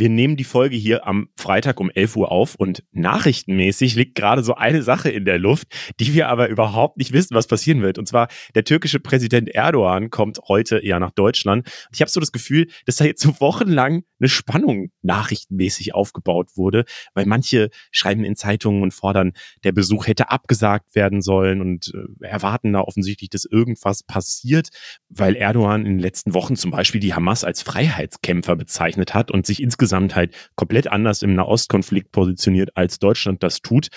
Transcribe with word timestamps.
wir 0.00 0.08
nehmen 0.08 0.36
die 0.36 0.44
Folge 0.44 0.76
hier 0.76 1.06
am 1.06 1.28
Freitag 1.36 1.78
um 1.78 1.90
11 1.90 2.16
Uhr 2.16 2.32
auf 2.32 2.54
und 2.54 2.82
nachrichtenmäßig 2.92 3.96
liegt 3.96 4.14
gerade 4.14 4.42
so 4.42 4.54
eine 4.54 4.82
Sache 4.82 5.10
in 5.10 5.26
der 5.26 5.38
Luft, 5.38 5.68
die 6.00 6.14
wir 6.14 6.28
aber 6.28 6.48
überhaupt 6.48 6.96
nicht 6.96 7.12
wissen, 7.12 7.34
was 7.34 7.46
passieren 7.46 7.82
wird. 7.82 7.98
Und 7.98 8.06
zwar 8.08 8.28
der 8.54 8.64
türkische 8.64 8.98
Präsident 8.98 9.50
Erdogan 9.50 10.08
kommt 10.08 10.40
heute 10.48 10.80
ja 10.82 10.98
nach 10.98 11.10
Deutschland. 11.10 11.68
Ich 11.92 12.00
habe 12.00 12.10
so 12.10 12.18
das 12.18 12.32
Gefühl, 12.32 12.68
dass 12.86 12.96
da 12.96 13.04
jetzt 13.04 13.20
so 13.20 13.40
wochenlang 13.40 14.04
eine 14.20 14.28
Spannung 14.30 14.90
nachrichtenmäßig 15.02 15.94
aufgebaut 15.94 16.56
wurde, 16.56 16.86
weil 17.12 17.26
manche 17.26 17.68
schreiben 17.90 18.24
in 18.24 18.36
Zeitungen 18.36 18.82
und 18.82 18.94
fordern, 18.94 19.32
der 19.64 19.72
Besuch 19.72 20.06
hätte 20.06 20.30
abgesagt 20.30 20.94
werden 20.94 21.20
sollen 21.20 21.60
und 21.60 21.92
äh, 21.94 22.24
erwarten 22.26 22.72
da 22.72 22.80
offensichtlich, 22.80 23.28
dass 23.28 23.44
irgendwas 23.44 24.02
passiert, 24.02 24.70
weil 25.10 25.36
Erdogan 25.36 25.84
in 25.84 25.92
den 25.92 25.98
letzten 25.98 26.32
Wochen 26.32 26.56
zum 26.56 26.70
Beispiel 26.70 27.02
die 27.02 27.12
Hamas 27.12 27.44
als 27.44 27.60
Freiheitskämpfer 27.60 28.56
bezeichnet 28.56 29.12
hat 29.12 29.30
und 29.30 29.44
sich 29.44 29.62
insgesamt 29.62 29.89
halt 29.92 30.34
komplett 30.54 30.88
anders 30.88 31.22
im 31.22 31.34
Nahostkonflikt 31.34 32.12
positioniert, 32.12 32.70
als 32.76 32.98
Deutschland 32.98 33.42
das 33.42 33.60
tut. 33.60 33.88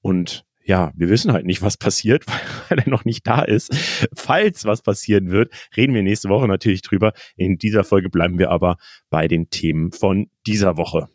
Und 0.00 0.44
ja, 0.64 0.92
wir 0.94 1.08
wissen 1.08 1.32
halt 1.32 1.46
nicht, 1.46 1.62
was 1.62 1.76
passiert, 1.76 2.24
weil 2.68 2.78
er 2.78 2.88
noch 2.88 3.04
nicht 3.04 3.26
da 3.26 3.42
ist. 3.42 3.74
Falls 4.14 4.64
was 4.64 4.82
passieren 4.82 5.30
wird, 5.30 5.52
reden 5.76 5.94
wir 5.94 6.02
nächste 6.02 6.28
Woche 6.28 6.46
natürlich 6.46 6.82
drüber. 6.82 7.12
In 7.36 7.58
dieser 7.58 7.84
Folge 7.84 8.10
bleiben 8.10 8.38
wir 8.38 8.50
aber 8.50 8.76
bei 9.10 9.28
den 9.28 9.50
Themen 9.50 9.92
von 9.92 10.28
dieser 10.46 10.76
Woche. 10.76 11.08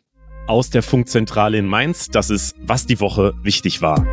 Aus 0.46 0.70
der 0.70 0.82
Funkzentrale 0.82 1.58
in 1.58 1.66
Mainz, 1.66 2.08
das 2.08 2.30
ist, 2.30 2.56
was 2.60 2.86
die 2.86 3.00
Woche 3.00 3.34
wichtig 3.42 3.82
war. 3.82 4.06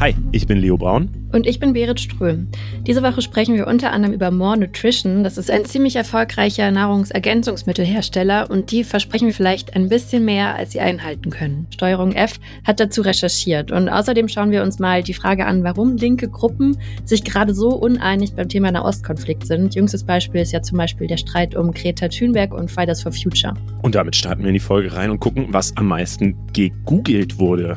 Hi, 0.00 0.12
ich 0.32 0.48
bin 0.48 0.58
Leo 0.58 0.76
Braun. 0.76 1.08
Und 1.32 1.46
ich 1.46 1.60
bin 1.60 1.72
Berit 1.72 2.00
Ström. 2.00 2.48
Diese 2.84 3.02
Woche 3.02 3.22
sprechen 3.22 3.54
wir 3.54 3.68
unter 3.68 3.92
anderem 3.92 4.12
über 4.12 4.32
More 4.32 4.58
Nutrition. 4.58 5.22
Das 5.22 5.38
ist 5.38 5.50
ein 5.52 5.64
ziemlich 5.64 5.94
erfolgreicher 5.94 6.70
Nahrungsergänzungsmittelhersteller 6.72 8.50
und 8.50 8.72
die 8.72 8.82
versprechen 8.82 9.28
wir 9.28 9.34
vielleicht 9.34 9.76
ein 9.76 9.88
bisschen 9.88 10.24
mehr, 10.24 10.56
als 10.56 10.72
sie 10.72 10.80
einhalten 10.80 11.30
können. 11.30 11.68
Steuerung 11.70 12.12
F 12.12 12.40
hat 12.64 12.80
dazu 12.80 13.02
recherchiert 13.02 13.70
und 13.70 13.88
außerdem 13.88 14.28
schauen 14.28 14.50
wir 14.50 14.62
uns 14.62 14.80
mal 14.80 15.04
die 15.04 15.14
Frage 15.14 15.46
an, 15.46 15.62
warum 15.62 15.96
linke 15.96 16.28
Gruppen 16.28 16.76
sich 17.04 17.22
gerade 17.22 17.54
so 17.54 17.68
uneinig 17.68 18.34
beim 18.34 18.48
Thema 18.48 18.72
Nahostkonflikt 18.72 19.46
sind. 19.46 19.76
Jüngstes 19.76 20.02
Beispiel 20.02 20.40
ist 20.40 20.52
ja 20.52 20.60
zum 20.60 20.76
Beispiel 20.76 21.06
der 21.06 21.18
Streit 21.18 21.54
um 21.54 21.70
Greta 21.70 22.08
Thunberg 22.08 22.52
und 22.52 22.70
Fridays 22.70 23.02
for 23.02 23.12
Future. 23.12 23.54
Und 23.82 23.94
damit 23.94 24.16
starten 24.16 24.42
wir 24.42 24.48
in 24.48 24.54
die 24.54 24.60
Folge 24.60 24.92
rein 24.92 25.10
und 25.10 25.20
gucken, 25.20 25.46
was 25.50 25.76
am 25.76 25.86
meisten 25.86 26.36
gegoogelt 26.52 27.38
wurde. 27.38 27.76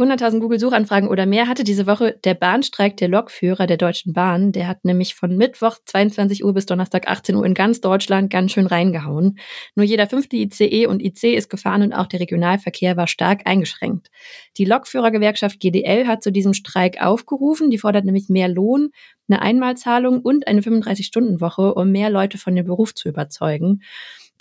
100.000 0.00 0.40
Google-Suchanfragen 0.40 1.08
oder 1.08 1.26
mehr 1.26 1.46
hatte 1.46 1.62
diese 1.62 1.86
Woche 1.86 2.18
der 2.24 2.34
Bahnstreik 2.34 2.96
der 2.96 3.08
Lokführer 3.08 3.66
der 3.66 3.76
Deutschen 3.76 4.12
Bahn. 4.12 4.52
Der 4.52 4.66
hat 4.66 4.84
nämlich 4.84 5.14
von 5.14 5.36
Mittwoch 5.36 5.76
22 5.84 6.44
Uhr 6.44 6.54
bis 6.54 6.66
Donnerstag 6.66 7.06
18 7.06 7.36
Uhr 7.36 7.44
in 7.44 7.54
ganz 7.54 7.80
Deutschland 7.80 8.30
ganz 8.30 8.52
schön 8.52 8.66
reingehauen. 8.66 9.38
Nur 9.74 9.84
jeder 9.84 10.06
fünfte 10.06 10.36
ICE 10.36 10.86
und 10.86 11.02
IC 11.02 11.36
ist 11.36 11.50
gefahren 11.50 11.82
und 11.82 11.92
auch 11.92 12.06
der 12.06 12.20
Regionalverkehr 12.20 12.96
war 12.96 13.06
stark 13.06 13.42
eingeschränkt. 13.44 14.08
Die 14.56 14.64
Lokführergewerkschaft 14.64 15.60
GDL 15.60 16.06
hat 16.06 16.22
zu 16.22 16.32
diesem 16.32 16.54
Streik 16.54 17.02
aufgerufen. 17.02 17.70
Die 17.70 17.78
fordert 17.78 18.04
nämlich 18.04 18.28
mehr 18.28 18.48
Lohn, 18.48 18.90
eine 19.28 19.42
Einmalzahlung 19.42 20.20
und 20.20 20.48
eine 20.48 20.62
35-Stunden-Woche, 20.62 21.74
um 21.74 21.92
mehr 21.92 22.10
Leute 22.10 22.38
von 22.38 22.56
dem 22.56 22.66
Beruf 22.66 22.94
zu 22.94 23.08
überzeugen. 23.08 23.82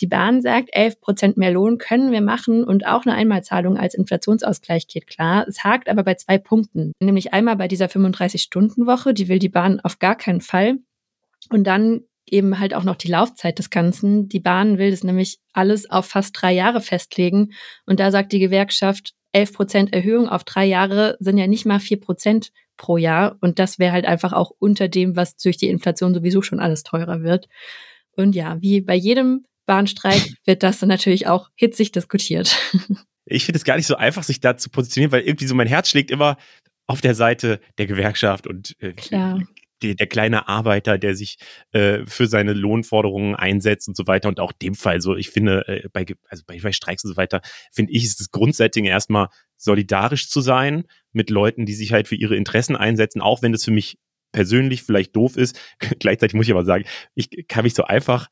Die 0.02 0.08
Bahn 0.08 0.42
sagt, 0.42 0.70
11 0.72 1.02
Prozent 1.02 1.38
mehr 1.38 1.52
Lohn 1.52 1.78
können 1.78 2.12
wir 2.12 2.22
machen 2.22 2.64
und 2.64 2.86
auch 2.86 3.06
eine 3.06 3.16
Einmalzahlung 3.16 3.78
als 3.78 3.94
Inflationsausgleich 3.94 4.88
geht 4.88 5.08
klar. 5.08 5.46
Es 5.48 5.64
hakt 5.64 5.90
aber 5.90 6.04
bei 6.04 6.16
zwei 6.16 6.38
Punkten. 6.38 6.94
Nämlich 7.00 7.34
einmal 7.34 7.58
bei 7.58 7.68
dieser 7.68 7.88
35-Stunden-Woche, 7.88 9.14
die 9.14 9.28
will 9.28 9.40
die 9.40 9.50
Bahn 9.50 9.80
auf 9.82 10.00
gar 10.00 10.16
keinen 10.16 10.42
Fall. 10.42 10.78
Und 11.50 11.66
dann 11.66 12.02
eben 12.26 12.60
halt 12.60 12.74
auch 12.74 12.84
noch 12.84 12.96
die 12.96 13.10
Laufzeit 13.10 13.60
des 13.60 13.70
Ganzen. 13.70 14.30
Die 14.30 14.40
Bahn 14.40 14.78
will 14.78 14.92
das 14.92 15.04
nämlich 15.04 15.40
alles 15.54 15.90
auf 15.90 16.06
fast 16.06 16.40
drei 16.40 16.54
Jahre 16.54 16.82
festlegen. 16.82 17.52
Und 17.86 18.00
da 18.00 18.12
sagt 18.12 18.32
die 18.32 18.40
Gewerkschaft, 18.40 19.14
11 19.34 19.54
Prozent 19.54 19.94
Erhöhung 19.94 20.28
auf 20.30 20.44
drei 20.44 20.66
Jahre 20.66 21.18
sind 21.20 21.38
ja 21.38 21.48
nicht 21.48 21.66
mal 21.66 21.80
vier 21.80 22.00
Prozent 22.00 22.52
pro 22.78 22.98
Jahr. 22.98 23.38
Und 23.42 23.60
das 23.60 23.80
wäre 23.80 23.92
halt 23.92 24.06
einfach 24.06 24.34
auch 24.34 24.52
unter 24.60 24.88
dem, 24.88 25.16
was 25.16 25.36
durch 25.36 25.58
die 25.58 25.68
Inflation 25.68 26.14
sowieso 26.14 26.42
schon 26.42 26.60
alles 26.60 26.84
teurer 26.84 27.22
wird. 27.22 27.48
Und 28.16 28.36
ja, 28.36 28.58
wie 28.62 28.82
bei 28.82 28.96
jedem 28.96 29.46
Bahnstreik 29.70 30.34
wird 30.46 30.64
das 30.64 30.80
dann 30.80 30.90
natürlich 30.90 31.28
auch 31.28 31.50
hitzig 31.56 31.92
diskutiert. 31.92 32.58
Ich 33.32 33.46
finde 33.46 33.58
es 33.58 33.64
gar 33.64 33.76
nicht 33.76 33.86
so 33.86 33.96
einfach, 33.96 34.24
sich 34.24 34.40
da 34.40 34.58
zu 34.58 34.72
positionieren, 34.72 35.12
weil 35.12 35.22
irgendwie 35.22 35.46
so 35.46 35.54
mein 35.54 35.68
Herz 35.68 35.88
schlägt 35.88 36.10
immer 36.10 36.38
auf 36.88 37.00
der 37.00 37.14
Seite 37.14 37.60
der 37.78 37.86
Gewerkschaft 37.86 38.48
und 38.48 38.76
äh, 38.80 38.96
die, 39.84 39.96
der 39.96 40.08
kleine 40.08 40.48
Arbeiter, 40.48 40.98
der 40.98 41.16
sich 41.16 41.38
äh, 41.72 42.00
für 42.08 42.26
seine 42.26 42.54
Lohnforderungen 42.54 43.36
einsetzt 43.36 43.88
und 43.88 43.96
so 43.96 44.08
weiter. 44.08 44.30
Und 44.30 44.40
auch 44.40 44.52
dem 44.52 44.74
Fall 44.74 45.00
so, 45.00 45.16
ich 45.16 45.30
finde, 45.30 45.68
äh, 45.68 45.88
bei, 45.94 46.08
also 46.28 46.44
bei, 46.48 46.60
bei 46.60 46.72
Streiks 46.72 47.04
und 47.04 47.12
so 47.12 47.18
weiter, 47.18 47.42
finde 47.72 47.92
ich, 47.92 48.04
ist 48.04 48.20
das 48.20 48.32
Grundsetting 48.32 48.86
erstmal 48.86 49.28
solidarisch 49.58 50.28
zu 50.28 50.42
sein 50.42 50.86
mit 51.12 51.30
Leuten, 51.30 51.68
die 51.68 51.76
sich 51.76 51.94
halt 51.94 52.08
für 52.08 52.16
ihre 52.16 52.36
Interessen 52.36 52.76
einsetzen, 52.76 53.22
auch 53.22 53.44
wenn 53.44 53.52
das 53.52 53.64
für 53.64 53.72
mich 53.72 54.00
persönlich 54.32 54.82
vielleicht 54.82 55.16
doof 55.16 55.38
ist. 55.38 55.60
Gleichzeitig 56.00 56.34
muss 56.34 56.48
ich 56.48 56.52
aber 56.52 56.66
sagen, 56.66 56.86
ich 57.14 57.30
kann 57.48 57.64
mich 57.64 57.76
so 57.76 57.84
einfach 57.84 58.28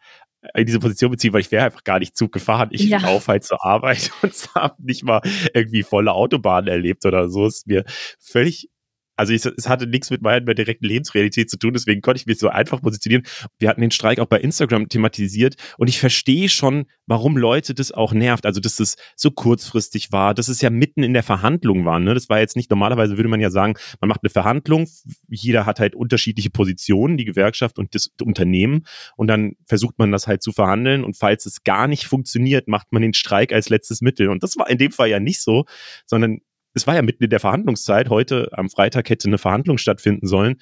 in 0.54 0.66
diese 0.66 0.80
Position 0.80 1.12
beziehen, 1.12 1.34
weil 1.34 1.42
ich 1.42 1.52
wäre 1.52 1.66
einfach 1.66 1.84
gar 1.84 2.00
nicht 2.00 2.16
Zug 2.16 2.32
gefahren. 2.32 2.70
Ich 2.72 2.84
ja. 2.84 3.00
laufe 3.00 3.32
halt 3.32 3.44
zur 3.44 3.64
Arbeit 3.66 4.12
und 4.22 4.34
habe 4.56 4.76
nicht 4.84 5.04
mal 5.04 5.22
irgendwie 5.54 5.84
volle 5.84 6.14
Autobahnen 6.14 6.68
erlebt 6.68 7.06
oder 7.06 7.30
so. 7.30 7.46
Ist 7.48 7.68
mir 7.68 7.84
völlig 8.20 8.70
also 9.18 9.34
ich, 9.34 9.46
es 9.46 9.68
hatte 9.68 9.88
nichts 9.88 10.10
mit 10.10 10.22
meiner 10.22 10.54
direkten 10.54 10.86
Lebensrealität 10.86 11.50
zu 11.50 11.58
tun, 11.58 11.74
deswegen 11.74 12.02
konnte 12.02 12.22
ich 12.22 12.28
mich 12.28 12.40
so 12.40 12.50
einfach 12.50 12.82
positionieren. 12.82 13.26
Wir 13.60 13.70
hatten 13.70 13.82
den 13.82 13.92
Streik 13.92 14.20
auch 14.20 14.28
bei 14.28 14.40
Instagram 14.40 14.88
thematisiert 14.88 15.56
und 15.78 15.90
ich 15.90 16.00
verstehe 16.00 16.50
schon, 16.50 16.86
warum 17.08 17.36
Leute 17.36 17.74
das 17.74 17.92
auch 17.92 18.14
nervt. 18.14 18.46
Also, 18.46 18.62
dass 18.62 18.80
es 18.80 18.96
so 19.16 19.32
kurzfristig 19.32 20.12
war, 20.12 20.34
dass 20.34 20.48
es 20.48 20.62
ja 20.62 20.70
mitten 20.70 21.04
in 21.04 21.14
der 21.14 21.24
Verhandlung 21.24 21.86
war. 21.86 22.00
Ne? 22.00 22.14
Das 22.14 22.30
war 22.30 22.40
jetzt 22.40 22.56
nicht, 22.56 22.70
normalerweise 22.70 23.18
würde 23.18 23.30
man 23.30 23.42
ja 23.42 23.50
sagen, 23.50 23.74
man 24.00 24.08
macht 24.08 24.22
eine 24.24 24.30
Verhandlung, 24.30 24.88
jeder 25.28 25.66
hat 25.66 25.80
halt 25.80 25.96
unterschiedliche 25.96 26.50
Positionen, 26.50 27.18
die 27.18 27.26
Gewerkschaft 27.26 27.80
und 27.80 27.96
das 27.96 28.12
Unternehmen 28.22 28.86
und 29.16 29.28
dann 29.28 29.54
versucht 29.66 29.98
man 29.98 30.12
das 30.12 30.28
halt 30.28 30.44
zu 30.44 30.52
verhandeln 30.52 31.04
und 31.04 31.18
falls 31.18 31.46
es 31.46 31.64
gar 31.64 31.88
nicht 31.88 32.06
funktioniert, 32.06 32.68
macht 32.68 32.92
man 32.92 33.02
den 33.02 33.14
Streik 33.14 33.52
als 33.52 33.70
letztes 33.70 34.02
Mittel. 34.02 34.30
Und 34.30 34.44
das 34.44 34.58
war 34.58 34.70
in 34.70 34.78
dem 34.78 34.92
Fall 34.92 35.10
ja 35.10 35.20
nicht 35.20 35.42
so, 35.42 35.66
sondern 36.06 36.40
es 36.78 36.88
war 36.88 36.96
ja 36.96 37.02
mitten 37.02 37.24
in 37.24 37.30
der 37.30 37.40
Verhandlungszeit. 37.40 38.10
Heute 38.10 38.50
am 38.54 38.70
Freitag 38.70 39.10
hätte 39.10 39.28
eine 39.28 39.38
Verhandlung 39.38 39.78
stattfinden 39.78 40.28
sollen. 40.28 40.56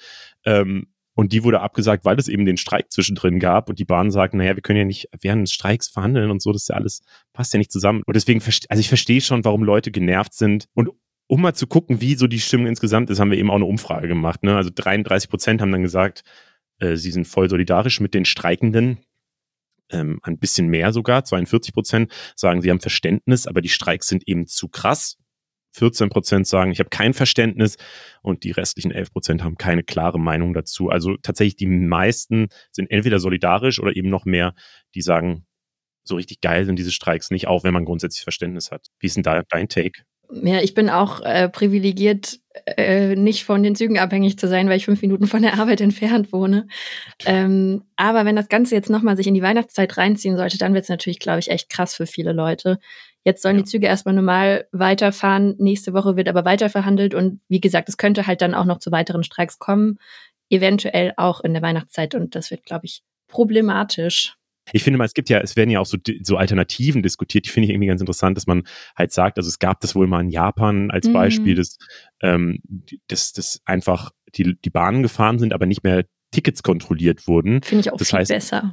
Ähm, 0.44 0.88
und 1.14 1.32
die 1.32 1.44
wurde 1.44 1.60
abgesagt, 1.60 2.04
weil 2.04 2.18
es 2.18 2.28
eben 2.28 2.44
den 2.44 2.58
Streik 2.58 2.92
zwischendrin 2.92 3.38
gab. 3.38 3.70
Und 3.70 3.78
die 3.78 3.86
Bahn 3.86 4.10
sagt, 4.10 4.34
naja, 4.34 4.54
wir 4.54 4.62
können 4.62 4.78
ja 4.78 4.84
nicht 4.84 5.08
während 5.20 5.46
des 5.46 5.52
Streiks 5.52 5.88
verhandeln 5.88 6.30
und 6.30 6.42
so. 6.42 6.52
Das 6.52 6.62
ist 6.62 6.68
ja 6.68 6.76
alles, 6.76 7.02
passt 7.32 7.54
ja 7.54 7.58
nicht 7.58 7.72
zusammen. 7.72 8.02
Und 8.04 8.16
deswegen, 8.16 8.42
also 8.42 8.80
ich 8.80 8.88
verstehe 8.88 9.22
schon, 9.22 9.44
warum 9.44 9.64
Leute 9.64 9.90
genervt 9.90 10.34
sind. 10.34 10.66
Und 10.74 10.90
um 11.26 11.40
mal 11.40 11.54
zu 11.54 11.66
gucken, 11.66 12.00
wie 12.00 12.14
so 12.14 12.26
die 12.26 12.38
Stimmung 12.38 12.66
insgesamt 12.66 13.08
ist, 13.08 13.18
haben 13.18 13.30
wir 13.30 13.38
eben 13.38 13.50
auch 13.50 13.56
eine 13.56 13.64
Umfrage 13.64 14.08
gemacht. 14.08 14.42
Ne? 14.42 14.56
Also 14.56 14.70
33 14.74 15.30
Prozent 15.30 15.62
haben 15.62 15.72
dann 15.72 15.82
gesagt, 15.82 16.22
äh, 16.80 16.96
sie 16.96 17.10
sind 17.10 17.26
voll 17.26 17.48
solidarisch 17.48 18.00
mit 18.00 18.12
den 18.12 18.26
Streikenden. 18.26 18.98
Ähm, 19.90 20.18
ein 20.22 20.38
bisschen 20.38 20.66
mehr 20.66 20.92
sogar, 20.92 21.24
42 21.24 21.72
Prozent 21.72 22.12
sagen, 22.34 22.60
sie 22.60 22.70
haben 22.70 22.80
Verständnis, 22.80 23.46
aber 23.46 23.60
die 23.60 23.68
Streiks 23.68 24.08
sind 24.08 24.26
eben 24.26 24.46
zu 24.46 24.68
krass. 24.68 25.16
14 25.76 26.08
Prozent 26.08 26.46
sagen, 26.46 26.70
ich 26.70 26.78
habe 26.78 26.90
kein 26.90 27.14
Verständnis 27.14 27.76
und 28.22 28.44
die 28.44 28.50
restlichen 28.50 28.90
11 28.90 29.12
Prozent 29.12 29.44
haben 29.44 29.56
keine 29.56 29.82
klare 29.82 30.18
Meinung 30.18 30.54
dazu. 30.54 30.88
Also 30.88 31.16
tatsächlich 31.22 31.56
die 31.56 31.66
meisten 31.66 32.48
sind 32.72 32.90
entweder 32.90 33.18
solidarisch 33.18 33.80
oder 33.80 33.94
eben 33.94 34.08
noch 34.08 34.24
mehr, 34.24 34.54
die 34.94 35.02
sagen, 35.02 35.46
so 36.02 36.16
richtig 36.16 36.40
geil 36.40 36.64
sind 36.64 36.78
diese 36.78 36.92
Streiks 36.92 37.30
nicht, 37.30 37.46
auch 37.46 37.64
wenn 37.64 37.74
man 37.74 37.84
grundsätzlich 37.84 38.22
Verständnis 38.22 38.70
hat. 38.70 38.86
Wie 39.00 39.06
ist 39.06 39.16
denn 39.16 39.22
da 39.22 39.42
dein 39.48 39.68
Take? 39.68 40.02
Ja, 40.30 40.60
ich 40.60 40.74
bin 40.74 40.90
auch 40.90 41.20
äh, 41.20 41.48
privilegiert, 41.48 42.40
äh, 42.76 43.14
nicht 43.14 43.44
von 43.44 43.62
den 43.62 43.76
Zügen 43.76 43.98
abhängig 43.98 44.38
zu 44.38 44.48
sein, 44.48 44.68
weil 44.68 44.76
ich 44.76 44.84
fünf 44.84 45.02
Minuten 45.02 45.26
von 45.26 45.42
der 45.42 45.58
Arbeit 45.58 45.80
entfernt 45.82 46.32
wohne. 46.32 46.66
Ähm, 47.24 47.84
aber 47.96 48.24
wenn 48.24 48.36
das 48.36 48.48
Ganze 48.48 48.74
jetzt 48.74 48.90
nochmal 48.90 49.16
sich 49.16 49.26
in 49.26 49.34
die 49.34 49.42
Weihnachtszeit 49.42 49.96
reinziehen 49.96 50.36
sollte, 50.36 50.58
dann 50.58 50.74
wird 50.74 50.84
es 50.84 50.88
natürlich, 50.88 51.20
glaube 51.20 51.38
ich, 51.38 51.50
echt 51.50 51.68
krass 51.68 51.94
für 51.94 52.06
viele 52.06 52.32
Leute. 52.32 52.78
Jetzt 53.26 53.42
sollen 53.42 53.56
die 53.56 53.64
Züge 53.64 53.88
erstmal 53.88 54.14
normal 54.14 54.68
weiterfahren. 54.70 55.56
Nächste 55.58 55.92
Woche 55.92 56.14
wird 56.14 56.28
aber 56.28 56.44
weiter 56.44 56.70
verhandelt. 56.70 57.12
Und 57.12 57.40
wie 57.48 57.60
gesagt, 57.60 57.88
es 57.88 57.96
könnte 57.96 58.28
halt 58.28 58.40
dann 58.40 58.54
auch 58.54 58.64
noch 58.64 58.78
zu 58.78 58.92
weiteren 58.92 59.24
Streiks 59.24 59.58
kommen. 59.58 59.98
Eventuell 60.48 61.12
auch 61.16 61.40
in 61.40 61.52
der 61.52 61.60
Weihnachtszeit. 61.60 62.14
Und 62.14 62.36
das 62.36 62.52
wird, 62.52 62.64
glaube 62.64 62.86
ich, 62.86 63.02
problematisch. 63.26 64.36
Ich 64.70 64.84
finde 64.84 64.98
mal, 64.98 65.06
es 65.06 65.14
gibt 65.14 65.28
ja, 65.28 65.40
es 65.40 65.56
werden 65.56 65.70
ja 65.70 65.80
auch 65.80 65.86
so, 65.86 65.98
so 66.22 66.36
Alternativen 66.36 67.02
diskutiert, 67.02 67.46
die 67.46 67.50
finde 67.50 67.64
ich 67.64 67.70
irgendwie 67.70 67.88
ganz 67.88 68.00
interessant, 68.00 68.36
dass 68.36 68.46
man 68.46 68.62
halt 68.96 69.10
sagt, 69.10 69.38
also 69.38 69.48
es 69.48 69.58
gab 69.58 69.80
das 69.80 69.96
wohl 69.96 70.06
mal 70.06 70.20
in 70.20 70.30
Japan 70.30 70.92
als 70.92 71.08
mhm. 71.08 71.12
Beispiel, 71.12 71.56
dass, 71.56 71.78
ähm, 72.22 72.60
dass, 73.08 73.32
dass 73.32 73.60
einfach 73.64 74.12
die, 74.36 74.56
die 74.64 74.70
Bahnen 74.70 75.02
gefahren 75.02 75.40
sind, 75.40 75.52
aber 75.52 75.66
nicht 75.66 75.82
mehr 75.82 76.04
Tickets 76.30 76.62
kontrolliert 76.62 77.26
wurden. 77.26 77.60
Finde 77.62 77.80
ich 77.80 77.92
auch 77.92 77.96
das 77.96 78.10
viel 78.10 78.20
heißt, 78.20 78.30
besser. 78.30 78.72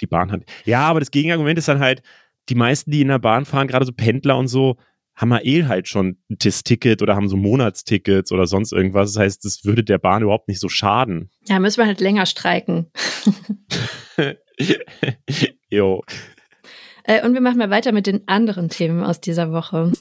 Die 0.00 0.06
Bahn 0.06 0.32
hat. 0.32 0.44
Ja, 0.64 0.86
aber 0.86 1.00
das 1.00 1.10
Gegenargument 1.10 1.58
ist 1.58 1.68
dann 1.68 1.80
halt, 1.80 2.02
die 2.50 2.56
meisten, 2.56 2.90
die 2.90 3.00
in 3.00 3.08
der 3.08 3.20
Bahn 3.20 3.44
fahren, 3.44 3.68
gerade 3.68 3.86
so 3.86 3.92
Pendler 3.92 4.36
und 4.36 4.48
so, 4.48 4.76
haben 5.14 5.28
wir 5.28 5.44
eh 5.44 5.64
halt 5.66 5.86
schon 5.86 6.18
ein 6.30 6.38
TIS-Ticket 6.38 7.02
oder 7.02 7.14
haben 7.14 7.28
so 7.28 7.36
Monatstickets 7.36 8.32
oder 8.32 8.46
sonst 8.46 8.72
irgendwas. 8.72 9.12
Das 9.12 9.22
heißt, 9.22 9.44
das 9.44 9.64
würde 9.64 9.84
der 9.84 9.98
Bahn 9.98 10.22
überhaupt 10.22 10.48
nicht 10.48 10.60
so 10.60 10.68
schaden. 10.68 11.30
Ja, 11.46 11.60
müssen 11.60 11.78
wir 11.78 11.86
halt 11.86 12.00
länger 12.00 12.26
streiken. 12.26 12.90
jo. 15.70 16.02
Äh, 17.04 17.24
und 17.24 17.34
wir 17.34 17.40
machen 17.40 17.58
mal 17.58 17.70
weiter 17.70 17.92
mit 17.92 18.06
den 18.06 18.26
anderen 18.26 18.68
Themen 18.68 19.04
aus 19.04 19.20
dieser 19.20 19.52
Woche. 19.52 19.92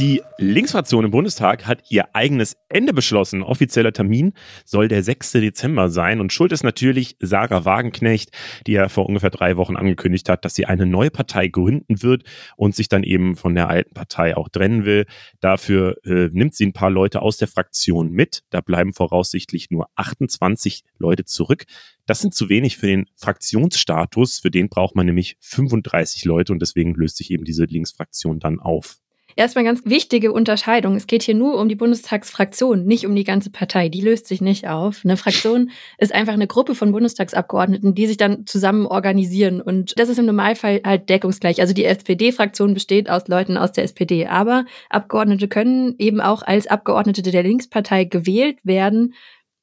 Die 0.00 0.22
Linksfraktion 0.38 1.04
im 1.04 1.12
Bundestag 1.12 1.68
hat 1.68 1.84
ihr 1.88 2.16
eigenes 2.16 2.56
Ende 2.68 2.92
beschlossen. 2.92 3.44
Offizieller 3.44 3.92
Termin 3.92 4.32
soll 4.64 4.88
der 4.88 5.04
6. 5.04 5.30
Dezember 5.32 5.88
sein. 5.88 6.20
Und 6.20 6.32
schuld 6.32 6.50
ist 6.50 6.64
natürlich 6.64 7.16
Sarah 7.20 7.64
Wagenknecht, 7.64 8.30
die 8.66 8.72
ja 8.72 8.88
vor 8.88 9.06
ungefähr 9.06 9.30
drei 9.30 9.56
Wochen 9.56 9.76
angekündigt 9.76 10.28
hat, 10.28 10.44
dass 10.44 10.56
sie 10.56 10.66
eine 10.66 10.84
neue 10.84 11.12
Partei 11.12 11.46
gründen 11.46 12.02
wird 12.02 12.24
und 12.56 12.74
sich 12.74 12.88
dann 12.88 13.04
eben 13.04 13.36
von 13.36 13.54
der 13.54 13.68
alten 13.68 13.94
Partei 13.94 14.36
auch 14.36 14.48
trennen 14.48 14.84
will. 14.84 15.06
Dafür 15.38 15.96
äh, 16.04 16.28
nimmt 16.32 16.56
sie 16.56 16.66
ein 16.66 16.72
paar 16.72 16.90
Leute 16.90 17.22
aus 17.22 17.36
der 17.36 17.46
Fraktion 17.46 18.10
mit. 18.10 18.42
Da 18.50 18.62
bleiben 18.62 18.94
voraussichtlich 18.94 19.70
nur 19.70 19.86
28 19.94 20.82
Leute 20.98 21.24
zurück. 21.24 21.66
Das 22.04 22.18
sind 22.18 22.34
zu 22.34 22.48
wenig 22.48 22.78
für 22.78 22.88
den 22.88 23.06
Fraktionsstatus. 23.14 24.40
Für 24.40 24.50
den 24.50 24.68
braucht 24.68 24.96
man 24.96 25.06
nämlich 25.06 25.36
35 25.38 26.24
Leute 26.24 26.52
und 26.52 26.60
deswegen 26.60 26.94
löst 26.94 27.16
sich 27.16 27.30
eben 27.30 27.44
diese 27.44 27.64
Linksfraktion 27.66 28.40
dann 28.40 28.58
auf. 28.58 28.98
Erstmal 29.36 29.64
ganz 29.64 29.82
wichtige 29.84 30.32
Unterscheidung. 30.32 30.94
Es 30.94 31.06
geht 31.06 31.24
hier 31.24 31.34
nur 31.34 31.58
um 31.58 31.68
die 31.68 31.74
Bundestagsfraktion, 31.74 32.84
nicht 32.84 33.04
um 33.06 33.16
die 33.16 33.24
ganze 33.24 33.50
Partei. 33.50 33.88
Die 33.88 34.00
löst 34.00 34.26
sich 34.26 34.40
nicht 34.40 34.68
auf. 34.68 35.00
Eine 35.04 35.16
Fraktion 35.16 35.70
ist 35.98 36.14
einfach 36.14 36.34
eine 36.34 36.46
Gruppe 36.46 36.74
von 36.74 36.92
Bundestagsabgeordneten, 36.92 37.94
die 37.94 38.06
sich 38.06 38.16
dann 38.16 38.46
zusammen 38.46 38.86
organisieren. 38.86 39.60
Und 39.60 39.98
das 39.98 40.08
ist 40.08 40.18
im 40.18 40.26
Normalfall 40.26 40.80
halt 40.84 41.08
deckungsgleich. 41.08 41.60
Also 41.60 41.74
die 41.74 41.84
SPD-Fraktion 41.84 42.74
besteht 42.74 43.10
aus 43.10 43.26
Leuten 43.26 43.56
aus 43.56 43.72
der 43.72 43.84
SPD. 43.84 44.26
Aber 44.26 44.66
Abgeordnete 44.88 45.48
können 45.48 45.96
eben 45.98 46.20
auch 46.20 46.42
als 46.42 46.66
Abgeordnete 46.68 47.22
der 47.22 47.42
Linkspartei 47.42 48.04
gewählt 48.04 48.58
werden 48.62 49.14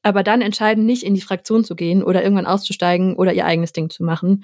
aber 0.03 0.23
dann 0.23 0.41
entscheiden, 0.41 0.85
nicht 0.85 1.03
in 1.03 1.13
die 1.13 1.21
Fraktion 1.21 1.63
zu 1.63 1.75
gehen 1.75 2.03
oder 2.03 2.23
irgendwann 2.23 2.45
auszusteigen 2.45 3.15
oder 3.15 3.33
ihr 3.33 3.45
eigenes 3.45 3.73
Ding 3.73 3.89
zu 3.89 4.03
machen 4.03 4.43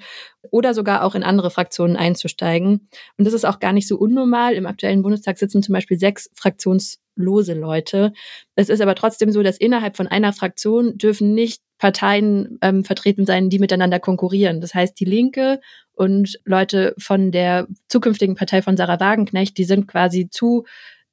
oder 0.50 0.74
sogar 0.74 1.04
auch 1.04 1.14
in 1.14 1.22
andere 1.22 1.50
Fraktionen 1.50 1.96
einzusteigen. 1.96 2.88
Und 3.16 3.24
das 3.24 3.34
ist 3.34 3.44
auch 3.44 3.58
gar 3.58 3.72
nicht 3.72 3.88
so 3.88 3.96
unnormal. 3.96 4.54
Im 4.54 4.66
aktuellen 4.66 5.02
Bundestag 5.02 5.38
sitzen 5.38 5.62
zum 5.62 5.72
Beispiel 5.72 5.98
sechs 5.98 6.30
fraktionslose 6.34 7.54
Leute. 7.54 8.12
Es 8.54 8.68
ist 8.68 8.80
aber 8.80 8.94
trotzdem 8.94 9.32
so, 9.32 9.42
dass 9.42 9.58
innerhalb 9.58 9.96
von 9.96 10.06
einer 10.06 10.32
Fraktion 10.32 10.96
dürfen 10.96 11.34
nicht 11.34 11.62
Parteien 11.78 12.58
ähm, 12.60 12.84
vertreten 12.84 13.24
sein, 13.24 13.50
die 13.50 13.58
miteinander 13.58 14.00
konkurrieren. 14.00 14.60
Das 14.60 14.74
heißt, 14.74 14.98
die 14.98 15.04
Linke 15.04 15.60
und 15.92 16.38
Leute 16.44 16.94
von 16.98 17.30
der 17.30 17.66
zukünftigen 17.88 18.34
Partei 18.34 18.62
von 18.62 18.76
Sarah 18.76 19.00
Wagenknecht, 19.00 19.56
die 19.58 19.64
sind 19.64 19.86
quasi 19.86 20.28
zu 20.28 20.64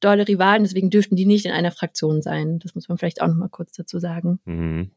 dolle 0.05 0.27
Rivalen, 0.27 0.63
deswegen 0.63 0.89
dürften 0.89 1.15
die 1.15 1.25
nicht 1.25 1.45
in 1.45 1.51
einer 1.51 1.71
Fraktion 1.71 2.21
sein. 2.21 2.59
Das 2.59 2.75
muss 2.75 2.87
man 2.87 2.97
vielleicht 2.97 3.21
auch 3.21 3.27
noch 3.27 3.35
mal 3.35 3.49
kurz 3.49 3.73
dazu 3.73 3.99
sagen. 3.99 4.39
Mhm. 4.45 4.91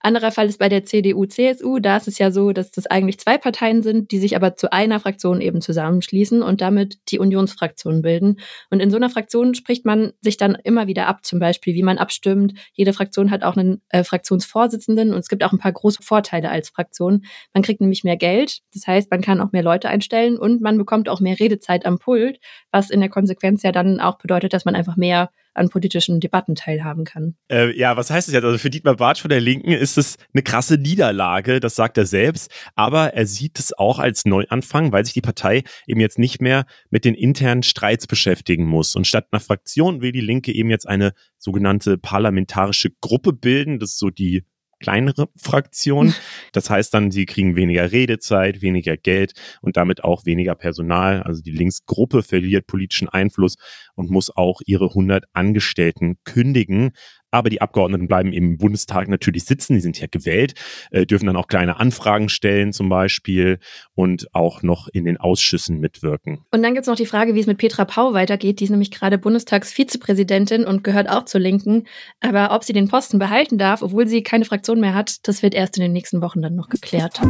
Anderer 0.00 0.32
Fall 0.32 0.46
ist 0.48 0.58
bei 0.58 0.68
der 0.68 0.84
CDU, 0.84 1.26
CSU. 1.26 1.78
Da 1.78 1.96
ist 1.96 2.08
es 2.08 2.18
ja 2.18 2.30
so, 2.30 2.52
dass 2.52 2.70
das 2.70 2.86
eigentlich 2.86 3.18
zwei 3.18 3.38
Parteien 3.38 3.82
sind, 3.82 4.10
die 4.10 4.18
sich 4.18 4.36
aber 4.36 4.56
zu 4.56 4.72
einer 4.72 5.00
Fraktion 5.00 5.40
eben 5.40 5.60
zusammenschließen 5.60 6.42
und 6.42 6.60
damit 6.60 6.98
die 7.10 7.18
Unionsfraktion 7.18 8.02
bilden. 8.02 8.40
Und 8.70 8.80
in 8.80 8.90
so 8.90 8.96
einer 8.96 9.10
Fraktion 9.10 9.54
spricht 9.54 9.84
man 9.84 10.12
sich 10.20 10.36
dann 10.36 10.54
immer 10.54 10.86
wieder 10.86 11.06
ab, 11.06 11.24
zum 11.24 11.38
Beispiel, 11.38 11.74
wie 11.74 11.82
man 11.82 11.98
abstimmt. 11.98 12.54
Jede 12.72 12.92
Fraktion 12.92 13.30
hat 13.30 13.42
auch 13.42 13.56
einen 13.56 13.82
äh, 13.90 14.04
Fraktionsvorsitzenden 14.04 15.12
und 15.12 15.18
es 15.18 15.28
gibt 15.28 15.44
auch 15.44 15.52
ein 15.52 15.58
paar 15.58 15.72
große 15.72 16.02
Vorteile 16.02 16.50
als 16.50 16.70
Fraktion. 16.70 17.24
Man 17.52 17.62
kriegt 17.62 17.80
nämlich 17.80 18.04
mehr 18.04 18.16
Geld, 18.16 18.60
das 18.72 18.86
heißt, 18.86 19.10
man 19.10 19.20
kann 19.20 19.40
auch 19.40 19.52
mehr 19.52 19.62
Leute 19.62 19.88
einstellen 19.88 20.38
und 20.38 20.60
man 20.60 20.78
bekommt 20.78 21.08
auch 21.08 21.20
mehr 21.20 21.38
Redezeit 21.38 21.84
am 21.84 21.98
Pult, 21.98 22.40
was 22.70 22.90
in 22.90 23.00
der 23.00 23.08
Konsequenz 23.08 23.62
ja 23.62 23.72
dann 23.72 24.00
auch 24.00 24.18
bedeutet, 24.18 24.52
dass 24.52 24.64
man 24.64 24.74
einfach 24.74 24.96
mehr 24.96 25.30
an 25.54 25.68
politischen 25.68 26.20
Debatten 26.20 26.54
teilhaben 26.54 27.04
kann. 27.04 27.36
Äh, 27.50 27.76
ja, 27.76 27.96
was 27.96 28.10
heißt 28.10 28.28
das 28.28 28.34
jetzt? 28.34 28.44
Also 28.44 28.58
für 28.58 28.70
Dietmar 28.70 28.96
Bartsch 28.96 29.20
von 29.20 29.28
der 29.28 29.40
Linken 29.40 29.72
ist 29.72 29.98
es 29.98 30.16
eine 30.32 30.42
krasse 30.42 30.78
Niederlage, 30.78 31.60
das 31.60 31.74
sagt 31.74 31.98
er 31.98 32.06
selbst, 32.06 32.50
aber 32.74 33.14
er 33.14 33.26
sieht 33.26 33.58
es 33.58 33.76
auch 33.76 33.98
als 33.98 34.24
Neuanfang, 34.24 34.92
weil 34.92 35.04
sich 35.04 35.14
die 35.14 35.20
Partei 35.20 35.64
eben 35.86 36.00
jetzt 36.00 36.18
nicht 36.18 36.40
mehr 36.40 36.66
mit 36.90 37.04
den 37.04 37.14
internen 37.14 37.62
Streits 37.62 38.06
beschäftigen 38.06 38.64
muss. 38.64 38.94
Und 38.94 39.06
statt 39.06 39.28
einer 39.30 39.40
Fraktion 39.40 40.00
will 40.00 40.12
die 40.12 40.20
Linke 40.20 40.52
eben 40.52 40.70
jetzt 40.70 40.88
eine 40.88 41.12
sogenannte 41.38 41.98
parlamentarische 41.98 42.90
Gruppe 43.00 43.32
bilden. 43.32 43.78
Das 43.78 43.90
ist 43.90 43.98
so 43.98 44.10
die 44.10 44.44
kleinere 44.80 45.28
Fraktion. 45.36 46.14
Das 46.52 46.68
heißt 46.68 46.92
dann, 46.92 47.10
sie 47.10 47.26
kriegen 47.26 47.54
weniger 47.54 47.92
Redezeit, 47.92 48.62
weniger 48.62 48.96
Geld 48.96 49.34
und 49.60 49.76
damit 49.76 50.02
auch 50.02 50.24
weniger 50.24 50.54
Personal. 50.54 51.22
Also 51.22 51.42
die 51.42 51.52
Linksgruppe 51.52 52.22
verliert 52.22 52.66
politischen 52.66 53.08
Einfluss 53.08 53.56
und 53.94 54.10
muss 54.10 54.34
auch 54.34 54.60
ihre 54.64 54.86
100 54.86 55.24
Angestellten 55.32 56.16
kündigen. 56.24 56.92
Aber 57.30 57.50
die 57.50 57.60
Abgeordneten 57.60 58.08
bleiben 58.08 58.32
im 58.32 58.58
Bundestag 58.58 59.08
natürlich 59.08 59.44
sitzen, 59.44 59.74
die 59.74 59.80
sind 59.80 60.00
ja 60.00 60.06
gewählt, 60.10 60.54
äh, 60.90 61.06
dürfen 61.06 61.26
dann 61.26 61.36
auch 61.36 61.46
kleine 61.46 61.78
Anfragen 61.78 62.28
stellen 62.28 62.72
zum 62.72 62.88
Beispiel 62.88 63.58
und 63.94 64.34
auch 64.34 64.62
noch 64.62 64.88
in 64.88 65.04
den 65.04 65.16
Ausschüssen 65.16 65.78
mitwirken. 65.78 66.44
Und 66.50 66.62
dann 66.62 66.74
gibt 66.74 66.82
es 66.82 66.88
noch 66.88 66.96
die 66.96 67.06
Frage, 67.06 67.34
wie 67.34 67.40
es 67.40 67.46
mit 67.46 67.58
Petra 67.58 67.84
Pau 67.84 68.14
weitergeht. 68.14 68.60
Die 68.60 68.64
ist 68.64 68.70
nämlich 68.70 68.90
gerade 68.90 69.18
Bundestagsvizepräsidentin 69.18 70.64
und 70.64 70.84
gehört 70.84 71.08
auch 71.08 71.24
zur 71.24 71.40
Linken. 71.40 71.86
Aber 72.20 72.54
ob 72.54 72.64
sie 72.64 72.72
den 72.72 72.88
Posten 72.88 73.18
behalten 73.18 73.58
darf, 73.58 73.82
obwohl 73.82 74.06
sie 74.06 74.22
keine 74.22 74.44
Fraktion 74.44 74.80
mehr 74.80 74.94
hat, 74.94 75.26
das 75.28 75.42
wird 75.42 75.54
erst 75.54 75.76
in 75.76 75.82
den 75.82 75.92
nächsten 75.92 76.22
Wochen 76.22 76.42
dann 76.42 76.56
noch 76.56 76.68
geklärt. 76.68 77.20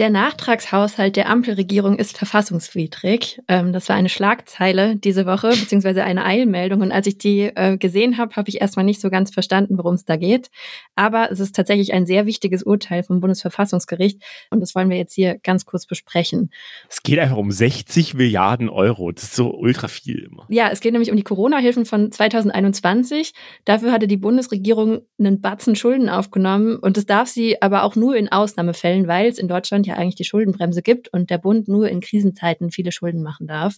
Der 0.00 0.08
Nachtragshaushalt 0.08 1.16
der 1.16 1.28
Ampelregierung 1.28 1.98
ist 1.98 2.16
verfassungswidrig. 2.16 3.38
Ähm, 3.48 3.74
das 3.74 3.90
war 3.90 3.96
eine 3.96 4.08
Schlagzeile 4.08 4.96
diese 4.96 5.26
Woche, 5.26 5.50
beziehungsweise 5.50 6.04
eine 6.04 6.24
Eilmeldung. 6.24 6.80
Und 6.80 6.90
als 6.90 7.06
ich 7.06 7.18
die 7.18 7.52
äh, 7.54 7.76
gesehen 7.76 8.16
habe, 8.16 8.34
habe 8.36 8.48
ich 8.48 8.62
erstmal 8.62 8.86
nicht 8.86 9.02
so 9.02 9.10
ganz 9.10 9.30
verstanden, 9.30 9.76
worum 9.76 9.92
es 9.92 10.06
da 10.06 10.16
geht. 10.16 10.48
Aber 10.96 11.30
es 11.30 11.38
ist 11.38 11.54
tatsächlich 11.54 11.92
ein 11.92 12.06
sehr 12.06 12.24
wichtiges 12.24 12.62
Urteil 12.62 13.02
vom 13.02 13.20
Bundesverfassungsgericht. 13.20 14.22
Und 14.48 14.60
das 14.60 14.74
wollen 14.74 14.88
wir 14.88 14.96
jetzt 14.96 15.12
hier 15.12 15.36
ganz 15.42 15.66
kurz 15.66 15.84
besprechen. 15.84 16.50
Es 16.88 17.02
geht 17.02 17.18
einfach 17.18 17.36
um 17.36 17.50
60 17.50 18.14
Milliarden 18.14 18.70
Euro. 18.70 19.12
Das 19.12 19.24
ist 19.24 19.34
so 19.34 19.54
ultra 19.54 19.88
viel 19.88 20.20
immer. 20.20 20.46
Ja, 20.48 20.70
es 20.70 20.80
geht 20.80 20.92
nämlich 20.92 21.10
um 21.10 21.16
die 21.18 21.24
Corona-Hilfen 21.24 21.84
von 21.84 22.10
2021. 22.10 23.34
Dafür 23.66 23.92
hatte 23.92 24.08
die 24.08 24.16
Bundesregierung 24.16 25.02
einen 25.18 25.42
Batzen 25.42 25.76
Schulden 25.76 26.08
aufgenommen. 26.08 26.76
Und 26.76 26.96
das 26.96 27.04
darf 27.04 27.28
sie 27.28 27.60
aber 27.60 27.82
auch 27.82 27.96
nur 27.96 28.16
in 28.16 28.32
Ausnahmefällen, 28.32 29.06
weil 29.06 29.28
es 29.28 29.38
in 29.38 29.46
Deutschland 29.46 29.89
ja 29.90 29.96
eigentlich 29.96 30.16
die 30.16 30.24
Schuldenbremse 30.24 30.82
gibt 30.82 31.12
und 31.12 31.30
der 31.30 31.38
Bund 31.38 31.68
nur 31.68 31.88
in 31.88 32.00
Krisenzeiten 32.00 32.70
viele 32.70 32.92
Schulden 32.92 33.22
machen 33.22 33.46
darf. 33.46 33.76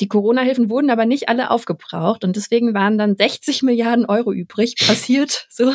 Die 0.00 0.08
Corona-Hilfen 0.08 0.68
wurden 0.68 0.90
aber 0.90 1.06
nicht 1.06 1.30
alle 1.30 1.50
aufgebraucht 1.50 2.22
und 2.22 2.36
deswegen 2.36 2.74
waren 2.74 2.98
dann 2.98 3.16
60 3.16 3.62
Milliarden 3.62 4.04
Euro 4.04 4.30
übrig, 4.30 4.74
passiert 4.76 5.46
so. 5.50 5.72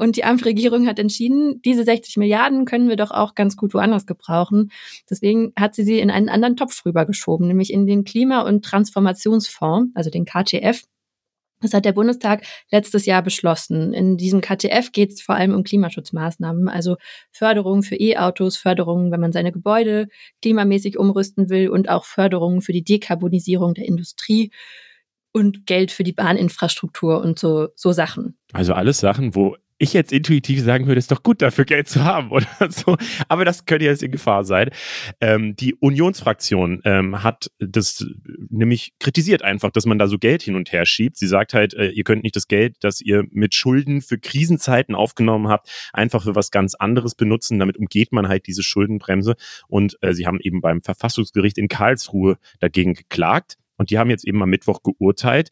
und 0.00 0.16
die 0.16 0.24
Ampelregierung 0.24 0.86
hat 0.86 0.98
entschieden, 0.98 1.62
diese 1.62 1.84
60 1.84 2.18
Milliarden 2.18 2.66
können 2.66 2.90
wir 2.90 2.96
doch 2.96 3.10
auch 3.10 3.34
ganz 3.34 3.56
gut 3.56 3.72
woanders 3.72 4.04
gebrauchen. 4.04 4.70
Deswegen 5.08 5.54
hat 5.58 5.74
sie 5.74 5.82
sie 5.82 5.98
in 5.98 6.10
einen 6.10 6.28
anderen 6.28 6.56
Topf 6.56 6.84
rübergeschoben, 6.84 7.48
nämlich 7.48 7.72
in 7.72 7.86
den 7.86 8.04
Klima- 8.04 8.42
und 8.42 8.64
Transformationsfonds, 8.64 9.92
also 9.94 10.10
den 10.10 10.26
KTF. 10.26 10.82
Das 11.60 11.72
hat 11.72 11.84
der 11.84 11.92
Bundestag 11.92 12.44
letztes 12.70 13.06
Jahr 13.06 13.22
beschlossen. 13.22 13.94
In 13.94 14.16
diesem 14.16 14.40
KTF 14.40 14.92
geht 14.92 15.12
es 15.12 15.22
vor 15.22 15.34
allem 15.34 15.54
um 15.54 15.64
Klimaschutzmaßnahmen, 15.64 16.68
also 16.68 16.96
Förderung 17.30 17.82
für 17.82 17.96
E-Autos, 17.96 18.56
Förderung, 18.56 19.10
wenn 19.12 19.20
man 19.20 19.32
seine 19.32 19.52
Gebäude 19.52 20.08
klimamäßig 20.42 20.98
umrüsten 20.98 21.48
will 21.48 21.68
und 21.68 21.88
auch 21.88 22.04
Förderung 22.04 22.60
für 22.60 22.72
die 22.72 22.84
Dekarbonisierung 22.84 23.74
der 23.74 23.86
Industrie 23.86 24.50
und 25.32 25.66
Geld 25.66 25.90
für 25.90 26.04
die 26.04 26.12
Bahninfrastruktur 26.12 27.20
und 27.20 27.38
so, 27.38 27.68
so 27.74 27.92
Sachen. 27.92 28.38
Also 28.52 28.72
alles 28.72 28.98
Sachen, 28.98 29.34
wo 29.34 29.56
ich 29.84 29.92
jetzt 29.92 30.12
intuitiv 30.12 30.60
sagen 30.62 30.86
würde, 30.86 30.98
ist 30.98 31.10
doch 31.10 31.22
gut, 31.22 31.42
dafür 31.42 31.64
Geld 31.64 31.88
zu 31.88 32.04
haben 32.04 32.30
oder 32.32 32.46
so. 32.68 32.96
Aber 33.28 33.44
das 33.44 33.66
könnte 33.66 33.84
jetzt 33.84 34.02
in 34.02 34.10
Gefahr 34.10 34.44
sein. 34.44 34.70
Ähm, 35.20 35.54
die 35.56 35.74
Unionsfraktion 35.74 36.80
ähm, 36.84 37.22
hat 37.22 37.50
das 37.58 38.04
nämlich 38.50 38.94
kritisiert 38.98 39.42
einfach, 39.42 39.70
dass 39.70 39.86
man 39.86 39.98
da 39.98 40.08
so 40.08 40.18
Geld 40.18 40.42
hin 40.42 40.56
und 40.56 40.72
her 40.72 40.86
schiebt. 40.86 41.16
Sie 41.16 41.26
sagt 41.26 41.54
halt, 41.54 41.74
äh, 41.74 41.88
ihr 41.88 42.04
könnt 42.04 42.22
nicht 42.22 42.36
das 42.36 42.48
Geld, 42.48 42.76
das 42.80 43.00
ihr 43.00 43.24
mit 43.30 43.54
Schulden 43.54 44.02
für 44.02 44.18
Krisenzeiten 44.18 44.94
aufgenommen 44.94 45.48
habt, 45.48 45.70
einfach 45.92 46.24
für 46.24 46.34
was 46.34 46.50
ganz 46.50 46.74
anderes 46.74 47.14
benutzen. 47.14 47.58
Damit 47.58 47.76
umgeht 47.76 48.12
man 48.12 48.28
halt 48.28 48.46
diese 48.46 48.62
Schuldenbremse. 48.62 49.36
Und 49.68 49.96
äh, 50.00 50.14
sie 50.14 50.26
haben 50.26 50.40
eben 50.40 50.60
beim 50.60 50.82
Verfassungsgericht 50.82 51.58
in 51.58 51.68
Karlsruhe 51.68 52.38
dagegen 52.60 52.94
geklagt. 52.94 53.56
Und 53.76 53.90
die 53.90 53.98
haben 53.98 54.10
jetzt 54.10 54.26
eben 54.26 54.42
am 54.42 54.50
Mittwoch 54.50 54.82
geurteilt 54.82 55.50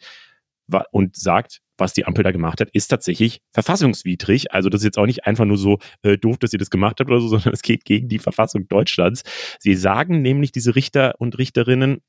und 0.90 1.16
sagt, 1.16 1.60
was 1.78 1.92
die 1.92 2.06
Ampel 2.06 2.22
da 2.22 2.30
gemacht 2.30 2.60
hat, 2.60 2.70
ist 2.72 2.88
tatsächlich 2.88 3.40
verfassungswidrig. 3.52 4.52
Also 4.52 4.68
das 4.68 4.82
ist 4.82 4.84
jetzt 4.84 4.98
auch 4.98 5.06
nicht 5.06 5.26
einfach 5.26 5.44
nur 5.44 5.58
so 5.58 5.78
äh, 6.02 6.16
doof, 6.16 6.38
dass 6.38 6.52
ihr 6.52 6.58
das 6.58 6.70
gemacht 6.70 7.00
habt 7.00 7.10
oder 7.10 7.20
so, 7.20 7.28
sondern 7.28 7.52
es 7.52 7.62
geht 7.62 7.84
gegen 7.84 8.08
die 8.08 8.18
Verfassung 8.18 8.68
Deutschlands. 8.68 9.22
Sie 9.58 9.74
sagen 9.74 10.22
nämlich 10.22 10.52
diese 10.52 10.74
Richter 10.74 11.14
und 11.18 11.38
Richterinnen, 11.38 12.00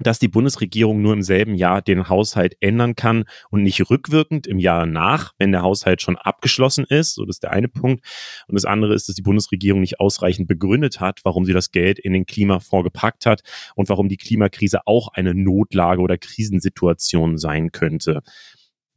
dass 0.00 0.18
die 0.18 0.28
Bundesregierung 0.28 1.02
nur 1.02 1.12
im 1.12 1.22
selben 1.22 1.54
Jahr 1.54 1.82
den 1.82 2.08
Haushalt 2.08 2.56
ändern 2.60 2.96
kann 2.96 3.24
und 3.50 3.62
nicht 3.62 3.90
rückwirkend 3.90 4.46
im 4.46 4.58
Jahr 4.58 4.86
nach, 4.86 5.32
wenn 5.38 5.52
der 5.52 5.62
Haushalt 5.62 6.02
schon 6.02 6.16
abgeschlossen 6.16 6.84
ist. 6.88 7.14
So, 7.14 7.24
das 7.24 7.36
ist 7.36 7.42
der 7.42 7.52
eine 7.52 7.68
Punkt. 7.68 8.04
Und 8.48 8.54
das 8.54 8.64
andere 8.64 8.94
ist, 8.94 9.08
dass 9.08 9.16
die 9.16 9.22
Bundesregierung 9.22 9.80
nicht 9.80 10.00
ausreichend 10.00 10.48
begründet 10.48 11.00
hat, 11.00 11.20
warum 11.24 11.44
sie 11.44 11.52
das 11.52 11.70
Geld 11.70 11.98
in 11.98 12.12
den 12.12 12.26
Klimafonds 12.26 12.84
gepackt 12.84 13.26
hat 13.26 13.42
und 13.74 13.88
warum 13.88 14.08
die 14.08 14.16
Klimakrise 14.16 14.80
auch 14.86 15.08
eine 15.08 15.34
Notlage 15.34 16.00
oder 16.00 16.18
Krisensituation 16.18 17.38
sein 17.38 17.72
könnte 17.72 18.22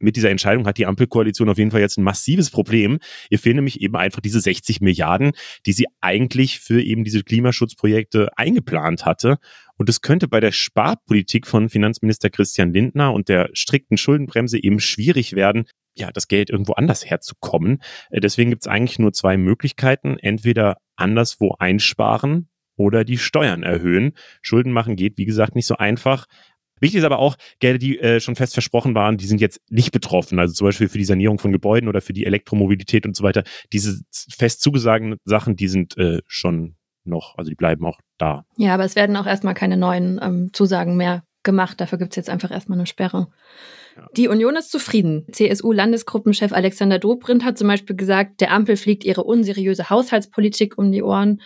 mit 0.04 0.16
dieser 0.16 0.30
Entscheidung 0.30 0.66
hat 0.66 0.78
die 0.78 0.86
Ampelkoalition 0.86 1.48
auf 1.48 1.58
jeden 1.58 1.70
Fall 1.70 1.80
jetzt 1.80 1.98
ein 1.98 2.04
massives 2.04 2.50
Problem. 2.50 2.98
Ihr 3.30 3.38
fehlen 3.38 3.56
nämlich 3.56 3.80
eben 3.80 3.96
einfach 3.96 4.20
diese 4.20 4.40
60 4.40 4.80
Milliarden, 4.80 5.32
die 5.66 5.72
sie 5.72 5.86
eigentlich 6.00 6.60
für 6.60 6.82
eben 6.82 7.04
diese 7.04 7.22
Klimaschutzprojekte 7.22 8.28
eingeplant 8.36 9.04
hatte. 9.04 9.38
Und 9.76 9.88
es 9.88 10.02
könnte 10.02 10.28
bei 10.28 10.40
der 10.40 10.52
Sparpolitik 10.52 11.46
von 11.46 11.68
Finanzminister 11.68 12.30
Christian 12.30 12.72
Lindner 12.72 13.12
und 13.12 13.28
der 13.28 13.50
strikten 13.54 13.96
Schuldenbremse 13.96 14.62
eben 14.62 14.78
schwierig 14.78 15.32
werden, 15.32 15.64
ja, 15.96 16.10
das 16.12 16.28
Geld 16.28 16.50
irgendwo 16.50 16.74
anders 16.74 17.08
herzukommen. 17.08 17.80
Äh, 18.10 18.20
deswegen 18.20 18.50
gibt 18.50 18.62
es 18.62 18.68
eigentlich 18.68 18.98
nur 18.98 19.12
zwei 19.12 19.36
Möglichkeiten. 19.36 20.18
Entweder 20.18 20.76
anderswo 20.96 21.54
einsparen 21.58 22.48
oder 22.76 23.04
die 23.04 23.18
Steuern 23.18 23.62
erhöhen. 23.62 24.12
Schulden 24.42 24.72
machen 24.72 24.96
geht, 24.96 25.18
wie 25.18 25.24
gesagt, 25.24 25.54
nicht 25.54 25.66
so 25.66 25.76
einfach. 25.76 26.26
Wichtig 26.80 26.98
ist 26.98 27.04
aber 27.04 27.18
auch, 27.18 27.36
Gelder, 27.60 27.78
die 27.78 27.98
äh, 27.98 28.20
schon 28.20 28.36
fest 28.36 28.54
versprochen 28.54 28.94
waren, 28.94 29.16
die 29.16 29.26
sind 29.26 29.40
jetzt 29.40 29.60
nicht 29.70 29.92
betroffen. 29.92 30.38
Also 30.38 30.54
zum 30.54 30.66
Beispiel 30.66 30.88
für 30.88 30.98
die 30.98 31.04
Sanierung 31.04 31.38
von 31.38 31.52
Gebäuden 31.52 31.88
oder 31.88 32.00
für 32.00 32.12
die 32.12 32.26
Elektromobilität 32.26 33.06
und 33.06 33.16
so 33.16 33.24
weiter. 33.24 33.44
Diese 33.72 34.00
fest 34.10 34.60
zugesagten 34.60 35.16
Sachen, 35.24 35.56
die 35.56 35.68
sind 35.68 35.96
äh, 35.96 36.20
schon 36.26 36.76
noch, 37.04 37.36
also 37.36 37.50
die 37.50 37.54
bleiben 37.54 37.84
auch 37.86 37.98
da. 38.18 38.44
Ja, 38.56 38.74
aber 38.74 38.84
es 38.84 38.96
werden 38.96 39.16
auch 39.16 39.26
erstmal 39.26 39.54
keine 39.54 39.76
neuen 39.76 40.18
ähm, 40.22 40.50
Zusagen 40.52 40.96
mehr 40.96 41.24
gemacht. 41.42 41.80
Dafür 41.80 41.98
gibt 41.98 42.12
es 42.12 42.16
jetzt 42.16 42.30
einfach 42.30 42.50
erstmal 42.50 42.78
eine 42.78 42.86
Sperre. 42.86 43.28
Ja. 43.96 44.08
Die 44.16 44.28
Union 44.28 44.56
ist 44.56 44.72
zufrieden. 44.72 45.26
CSU-Landesgruppenchef 45.30 46.52
Alexander 46.52 46.98
Dobrindt 46.98 47.44
hat 47.44 47.58
zum 47.58 47.68
Beispiel 47.68 47.94
gesagt, 47.94 48.40
der 48.40 48.50
Ampel 48.50 48.76
fliegt 48.76 49.04
ihre 49.04 49.22
unseriöse 49.22 49.90
Haushaltspolitik 49.90 50.76
um 50.78 50.90
die 50.90 51.02
Ohren. 51.02 51.40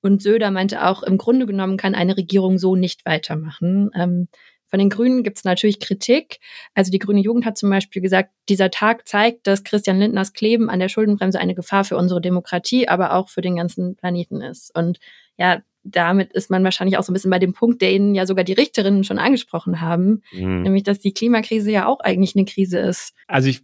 Und 0.00 0.20
Söder 0.20 0.50
meinte 0.50 0.84
auch, 0.84 1.04
im 1.04 1.16
Grunde 1.16 1.46
genommen 1.46 1.76
kann 1.76 1.94
eine 1.94 2.16
Regierung 2.16 2.58
so 2.58 2.74
nicht 2.74 3.06
weitermachen. 3.06 3.90
Ähm, 3.94 4.28
von 4.72 4.78
den 4.78 4.88
Grünen 4.88 5.22
gibt 5.22 5.36
es 5.36 5.44
natürlich 5.44 5.80
Kritik. 5.80 6.38
Also 6.72 6.90
die 6.90 6.98
Grüne 6.98 7.20
Jugend 7.20 7.44
hat 7.44 7.58
zum 7.58 7.68
Beispiel 7.68 8.00
gesagt, 8.00 8.30
dieser 8.48 8.70
Tag 8.70 9.06
zeigt, 9.06 9.46
dass 9.46 9.64
Christian 9.64 9.98
Lindners 9.98 10.32
Kleben 10.32 10.70
an 10.70 10.80
der 10.80 10.88
Schuldenbremse 10.88 11.38
eine 11.38 11.54
Gefahr 11.54 11.84
für 11.84 11.98
unsere 11.98 12.22
Demokratie, 12.22 12.88
aber 12.88 13.12
auch 13.12 13.28
für 13.28 13.42
den 13.42 13.56
ganzen 13.56 13.96
Planeten 13.96 14.40
ist. 14.40 14.74
Und 14.74 14.98
ja, 15.36 15.60
damit 15.84 16.32
ist 16.32 16.48
man 16.48 16.64
wahrscheinlich 16.64 16.96
auch 16.96 17.02
so 17.02 17.12
ein 17.12 17.14
bisschen 17.14 17.30
bei 17.30 17.38
dem 17.38 17.52
Punkt, 17.52 17.82
den 17.82 18.14
ja 18.14 18.24
sogar 18.24 18.44
die 18.44 18.54
Richterinnen 18.54 19.04
schon 19.04 19.18
angesprochen 19.18 19.82
haben, 19.82 20.22
mhm. 20.32 20.62
nämlich 20.62 20.84
dass 20.84 21.00
die 21.00 21.12
Klimakrise 21.12 21.70
ja 21.70 21.86
auch 21.86 22.00
eigentlich 22.00 22.34
eine 22.34 22.46
Krise 22.46 22.78
ist. 22.78 23.12
Also 23.26 23.50
ich 23.50 23.60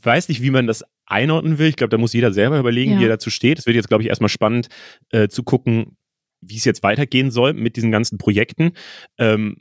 weiß 0.00 0.28
nicht, 0.28 0.42
wie 0.42 0.50
man 0.50 0.68
das 0.68 0.84
einordnen 1.06 1.58
will. 1.58 1.66
Ich 1.66 1.76
glaube, 1.76 1.90
da 1.90 1.98
muss 1.98 2.12
jeder 2.12 2.32
selber 2.32 2.60
überlegen, 2.60 2.92
ja. 2.92 3.00
wie 3.00 3.04
er 3.06 3.08
dazu 3.08 3.30
steht. 3.30 3.58
Es 3.58 3.66
wird 3.66 3.74
jetzt, 3.74 3.88
glaube 3.88 4.04
ich, 4.04 4.10
erstmal 4.10 4.28
spannend 4.28 4.68
äh, 5.10 5.26
zu 5.26 5.42
gucken, 5.42 5.96
wie 6.40 6.56
es 6.56 6.64
jetzt 6.64 6.84
weitergehen 6.84 7.32
soll 7.32 7.52
mit 7.52 7.74
diesen 7.74 7.90
ganzen 7.90 8.16
Projekten. 8.16 8.74
Ähm, 9.18 9.56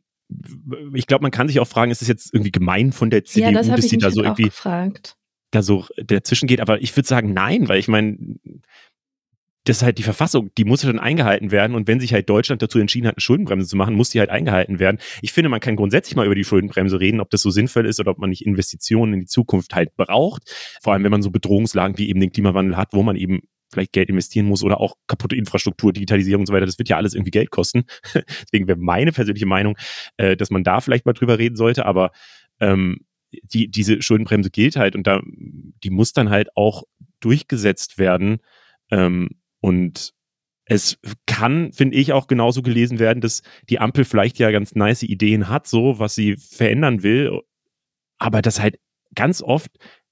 ich 0.93 1.07
glaube, 1.07 1.23
man 1.23 1.31
kann 1.31 1.47
sich 1.47 1.59
auch 1.59 1.67
fragen, 1.67 1.91
ist 1.91 2.01
es 2.01 2.07
jetzt 2.07 2.33
irgendwie 2.33 2.51
gemein 2.51 2.91
von 2.91 3.09
der 3.09 3.23
CDU, 3.25 3.47
ja, 3.47 3.51
das 3.51 3.67
dass 3.67 3.89
sie 3.89 3.97
da 3.97 4.11
so 4.11 4.23
irgendwie 4.23 4.43
gefragt. 4.43 5.15
da 5.51 5.61
so 5.61 5.85
dazwischen 5.97 6.47
geht? 6.47 6.61
Aber 6.61 6.81
ich 6.81 6.95
würde 6.95 7.07
sagen, 7.07 7.33
nein, 7.33 7.67
weil 7.67 7.79
ich 7.79 7.87
meine, 7.87 8.17
das 9.65 9.77
ist 9.77 9.83
halt 9.83 9.97
die 9.99 10.03
Verfassung, 10.03 10.49
die 10.57 10.65
muss 10.65 10.81
dann 10.81 10.99
eingehalten 10.99 11.51
werden. 11.51 11.75
Und 11.75 11.87
wenn 11.87 11.99
sich 11.99 12.13
halt 12.13 12.29
Deutschland 12.29 12.61
dazu 12.61 12.79
entschieden 12.79 13.07
hat, 13.07 13.15
eine 13.15 13.21
Schuldenbremse 13.21 13.67
zu 13.67 13.77
machen, 13.77 13.93
muss 13.93 14.09
die 14.09 14.19
halt 14.19 14.29
eingehalten 14.29 14.79
werden. 14.79 14.97
Ich 15.21 15.33
finde, 15.33 15.49
man 15.49 15.59
kann 15.59 15.75
grundsätzlich 15.75 16.15
mal 16.15 16.25
über 16.25 16.35
die 16.35 16.43
Schuldenbremse 16.43 16.99
reden, 16.99 17.21
ob 17.21 17.29
das 17.29 17.41
so 17.41 17.51
sinnvoll 17.51 17.85
ist 17.85 17.99
oder 17.99 18.11
ob 18.11 18.17
man 18.17 18.31
nicht 18.31 18.45
Investitionen 18.45 19.13
in 19.13 19.19
die 19.19 19.25
Zukunft 19.27 19.75
halt 19.75 19.95
braucht. 19.95 20.43
Vor 20.81 20.93
allem, 20.93 21.03
wenn 21.03 21.11
man 21.11 21.21
so 21.21 21.29
Bedrohungslagen 21.29 21.97
wie 21.97 22.09
eben 22.09 22.19
den 22.19 22.31
Klimawandel 22.31 22.75
hat, 22.75 22.89
wo 22.93 23.03
man 23.03 23.15
eben 23.15 23.41
vielleicht 23.71 23.93
Geld 23.93 24.09
investieren 24.09 24.47
muss 24.47 24.63
oder 24.63 24.81
auch 24.81 24.95
kaputte 25.07 25.35
Infrastruktur, 25.35 25.93
Digitalisierung 25.93 26.41
und 26.41 26.47
so 26.47 26.53
weiter. 26.53 26.65
Das 26.65 26.77
wird 26.77 26.89
ja 26.89 26.97
alles 26.97 27.13
irgendwie 27.13 27.31
Geld 27.31 27.51
kosten. 27.51 27.83
Deswegen 28.43 28.67
wäre 28.67 28.77
meine 28.77 29.11
persönliche 29.11 29.45
Meinung, 29.45 29.77
äh, 30.17 30.35
dass 30.35 30.49
man 30.49 30.63
da 30.63 30.81
vielleicht 30.81 31.05
mal 31.05 31.13
drüber 31.13 31.37
reden 31.39 31.55
sollte. 31.55 31.85
Aber 31.85 32.11
ähm, 32.59 33.05
die, 33.43 33.69
diese 33.69 34.01
Schuldenbremse 34.01 34.49
gilt 34.49 34.75
halt 34.75 34.95
und 34.95 35.07
da, 35.07 35.21
die 35.23 35.89
muss 35.89 36.11
dann 36.13 36.29
halt 36.29 36.49
auch 36.57 36.83
durchgesetzt 37.21 37.97
werden. 37.97 38.39
Ähm, 38.89 39.29
und 39.61 40.13
es 40.65 40.97
kann, 41.25 41.73
finde 41.73 41.97
ich, 41.97 42.13
auch 42.13 42.27
genauso 42.27 42.61
gelesen 42.61 42.99
werden, 42.99 43.21
dass 43.21 43.41
die 43.69 43.79
Ampel 43.79 44.05
vielleicht 44.05 44.39
ja 44.39 44.51
ganz 44.51 44.73
nice 44.75 45.03
Ideen 45.03 45.49
hat, 45.49 45.67
so 45.67 45.99
was 45.99 46.15
sie 46.15 46.35
verändern 46.37 47.03
will, 47.03 47.41
aber 48.17 48.41
das 48.41 48.59
halt 48.59 48.79
ganz 49.15 49.41
oft 49.41 49.71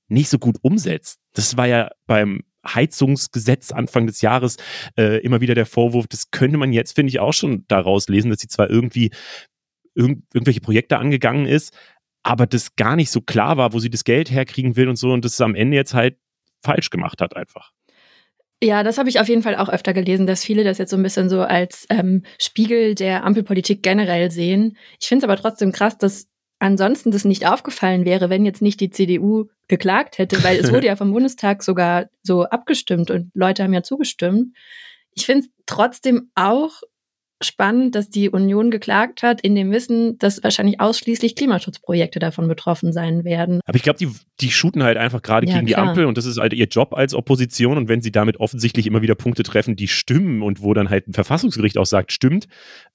nicht 0.10 0.30
so 0.30 0.40
gut 0.40 0.58
umsetzt. 0.62 1.20
Das 1.34 1.56
war 1.56 1.68
ja 1.68 1.92
beim 2.08 2.42
Heizungsgesetz 2.68 3.72
Anfang 3.72 4.08
des 4.08 4.22
Jahres 4.22 4.58
äh, 4.98 5.22
immer 5.22 5.40
wieder 5.40 5.56
der 5.56 5.66
Vorwurf, 5.66 6.08
das 6.08 6.32
könnte 6.32 6.58
man 6.58 6.74
jetzt, 6.74 6.94
finde 6.96 7.12
ich, 7.12 7.20
auch 7.20 7.34
schon 7.34 7.66
daraus 7.68 8.10
lesen, 8.10 8.30
dass 8.30 8.42
sie 8.42 8.48
zwar 8.48 8.70
irgendwie 8.70 9.12
irg 9.96 10.18
irgendwelche 10.34 10.62
Projekte 10.62 10.98
angegangen 10.98 11.46
ist, 11.46 11.74
aber 12.24 12.48
das 12.48 12.76
gar 12.76 12.96
nicht 12.96 13.12
so 13.12 13.22
klar 13.22 13.58
war, 13.58 13.74
wo 13.74 13.80
sie 13.80 13.90
das 13.90 14.04
Geld 14.04 14.30
herkriegen 14.30 14.76
will 14.76 14.90
und 14.90 14.98
so 14.98 15.14
und 15.14 15.24
das 15.26 15.40
am 15.42 15.56
Ende 15.56 15.78
jetzt 15.78 15.94
halt 15.94 16.18
falsch 16.64 16.90
gemacht 16.90 17.22
hat 17.22 17.36
einfach. 17.36 17.72
Ja, 18.62 18.84
das 18.84 18.98
habe 18.98 19.08
ich 19.08 19.20
auf 19.20 19.30
jeden 19.30 19.42
Fall 19.42 19.56
auch 19.56 19.70
öfter 19.70 19.94
gelesen, 19.94 20.28
dass 20.28 20.44
viele 20.44 20.66
das 20.66 20.80
jetzt 20.80 20.90
so 20.90 20.98
ein 20.98 21.04
bisschen 21.04 21.30
so 21.30 21.42
als 21.42 21.86
ähm, 21.90 22.24
Spiegel 22.38 22.94
der 22.94 23.24
Ampelpolitik 23.24 23.82
generell 23.82 24.32
sehen. 24.32 24.78
Ich 25.00 25.08
finde 25.08 25.26
es 25.26 25.30
aber 25.30 25.42
trotzdem 25.42 25.72
krass, 25.72 25.98
dass 25.98 26.28
ansonsten 26.60 27.12
das 27.12 27.24
nicht 27.24 27.48
aufgefallen 27.48 28.04
wäre, 28.04 28.30
wenn 28.30 28.46
jetzt 28.46 28.62
nicht 28.62 28.82
die 28.82 28.90
CDU 28.90 29.46
geklagt 29.70 30.18
hätte, 30.18 30.44
weil 30.44 30.58
es 30.58 30.74
wurde 30.74 30.88
ja 30.88 30.98
vom 30.98 31.12
Bundestag 31.14 31.64
sogar 31.64 32.10
so 32.22 32.44
abgestimmt 32.44 33.12
und 33.12 33.32
Leute 33.34 33.64
haben 33.64 33.74
ja 33.74 33.82
zugestimmt. 33.82 34.54
Ich 35.14 35.26
finde 35.26 35.46
es 35.46 35.52
trotzdem 35.66 36.30
auch 36.36 36.82
spannend, 37.42 37.96
dass 37.96 38.10
die 38.10 38.30
Union 38.30 38.70
geklagt 38.70 39.24
hat, 39.24 39.42
in 39.42 39.56
dem 39.56 39.72
Wissen, 39.72 40.18
dass 40.20 40.44
wahrscheinlich 40.44 40.80
ausschließlich 40.80 41.36
Klimaschutzprojekte 41.36 42.20
davon 42.20 42.48
betroffen 42.48 42.92
sein 42.92 43.24
werden. 43.24 43.62
Aber 43.66 43.76
ich 43.76 43.84
glaube, 43.84 44.00
die, 44.00 44.10
die 44.42 44.52
shooten 44.52 44.84
halt 44.84 44.98
einfach 44.98 45.22
gerade 45.22 45.48
ja, 45.48 45.56
gegen 45.56 45.68
klar. 45.68 45.84
die 45.84 45.90
Ampel 45.90 46.06
und 46.06 46.18
das 46.18 46.26
ist 46.26 46.38
halt 46.38 46.54
ihr 46.54 46.68
Job 46.68 46.94
als 46.94 47.14
Opposition. 47.14 47.78
Und 47.78 47.88
wenn 47.88 48.02
sie 48.02 48.12
damit 48.12 48.40
offensichtlich 48.40 48.88
immer 48.88 49.02
wieder 49.02 49.16
Punkte 49.16 49.44
treffen, 49.44 49.76
die 49.76 49.88
stimmen 49.88 50.42
und 50.42 50.62
wo 50.62 50.74
dann 50.74 50.90
halt 50.90 51.08
ein 51.08 51.14
Verfassungsgericht 51.14 51.78
auch 51.78 51.86
sagt, 51.86 52.12
stimmt, 52.12 52.48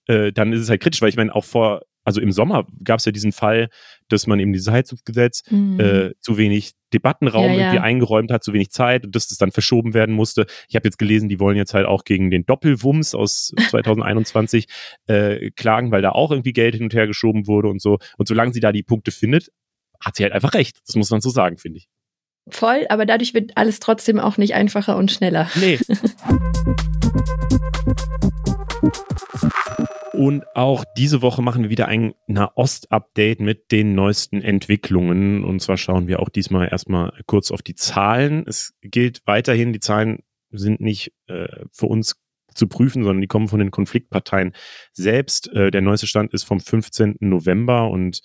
äh, 0.07 0.33
dann 0.33 0.53
ist 0.53 0.61
es 0.61 0.69
halt 0.69 0.83
kritisch, 0.83 1.01
weil 1.01 1.09
ich 1.09 1.17
meine, 1.17 1.35
auch 1.35 1.45
vor 1.45 1.83
also 2.05 2.21
im 2.21 2.33
Sommer 2.33 2.67
gab 2.85 2.99
es 2.99 3.07
ja 3.07 3.13
diesen 3.13 3.33
Fall, 3.33 3.69
dass 4.09 4.27
man 4.27 4.39
eben 4.39 4.53
dieses 4.53 4.71
Heizungsgesetz 4.71 5.43
mhm. 5.51 5.81
äh, 5.81 6.11
zu 6.21 6.37
wenig 6.37 6.73
Debattenraum 6.95 7.53
ja, 7.53 7.53
irgendwie 7.53 7.79
eingeräumt 7.79 8.31
hat, 8.31 8.43
zu 8.45 8.53
wenig 8.53 8.71
Zeit 8.71 9.05
und 9.05 9.15
dass 9.15 9.29
das 9.29 9.39
dann 9.39 9.51
verschoben 9.51 9.95
werden 9.95 10.15
musste. 10.15 10.47
Ich 10.69 10.77
habe 10.77 10.87
jetzt 10.87 10.99
gelesen, 10.99 11.29
die 11.29 11.41
wollen 11.41 11.57
jetzt 11.57 11.75
halt 11.75 11.87
auch 11.87 12.05
gegen 12.05 12.31
den 12.31 12.47
Doppelwumms 12.47 13.15
aus 13.15 13.53
2021 13.71 14.67
äh, 15.07 15.51
klagen, 15.51 15.91
weil 15.91 16.03
da 16.03 16.11
auch 16.11 16.31
irgendwie 16.31 16.53
Geld 16.53 16.75
hin 16.75 16.85
und 16.85 16.95
her 16.95 17.07
geschoben 17.07 17.47
wurde 17.47 17.69
und 17.69 17.83
so. 17.83 17.99
Und 18.17 18.29
solange 18.29 18.53
sie 18.53 18.61
da 18.61 18.73
die 18.73 18.83
Punkte 18.83 19.11
findet, 19.11 19.51
hat 20.01 20.17
sie 20.17 20.23
halt 20.23 20.33
einfach 20.33 20.55
recht. 20.55 20.79
Das 20.87 20.97
muss 20.97 21.11
man 21.11 21.21
so 21.21 21.31
sagen, 21.31 21.59
finde 21.59 21.79
ich. 21.79 21.89
Voll, 22.49 22.87
aber 22.91 23.07
dadurch 23.07 23.33
wird 23.33 23.57
alles 23.57 23.81
trotzdem 23.81 24.21
auch 24.21 24.37
nicht 24.37 24.55
einfacher 24.55 24.97
und 24.97 25.11
schneller. 25.11 25.51
Nee. 25.57 25.79
Und 30.15 30.45
auch 30.55 30.85
diese 30.97 31.23
Woche 31.23 31.43
machen 31.43 31.65
wir 31.65 31.71
wieder 31.71 31.89
ein 31.89 32.15
Nahost-Update 32.29 33.41
mit 33.41 33.73
den 33.73 33.95
neuesten 33.95 34.41
Entwicklungen. 34.43 35.43
Und 35.43 35.61
zwar 35.61 35.77
schauen 35.77 36.07
wir 36.07 36.21
auch 36.21 36.29
diesmal 36.29 36.69
erstmal 36.71 37.13
kurz 37.27 37.51
auf 37.51 37.63
die 37.63 37.75
Zahlen. 37.75 38.45
Es 38.47 38.75
gilt 38.81 39.23
weiterhin, 39.27 39.73
die 39.73 39.81
Zahlen 39.81 40.21
sind 40.51 40.81
nicht 40.81 41.13
äh, 41.27 41.49
für 41.73 41.87
uns 41.87 42.15
zu 42.55 42.69
prüfen, 42.69 43.03
sondern 43.03 43.23
die 43.23 43.27
kommen 43.27 43.49
von 43.49 43.59
den 43.59 43.73
Konfliktparteien 43.73 44.53
selbst. 44.93 45.53
Äh, 45.53 45.73
der 45.73 45.83
neueste 45.83 46.07
Stand 46.07 46.33
ist 46.33 46.45
vom 46.45 46.61
15. 46.61 47.17
November 47.19 47.91
und 47.91 48.21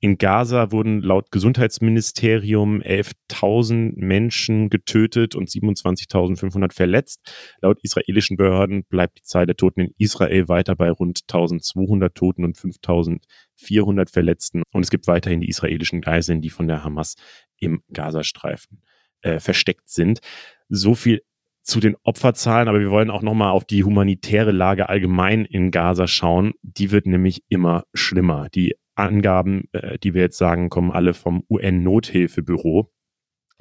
in 0.00 0.18
Gaza 0.18 0.72
wurden 0.72 1.00
laut 1.00 1.30
Gesundheitsministerium 1.30 2.80
11.000 2.82 3.92
Menschen 3.96 4.68
getötet 4.68 5.34
und 5.36 5.48
27.500 5.48 6.72
verletzt. 6.72 7.20
Laut 7.60 7.78
israelischen 7.82 8.36
Behörden 8.36 8.84
bleibt 8.88 9.18
die 9.18 9.22
Zahl 9.22 9.46
der 9.46 9.56
Toten 9.56 9.80
in 9.80 9.94
Israel 9.98 10.48
weiter 10.48 10.74
bei 10.74 10.90
rund 10.90 11.20
1.200 11.30 12.14
Toten 12.14 12.44
und 12.44 12.56
5.400 12.56 14.10
Verletzten. 14.10 14.62
Und 14.72 14.82
es 14.82 14.90
gibt 14.90 15.06
weiterhin 15.06 15.40
die 15.40 15.48
israelischen 15.48 16.00
Geiseln, 16.00 16.40
die 16.40 16.50
von 16.50 16.66
der 16.66 16.82
Hamas 16.82 17.14
im 17.58 17.82
Gazastreifen 17.92 18.82
äh, 19.22 19.38
versteckt 19.38 19.88
sind. 19.88 20.20
So 20.68 20.94
viel 20.94 21.22
zu 21.62 21.78
den 21.78 21.96
Opferzahlen, 22.02 22.68
aber 22.68 22.80
wir 22.80 22.90
wollen 22.90 23.10
auch 23.10 23.22
nochmal 23.22 23.52
auf 23.52 23.64
die 23.64 23.84
humanitäre 23.84 24.50
Lage 24.50 24.88
allgemein 24.88 25.44
in 25.44 25.70
Gaza 25.70 26.08
schauen. 26.08 26.54
Die 26.62 26.90
wird 26.90 27.06
nämlich 27.06 27.44
immer 27.48 27.84
schlimmer. 27.94 28.48
Die 28.52 28.74
Angaben, 28.94 29.68
äh, 29.72 29.98
die 29.98 30.14
wir 30.14 30.22
jetzt 30.22 30.38
sagen, 30.38 30.68
kommen 30.68 30.90
alle 30.90 31.14
vom 31.14 31.44
UN-Nothilfebüro. 31.48 32.90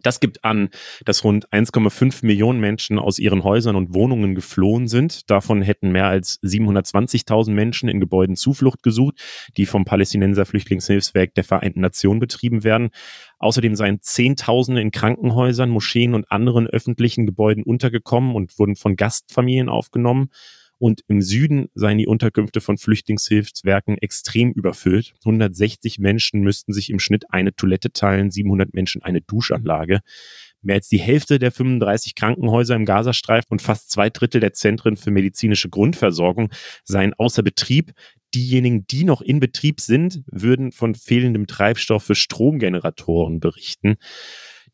Das 0.03 0.19
gibt 0.19 0.43
an, 0.43 0.69
dass 1.05 1.23
rund 1.23 1.47
1,5 1.51 2.25
Millionen 2.25 2.59
Menschen 2.59 2.97
aus 3.00 3.19
ihren 3.19 3.43
Häusern 3.43 3.75
und 3.75 3.93
Wohnungen 3.93 4.35
geflohen 4.35 4.88
sind. 4.88 5.29
Davon 5.29 5.61
hätten 5.61 5.91
mehr 5.91 6.07
als 6.07 6.39
720.000 6.41 7.51
Menschen 7.51 7.89
in 7.89 8.00
Gebäuden 8.00 8.35
Zuflucht 8.35 8.83
gesucht, 8.83 9.21
die 9.57 9.65
vom 9.65 9.85
Palästinenser 9.85 10.45
Flüchtlingshilfswerk 10.45 11.33
der 11.35 11.43
Vereinten 11.43 11.81
Nationen 11.81 12.19
betrieben 12.19 12.63
werden. 12.63 12.89
Außerdem 13.39 13.75
seien 13.75 14.01
Zehntausende 14.01 14.81
in 14.81 14.91
Krankenhäusern, 14.91 15.69
Moscheen 15.69 16.13
und 16.13 16.31
anderen 16.31 16.67
öffentlichen 16.67 17.25
Gebäuden 17.25 17.63
untergekommen 17.63 18.35
und 18.35 18.57
wurden 18.57 18.75
von 18.75 18.95
Gastfamilien 18.95 19.69
aufgenommen. 19.69 20.29
Und 20.81 21.03
im 21.07 21.21
Süden 21.21 21.69
seien 21.75 22.00
die 22.00 22.07
Unterkünfte 22.07 22.59
von 22.59 22.79
Flüchtlingshilfswerken 22.79 24.00
extrem 24.00 24.51
überfüllt. 24.51 25.13
160 25.23 26.00
Menschen 26.00 26.41
müssten 26.41 26.73
sich 26.73 26.89
im 26.89 26.97
Schnitt 26.97 27.25
eine 27.29 27.55
Toilette 27.55 27.91
teilen, 27.91 28.31
700 28.31 28.73
Menschen 28.73 29.03
eine 29.03 29.21
Duschanlage. 29.21 30.00
Mehr 30.63 30.77
als 30.77 30.89
die 30.89 30.97
Hälfte 30.97 31.38
der 31.38 31.51
35 31.51 32.15
Krankenhäuser 32.15 32.75
im 32.75 32.85
Gazastreifen 32.85 33.50
und 33.51 33.61
fast 33.61 33.91
zwei 33.91 34.09
Drittel 34.09 34.41
der 34.41 34.53
Zentren 34.53 34.97
für 34.97 35.11
medizinische 35.11 35.69
Grundversorgung 35.69 36.50
seien 36.83 37.13
außer 37.13 37.43
Betrieb. 37.43 37.91
Diejenigen, 38.33 38.88
die 38.88 39.03
noch 39.03 39.21
in 39.21 39.39
Betrieb 39.39 39.81
sind, 39.81 40.23
würden 40.31 40.71
von 40.71 40.95
fehlendem 40.95 41.45
Treibstoff 41.45 42.05
für 42.05 42.15
Stromgeneratoren 42.15 43.39
berichten. 43.39 43.97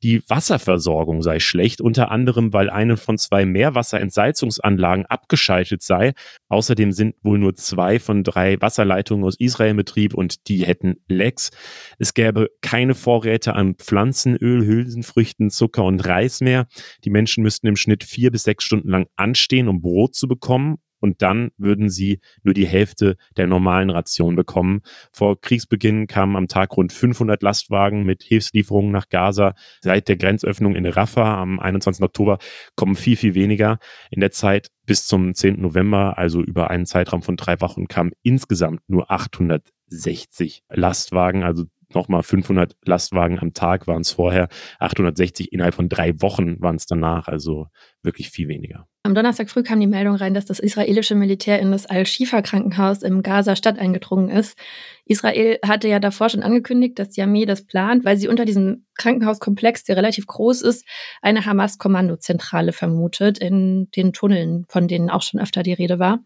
Die 0.03 0.21
Wasserversorgung 0.29 1.23
sei 1.23 1.39
schlecht, 1.39 1.81
unter 1.81 2.11
anderem, 2.11 2.53
weil 2.53 2.69
eine 2.69 2.97
von 2.97 3.17
zwei 3.17 3.45
Meerwasserentsalzungsanlagen 3.45 5.07
abgeschaltet 5.07 5.81
sei. 5.81 6.13
Außerdem 6.49 6.91
sind 6.91 7.15
wohl 7.23 7.39
nur 7.39 7.55
zwei 7.55 7.99
von 7.99 8.23
drei 8.23 8.61
Wasserleitungen 8.61 9.25
aus 9.25 9.39
Israel 9.39 9.71
in 9.71 9.77
Betrieb 9.77 10.13
und 10.13 10.47
die 10.47 10.65
hätten 10.65 10.97
Lecks. 11.07 11.49
Es 11.97 12.13
gäbe 12.13 12.49
keine 12.61 12.93
Vorräte 12.93 13.55
an 13.55 13.75
Pflanzenöl, 13.75 14.65
Hülsenfrüchten, 14.65 15.49
Zucker 15.49 15.83
und 15.83 16.05
Reis 16.05 16.41
mehr. 16.41 16.67
Die 17.03 17.09
Menschen 17.09 17.41
müssten 17.41 17.65
im 17.65 17.75
Schnitt 17.75 18.03
vier 18.03 18.31
bis 18.31 18.43
sechs 18.43 18.65
Stunden 18.65 18.89
lang 18.89 19.07
anstehen, 19.15 19.67
um 19.67 19.81
Brot 19.81 20.13
zu 20.13 20.27
bekommen 20.27 20.77
und 20.99 21.21
dann 21.21 21.51
würden 21.57 21.89
sie 21.89 22.19
nur 22.43 22.53
die 22.53 22.67
Hälfte 22.67 23.17
der 23.35 23.47
normalen 23.47 23.89
Ration 23.89 24.35
bekommen. 24.35 24.81
Vor 25.11 25.39
Kriegsbeginn 25.39 26.07
kamen 26.07 26.35
am 26.35 26.47
Tag 26.47 26.75
rund 26.77 26.93
500 26.93 27.41
Lastwagen 27.41 28.03
mit 28.03 28.23
Hilfslieferungen 28.23 28.91
nach 28.91 29.09
Gaza. 29.09 29.53
Seit 29.81 30.07
der 30.07 30.17
Grenzöffnung 30.17 30.75
in 30.75 30.85
Rafah 30.85 31.41
am 31.41 31.59
21. 31.59 32.03
Oktober 32.03 32.37
kommen 32.75 32.95
viel, 32.95 33.15
viel 33.15 33.35
weniger. 33.35 33.79
In 34.11 34.21
der 34.21 34.31
Zeit 34.31 34.69
bis 34.85 35.05
zum 35.05 35.33
10. 35.33 35.61
November, 35.61 36.17
also 36.17 36.41
über 36.41 36.69
einen 36.69 36.85
Zeitraum 36.85 37.21
von 37.21 37.35
drei 37.35 37.59
Wochen, 37.61 37.87
kamen 37.87 38.11
insgesamt 38.23 38.81
nur 38.87 39.11
860 39.11 40.63
Lastwagen, 40.69 41.43
also 41.43 41.65
nochmal 41.93 42.23
500 42.23 42.75
Lastwagen 42.85 43.39
am 43.39 43.53
Tag 43.53 43.87
waren 43.87 44.01
es 44.01 44.11
vorher, 44.11 44.49
860 44.79 45.51
innerhalb 45.51 45.73
von 45.73 45.89
drei 45.89 46.21
Wochen 46.21 46.61
waren 46.61 46.75
es 46.75 46.85
danach, 46.85 47.27
also 47.27 47.67
wirklich 48.03 48.29
viel 48.29 48.47
weniger. 48.47 48.87
Am 49.03 49.15
Donnerstag 49.15 49.49
früh 49.49 49.63
kam 49.63 49.79
die 49.79 49.87
Meldung 49.87 50.15
rein, 50.15 50.33
dass 50.33 50.45
das 50.45 50.59
israelische 50.59 51.15
Militär 51.15 51.59
in 51.59 51.71
das 51.71 51.85
Al-Shifa-Krankenhaus 51.85 53.03
im 53.03 53.23
Gaza-Stadt 53.23 53.79
eingedrungen 53.79 54.29
ist. 54.29 54.57
Israel 55.05 55.59
hatte 55.65 55.87
ja 55.87 55.99
davor 55.99 56.27
schon 56.27 56.43
angekündigt, 56.43 56.99
dass 56.99 57.09
die 57.09 57.21
Armee 57.21 57.45
das 57.45 57.65
plant, 57.65 58.03
weil 58.03 58.17
sie 58.17 58.27
unter 58.27 58.43
diesem 58.43 58.85
Krankenhauskomplex, 58.95 59.85
der 59.85 59.95
relativ 59.95 60.27
groß 60.27 60.61
ist, 60.61 60.85
eine 61.21 61.45
Hamas-Kommandozentrale 61.45 62.73
vermutet 62.73 63.37
in 63.37 63.89
den 63.91 64.11
Tunneln, 64.11 64.65
von 64.67 64.89
denen 64.89 65.09
auch 65.09 65.21
schon 65.21 65.39
öfter 65.39 65.63
die 65.63 65.73
Rede 65.73 65.99
war. 65.99 66.19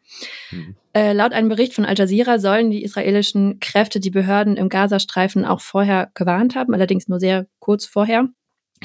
Mhm. 0.49 0.75
Äh, 0.93 1.13
laut 1.13 1.31
einem 1.31 1.49
Bericht 1.49 1.73
von 1.73 1.85
Al 1.85 1.97
Jazeera 1.97 2.37
sollen 2.39 2.69
die 2.69 2.83
israelischen 2.83 3.59
Kräfte 3.59 3.99
die 3.99 4.09
Behörden 4.09 4.57
im 4.57 4.69
Gazastreifen 4.69 5.45
auch 5.45 5.61
vorher 5.61 6.11
gewarnt 6.15 6.55
haben, 6.55 6.73
allerdings 6.73 7.07
nur 7.07 7.19
sehr 7.19 7.47
kurz 7.59 7.85
vorher. 7.85 8.27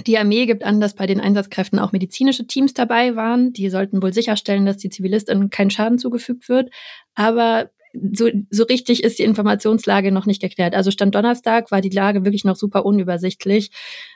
Die 0.07 0.19
Armee 0.19 0.47
gibt 0.47 0.63
an, 0.63 0.81
dass 0.81 0.95
bei 0.95 1.07
den 1.07 1.21
Einsatzkräften 1.21 1.79
auch 1.79 1.93
medizinische 1.93 2.47
Teams 2.47 2.75
dabei 2.75 3.17
waren. 3.17 3.53
Die 3.53 3.71
sollten 3.71 4.03
wohl 4.03 4.13
sicherstellen, 4.13 4.67
dass 4.67 4.77
die 4.77 4.91
Zivilistin 4.91 5.49
keinen 5.49 5.71
Schaden 5.71 5.99
zugefügt 5.99 6.49
wird. 6.51 6.71
Aber 7.15 7.71
so, 8.13 8.29
so 8.51 8.65
richtig 8.65 9.03
ist 9.05 9.19
die 9.19 9.23
Informationslage 9.23 10.13
noch 10.13 10.27
nicht 10.27 10.43
geklärt. 10.43 10.75
Also 10.75 10.91
Stand 10.91 11.15
Donnerstag 11.15 11.71
war 11.71 11.81
die 11.81 11.89
Lage 11.89 12.25
wirklich 12.25 12.45
noch 12.45 12.57
super 12.57 12.85
unübersichtlich. 12.85 13.71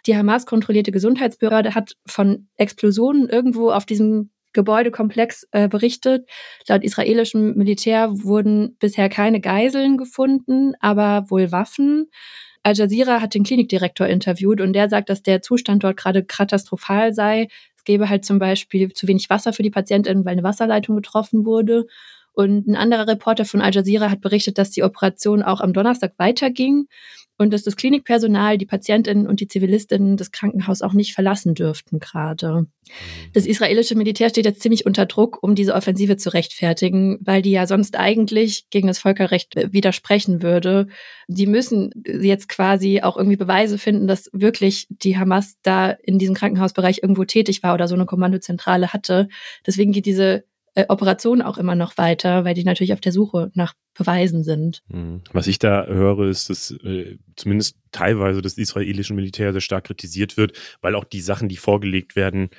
Die 0.06 0.16
Hamas-kontrollierte 0.16 0.92
Gesundheitsbehörde 0.92 1.74
hat 1.74 1.96
von 2.06 2.48
Explosionen 2.56 3.28
irgendwo 3.28 3.70
auf 3.70 3.86
diesem 3.86 4.30
Gebäudekomplex 4.52 5.46
äh, 5.52 5.68
berichtet. 5.68 6.28
Laut 6.68 6.82
israelischem 6.82 7.54
Militär 7.54 8.10
wurden 8.12 8.76
bisher 8.78 9.08
keine 9.08 9.40
Geiseln 9.40 9.96
gefunden, 9.96 10.72
aber 10.80 11.30
wohl 11.30 11.52
Waffen. 11.52 12.10
Al 12.62 12.74
Jazeera 12.74 13.20
hat 13.20 13.34
den 13.34 13.44
Klinikdirektor 13.44 14.06
interviewt 14.06 14.60
und 14.60 14.74
der 14.74 14.88
sagt, 14.88 15.08
dass 15.08 15.22
der 15.22 15.40
Zustand 15.40 15.82
dort 15.82 15.96
gerade 15.96 16.24
katastrophal 16.24 17.14
sei. 17.14 17.48
Es 17.76 17.84
gäbe 17.84 18.10
halt 18.10 18.26
zum 18.26 18.38
Beispiel 18.38 18.92
zu 18.92 19.08
wenig 19.08 19.30
Wasser 19.30 19.54
für 19.54 19.62
die 19.62 19.70
Patientin, 19.70 20.24
weil 20.26 20.32
eine 20.32 20.42
Wasserleitung 20.42 20.96
getroffen 20.96 21.46
wurde. 21.46 21.86
Und 22.32 22.66
ein 22.66 22.76
anderer 22.76 23.06
Reporter 23.06 23.44
von 23.44 23.60
Al 23.60 23.74
Jazeera 23.74 24.10
hat 24.10 24.20
berichtet, 24.20 24.58
dass 24.58 24.70
die 24.70 24.82
Operation 24.82 25.42
auch 25.42 25.60
am 25.60 25.72
Donnerstag 25.72 26.12
weiterging 26.16 26.86
und 27.40 27.54
dass 27.54 27.62
das 27.62 27.76
Klinikpersonal, 27.76 28.58
die 28.58 28.66
Patientinnen 28.66 29.26
und 29.26 29.40
die 29.40 29.48
Zivilistinnen 29.48 30.18
das 30.18 30.30
Krankenhaus 30.30 30.82
auch 30.82 30.92
nicht 30.92 31.14
verlassen 31.14 31.54
dürften 31.54 31.98
gerade. 31.98 32.52
Mhm. 32.52 32.66
Das 33.32 33.46
israelische 33.46 33.94
Militär 33.94 34.28
steht 34.28 34.44
jetzt 34.44 34.60
ziemlich 34.60 34.84
unter 34.84 35.06
Druck, 35.06 35.42
um 35.42 35.54
diese 35.54 35.72
Offensive 35.72 36.18
zu 36.18 36.34
rechtfertigen, 36.34 37.18
weil 37.22 37.40
die 37.40 37.52
ja 37.52 37.66
sonst 37.66 37.96
eigentlich 37.96 38.66
gegen 38.68 38.88
das 38.88 38.98
Völkerrecht 38.98 39.56
äh, 39.56 39.72
widersprechen 39.72 40.42
würde. 40.42 40.88
Die 41.28 41.46
müssen 41.46 41.92
jetzt 42.04 42.50
quasi 42.50 43.00
auch 43.00 43.16
irgendwie 43.16 43.38
Beweise 43.38 43.78
finden, 43.78 44.06
dass 44.06 44.28
wirklich 44.34 44.86
die 44.90 45.16
Hamas 45.16 45.54
da 45.62 45.92
in 45.92 46.18
diesem 46.18 46.34
Krankenhausbereich 46.34 47.00
irgendwo 47.02 47.24
tätig 47.24 47.62
war 47.62 47.72
oder 47.72 47.88
so 47.88 47.94
eine 47.94 48.04
Kommandozentrale 48.04 48.92
hatte. 48.92 49.28
Deswegen 49.66 49.92
geht 49.92 50.04
diese 50.04 50.44
äh, 50.74 50.86
Operation 50.88 51.42
auch 51.42 51.58
immer 51.58 51.74
noch 51.74 51.98
weiter, 51.98 52.44
weil 52.44 52.54
die 52.54 52.64
natürlich 52.64 52.92
auf 52.92 53.00
der 53.00 53.12
Suche 53.12 53.50
nach 53.54 53.74
Beweisen 53.96 54.44
sind. 54.44 54.82
Mhm. 54.88 55.22
Was 55.32 55.46
ich 55.46 55.58
da 55.58 55.86
höre, 55.86 56.28
ist, 56.28 56.50
dass 56.50 56.70
äh, 56.70 57.18
zumindest 57.36 57.76
teilweise 57.92 58.42
das 58.42 58.56
israelische 58.56 59.14
Militär 59.14 59.52
sehr 59.52 59.60
stark 59.60 59.84
kritisiert 59.84 60.36
wird, 60.36 60.52
weil 60.80 60.94
auch 60.94 61.04
die 61.04 61.20
Sachen, 61.20 61.48
die 61.48 61.56
vorgelegt 61.56 62.16
werden, 62.16 62.50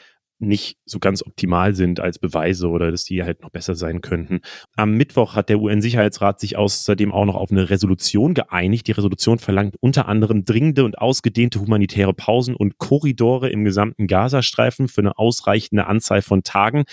nicht 0.42 0.78
so 0.86 1.00
ganz 1.00 1.26
optimal 1.26 1.74
sind 1.76 2.00
als 2.00 2.20
Beweise 2.20 2.68
oder 2.68 2.92
dass 2.92 3.04
die 3.04 3.24
halt 3.24 3.42
noch 3.42 3.50
besser 3.50 3.76
sein 3.76 4.02
könnten. 4.02 4.42
Am 4.76 4.94
Mittwoch 4.94 5.36
hat 5.36 5.50
der 5.50 5.60
UN-Sicherheitsrat 5.60 6.40
sich 6.40 6.58
außerdem 6.58 7.12
auch 7.12 7.26
noch 7.26 7.36
auf 7.36 7.52
eine 7.52 7.70
Resolution 7.70 8.34
geeinigt. 8.34 8.88
Die 8.88 8.92
Resolution 8.92 9.40
verlangt 9.40 9.76
unter 9.80 10.08
anderem 10.08 10.44
dringende 10.44 10.84
und 10.84 10.98
ausgedehnte 10.98 11.60
humanitäre 11.60 12.14
Pausen 12.14 12.56
und 12.56 12.78
Korridore 12.78 13.50
im 13.50 13.64
gesamten 13.64 14.08
Gazastreifen 14.08 14.88
für 14.88 15.02
eine 15.02 15.18
ausreichende 15.18 15.88
Anzahl 15.88 16.22
von 16.22 16.44
Tagen, 16.44 16.84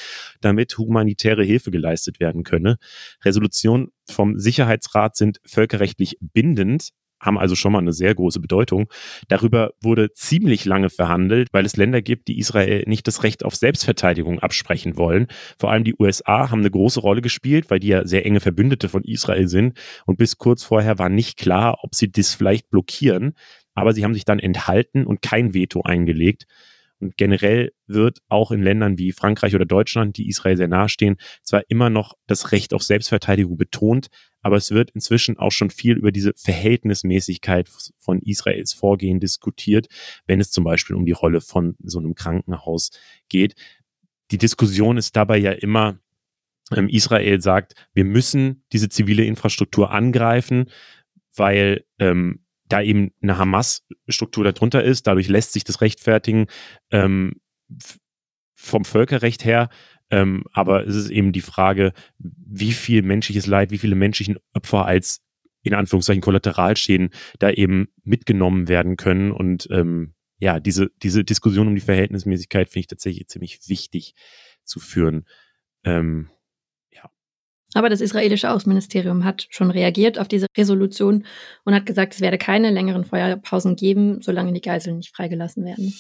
damit 0.40 0.76
humanitäre 0.76 1.44
Hilfe 1.44 1.70
geleistet 1.70 2.20
werden 2.20 2.44
könne. 2.44 2.76
Resolutionen 3.24 3.88
vom 4.06 4.38
Sicherheitsrat 4.38 5.16
sind 5.16 5.40
völkerrechtlich 5.44 6.18
bindend, 6.20 6.90
haben 7.20 7.38
also 7.38 7.54
schon 7.54 7.72
mal 7.72 7.78
eine 7.78 7.92
sehr 7.92 8.14
große 8.14 8.40
Bedeutung. 8.40 8.88
Darüber 9.28 9.72
wurde 9.80 10.12
ziemlich 10.12 10.64
lange 10.64 10.90
verhandelt, 10.90 11.48
weil 11.52 11.66
es 11.66 11.76
Länder 11.76 12.02
gibt, 12.02 12.28
die 12.28 12.38
Israel 12.38 12.84
nicht 12.86 13.06
das 13.06 13.22
Recht 13.22 13.44
auf 13.44 13.54
Selbstverteidigung 13.54 14.38
absprechen 14.38 14.96
wollen. 14.96 15.26
Vor 15.58 15.70
allem 15.70 15.84
die 15.84 15.94
USA 15.98 16.50
haben 16.50 16.60
eine 16.60 16.70
große 16.70 17.00
Rolle 17.00 17.22
gespielt, 17.22 17.70
weil 17.70 17.80
die 17.80 17.88
ja 17.88 18.06
sehr 18.06 18.26
enge 18.26 18.40
Verbündete 18.40 18.88
von 18.88 19.04
Israel 19.04 19.48
sind. 19.48 19.78
Und 20.06 20.18
bis 20.18 20.38
kurz 20.38 20.64
vorher 20.64 20.98
war 20.98 21.08
nicht 21.08 21.38
klar, 21.38 21.78
ob 21.82 21.94
sie 21.94 22.10
das 22.10 22.34
vielleicht 22.34 22.70
blockieren. 22.70 23.34
Aber 23.74 23.92
sie 23.92 24.04
haben 24.04 24.14
sich 24.14 24.24
dann 24.24 24.38
enthalten 24.38 25.06
und 25.06 25.22
kein 25.22 25.54
Veto 25.54 25.82
eingelegt. 25.82 26.46
Und 27.00 27.16
generell 27.16 27.72
wird 27.86 28.18
auch 28.28 28.50
in 28.50 28.62
Ländern 28.62 28.98
wie 28.98 29.12
Frankreich 29.12 29.54
oder 29.54 29.66
Deutschland, 29.66 30.16
die 30.16 30.28
Israel 30.28 30.56
sehr 30.56 30.68
nahestehen, 30.68 31.16
zwar 31.42 31.62
immer 31.68 31.90
noch 31.90 32.14
das 32.26 32.52
Recht 32.52 32.74
auf 32.74 32.82
Selbstverteidigung 32.82 33.56
betont, 33.56 34.08
aber 34.40 34.56
es 34.56 34.70
wird 34.70 34.90
inzwischen 34.92 35.36
auch 35.38 35.52
schon 35.52 35.70
viel 35.70 35.96
über 35.96 36.12
diese 36.12 36.32
Verhältnismäßigkeit 36.36 37.68
von 37.98 38.20
Israels 38.22 38.72
Vorgehen 38.72 39.20
diskutiert, 39.20 39.86
wenn 40.26 40.40
es 40.40 40.50
zum 40.50 40.64
Beispiel 40.64 40.96
um 40.96 41.06
die 41.06 41.12
Rolle 41.12 41.40
von 41.40 41.76
so 41.82 41.98
einem 41.98 42.14
Krankenhaus 42.14 42.90
geht. 43.28 43.54
Die 44.30 44.38
Diskussion 44.38 44.96
ist 44.96 45.16
dabei 45.16 45.38
ja 45.38 45.52
immer, 45.52 45.98
ähm, 46.74 46.88
Israel 46.88 47.40
sagt, 47.40 47.74
wir 47.94 48.04
müssen 48.04 48.64
diese 48.72 48.88
zivile 48.88 49.24
Infrastruktur 49.24 49.90
angreifen, 49.90 50.70
weil 51.34 51.84
ähm, 51.98 52.44
da 52.68 52.82
eben 52.82 53.12
eine 53.22 53.38
Hamas-Struktur 53.38 54.44
darunter 54.44 54.82
ist. 54.82 55.06
Dadurch 55.06 55.28
lässt 55.28 55.52
sich 55.52 55.64
das 55.64 55.80
rechtfertigen 55.80 56.46
ähm, 56.90 57.40
vom 58.54 58.84
Völkerrecht 58.84 59.44
her. 59.44 59.68
Ähm, 60.10 60.44
aber 60.52 60.86
es 60.86 60.96
ist 60.96 61.10
eben 61.10 61.32
die 61.32 61.42
Frage, 61.42 61.92
wie 62.18 62.72
viel 62.72 63.02
menschliches 63.02 63.46
Leid, 63.46 63.70
wie 63.70 63.78
viele 63.78 63.94
menschlichen 63.94 64.38
Opfer 64.54 64.86
als 64.86 65.22
in 65.62 65.74
Anführungszeichen 65.74 66.22
Kollateralschäden 66.22 67.10
da 67.38 67.50
eben 67.50 67.88
mitgenommen 68.04 68.68
werden 68.68 68.96
können. 68.96 69.32
Und 69.32 69.68
ähm, 69.70 70.14
ja, 70.38 70.60
diese, 70.60 70.90
diese 71.02 71.24
Diskussion 71.24 71.68
um 71.68 71.74
die 71.74 71.80
Verhältnismäßigkeit 71.80 72.68
finde 72.68 72.80
ich 72.80 72.86
tatsächlich 72.86 73.28
ziemlich 73.28 73.60
wichtig 73.68 74.14
zu 74.64 74.80
führen. 74.80 75.26
Ähm. 75.84 76.30
Aber 77.74 77.90
das 77.90 78.00
israelische 78.00 78.50
Außenministerium 78.50 79.24
hat 79.24 79.46
schon 79.50 79.70
reagiert 79.70 80.18
auf 80.18 80.28
diese 80.28 80.46
Resolution 80.56 81.24
und 81.64 81.74
hat 81.74 81.86
gesagt, 81.86 82.14
es 82.14 82.20
werde 82.20 82.38
keine 82.38 82.70
längeren 82.70 83.04
Feuerpausen 83.04 83.76
geben, 83.76 84.22
solange 84.22 84.52
die 84.52 84.60
Geiseln 84.60 84.96
nicht 84.96 85.14
freigelassen 85.14 85.64
werden. 85.64 85.92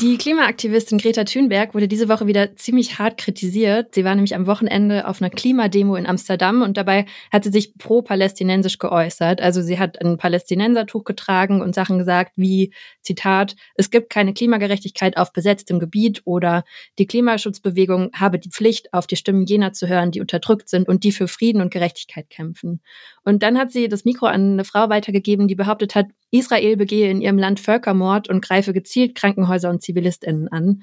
Die 0.00 0.16
Klimaaktivistin 0.16 0.98
Greta 0.98 1.24
Thunberg 1.24 1.74
wurde 1.74 1.88
diese 1.88 2.08
Woche 2.08 2.28
wieder 2.28 2.54
ziemlich 2.54 3.00
hart 3.00 3.18
kritisiert. 3.18 3.96
Sie 3.96 4.04
war 4.04 4.14
nämlich 4.14 4.36
am 4.36 4.46
Wochenende 4.46 5.08
auf 5.08 5.20
einer 5.20 5.28
Klimademo 5.28 5.96
in 5.96 6.06
Amsterdam 6.06 6.62
und 6.62 6.76
dabei 6.76 7.06
hat 7.32 7.42
sie 7.42 7.50
sich 7.50 7.76
pro-palästinensisch 7.76 8.78
geäußert. 8.78 9.40
Also 9.40 9.60
sie 9.60 9.80
hat 9.80 10.00
ein 10.00 10.16
Palästinensertuch 10.16 11.02
getragen 11.02 11.62
und 11.62 11.74
Sachen 11.74 11.98
gesagt 11.98 12.34
wie, 12.36 12.72
Zitat, 13.02 13.56
es 13.74 13.90
gibt 13.90 14.08
keine 14.08 14.34
Klimagerechtigkeit 14.34 15.16
auf 15.16 15.32
besetztem 15.32 15.80
Gebiet 15.80 16.22
oder 16.24 16.62
die 17.00 17.08
Klimaschutzbewegung 17.08 18.10
habe 18.14 18.38
die 18.38 18.50
Pflicht, 18.50 18.94
auf 18.94 19.08
die 19.08 19.16
Stimmen 19.16 19.46
jener 19.46 19.72
zu 19.72 19.88
hören, 19.88 20.12
die 20.12 20.20
unterdrückt 20.20 20.68
sind 20.68 20.86
und 20.86 21.02
die 21.02 21.10
für 21.10 21.26
Frieden 21.26 21.60
und 21.60 21.72
Gerechtigkeit 21.72 22.30
kämpfen. 22.30 22.82
Und 23.24 23.42
dann 23.42 23.58
hat 23.58 23.72
sie 23.72 23.88
das 23.88 24.04
Mikro 24.04 24.26
an 24.26 24.52
eine 24.52 24.64
Frau 24.64 24.90
weitergegeben, 24.90 25.48
die 25.48 25.56
behauptet 25.56 25.96
hat, 25.96 26.06
Israel 26.30 26.76
begehe 26.76 27.10
in 27.10 27.20
ihrem 27.20 27.38
Land 27.38 27.60
Völkermord 27.60 28.28
und 28.28 28.44
greife 28.44 28.72
gezielt 28.72 29.14
Krankenhäuser 29.14 29.70
und 29.70 29.82
ZivilistInnen 29.82 30.48
an. 30.48 30.82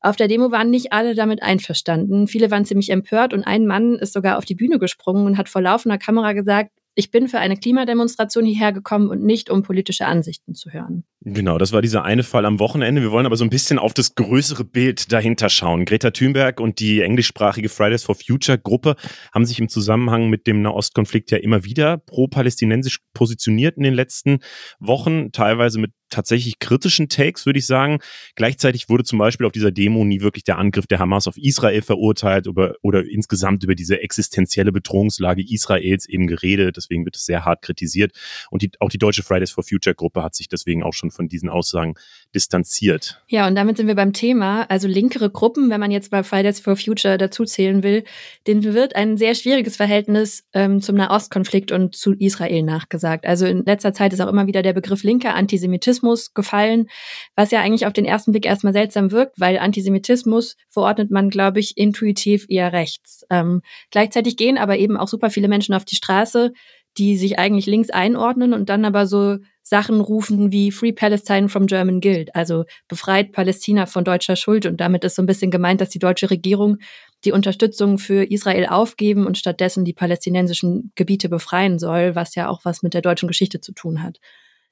Auf 0.00 0.16
der 0.16 0.28
Demo 0.28 0.50
waren 0.50 0.70
nicht 0.70 0.92
alle 0.92 1.14
damit 1.14 1.42
einverstanden. 1.42 2.26
Viele 2.26 2.50
waren 2.50 2.66
ziemlich 2.66 2.90
empört 2.90 3.32
und 3.32 3.44
ein 3.44 3.66
Mann 3.66 3.94
ist 3.94 4.12
sogar 4.12 4.36
auf 4.36 4.44
die 4.44 4.54
Bühne 4.54 4.78
gesprungen 4.78 5.24
und 5.26 5.38
hat 5.38 5.48
vor 5.48 5.62
laufender 5.62 5.96
Kamera 5.96 6.34
gesagt, 6.34 6.70
ich 6.94 7.10
bin 7.10 7.28
für 7.28 7.38
eine 7.38 7.56
Klimademonstration 7.56 8.44
hierher 8.44 8.72
gekommen 8.72 9.08
und 9.08 9.22
nicht 9.24 9.50
um 9.50 9.62
politische 9.62 10.06
Ansichten 10.06 10.54
zu 10.54 10.70
hören. 10.70 11.04
Genau, 11.26 11.58
das 11.58 11.72
war 11.72 11.80
dieser 11.80 12.04
eine 12.04 12.22
Fall 12.22 12.44
am 12.44 12.58
Wochenende. 12.58 13.00
Wir 13.00 13.10
wollen 13.10 13.26
aber 13.26 13.36
so 13.36 13.44
ein 13.44 13.50
bisschen 13.50 13.78
auf 13.78 13.94
das 13.94 14.14
größere 14.14 14.64
Bild 14.64 15.10
dahinter 15.10 15.48
schauen. 15.48 15.86
Greta 15.86 16.10
Thunberg 16.10 16.60
und 16.60 16.80
die 16.80 17.00
englischsprachige 17.00 17.68
Fridays 17.68 18.04
for 18.04 18.14
Future 18.14 18.58
Gruppe 18.58 18.96
haben 19.32 19.46
sich 19.46 19.58
im 19.58 19.68
Zusammenhang 19.68 20.28
mit 20.28 20.46
dem 20.46 20.62
Nahostkonflikt 20.62 21.30
ja 21.30 21.38
immer 21.38 21.64
wieder 21.64 21.96
pro-palästinensisch 21.96 23.00
positioniert 23.14 23.76
in 23.76 23.84
den 23.84 23.94
letzten 23.94 24.40
Wochen, 24.78 25.32
teilweise 25.32 25.80
mit 25.80 25.92
tatsächlich 26.14 26.58
kritischen 26.58 27.08
Takes, 27.08 27.46
würde 27.46 27.58
ich 27.58 27.66
sagen. 27.66 27.98
Gleichzeitig 28.34 28.88
wurde 28.88 29.04
zum 29.04 29.18
Beispiel 29.18 29.46
auf 29.46 29.52
dieser 29.52 29.70
Demo 29.70 30.04
nie 30.04 30.20
wirklich 30.20 30.44
der 30.44 30.58
Angriff 30.58 30.86
der 30.86 30.98
Hamas 30.98 31.28
auf 31.28 31.36
Israel 31.36 31.82
verurteilt 31.82 32.46
oder, 32.48 32.76
oder 32.82 33.04
insgesamt 33.04 33.64
über 33.64 33.74
diese 33.74 34.00
existenzielle 34.00 34.72
Bedrohungslage 34.72 35.42
Israels 35.42 36.08
eben 36.08 36.26
geredet. 36.26 36.76
Deswegen 36.76 37.04
wird 37.04 37.16
es 37.16 37.26
sehr 37.26 37.44
hart 37.44 37.62
kritisiert. 37.62 38.12
Und 38.50 38.62
die, 38.62 38.70
auch 38.80 38.88
die 38.88 38.98
deutsche 38.98 39.22
Fridays 39.22 39.50
for 39.50 39.64
Future 39.64 39.94
Gruppe 39.94 40.22
hat 40.22 40.34
sich 40.34 40.48
deswegen 40.48 40.82
auch 40.82 40.94
schon 40.94 41.10
von 41.10 41.28
diesen 41.28 41.48
Aussagen 41.48 41.94
distanziert. 42.34 43.22
Ja, 43.28 43.46
und 43.46 43.54
damit 43.54 43.76
sind 43.76 43.86
wir 43.86 43.94
beim 43.94 44.12
Thema. 44.12 44.62
Also 44.68 44.88
linkere 44.88 45.30
Gruppen, 45.30 45.70
wenn 45.70 45.80
man 45.80 45.90
jetzt 45.90 46.10
bei 46.10 46.22
Fridays 46.22 46.60
for 46.60 46.76
Future 46.76 47.16
dazuzählen 47.16 47.82
will, 47.82 48.04
denen 48.46 48.74
wird 48.74 48.96
ein 48.96 49.16
sehr 49.16 49.34
schwieriges 49.34 49.76
Verhältnis 49.76 50.44
ähm, 50.52 50.80
zum 50.80 50.96
Nahostkonflikt 50.96 51.72
und 51.72 51.94
zu 51.94 52.12
Israel 52.12 52.62
nachgesagt. 52.62 53.26
Also 53.26 53.46
in 53.46 53.64
letzter 53.64 53.92
Zeit 53.92 54.12
ist 54.12 54.20
auch 54.20 54.28
immer 54.28 54.46
wieder 54.46 54.62
der 54.62 54.72
Begriff 54.72 55.02
linker 55.04 55.34
Antisemitismus 55.34 56.34
gefallen, 56.34 56.88
was 57.36 57.50
ja 57.50 57.60
eigentlich 57.60 57.86
auf 57.86 57.92
den 57.92 58.04
ersten 58.04 58.32
Blick 58.32 58.46
erstmal 58.46 58.72
seltsam 58.72 59.12
wirkt, 59.12 59.38
weil 59.38 59.58
Antisemitismus 59.58 60.56
verordnet 60.68 61.10
man, 61.10 61.30
glaube 61.30 61.60
ich, 61.60 61.76
intuitiv 61.76 62.46
eher 62.48 62.72
rechts. 62.72 63.24
Ähm, 63.30 63.62
gleichzeitig 63.90 64.36
gehen 64.36 64.58
aber 64.58 64.78
eben 64.78 64.96
auch 64.96 65.08
super 65.08 65.30
viele 65.30 65.48
Menschen 65.48 65.74
auf 65.74 65.84
die 65.84 65.96
Straße, 65.96 66.52
die 66.96 67.16
sich 67.16 67.38
eigentlich 67.38 67.66
links 67.66 67.90
einordnen 67.90 68.52
und 68.52 68.68
dann 68.68 68.84
aber 68.84 69.06
so 69.06 69.38
Sachen 69.66 70.00
rufen 70.00 70.52
wie 70.52 70.70
Free 70.70 70.92
Palestine 70.92 71.48
from 71.48 71.66
German 71.66 72.00
Guild, 72.00 72.36
also 72.36 72.64
befreit 72.86 73.32
Palästina 73.32 73.86
von 73.86 74.04
deutscher 74.04 74.36
Schuld. 74.36 74.66
Und 74.66 74.76
damit 74.76 75.04
ist 75.04 75.16
so 75.16 75.22
ein 75.22 75.26
bisschen 75.26 75.50
gemeint, 75.50 75.80
dass 75.80 75.88
die 75.88 75.98
deutsche 75.98 76.30
Regierung 76.30 76.76
die 77.24 77.32
Unterstützung 77.32 77.98
für 77.98 78.24
Israel 78.30 78.66
aufgeben 78.66 79.26
und 79.26 79.38
stattdessen 79.38 79.86
die 79.86 79.94
palästinensischen 79.94 80.92
Gebiete 80.94 81.30
befreien 81.30 81.78
soll, 81.78 82.14
was 82.14 82.34
ja 82.34 82.48
auch 82.48 82.60
was 82.64 82.82
mit 82.82 82.92
der 82.92 83.00
deutschen 83.00 83.26
Geschichte 83.26 83.60
zu 83.60 83.72
tun 83.72 84.02
hat. 84.02 84.18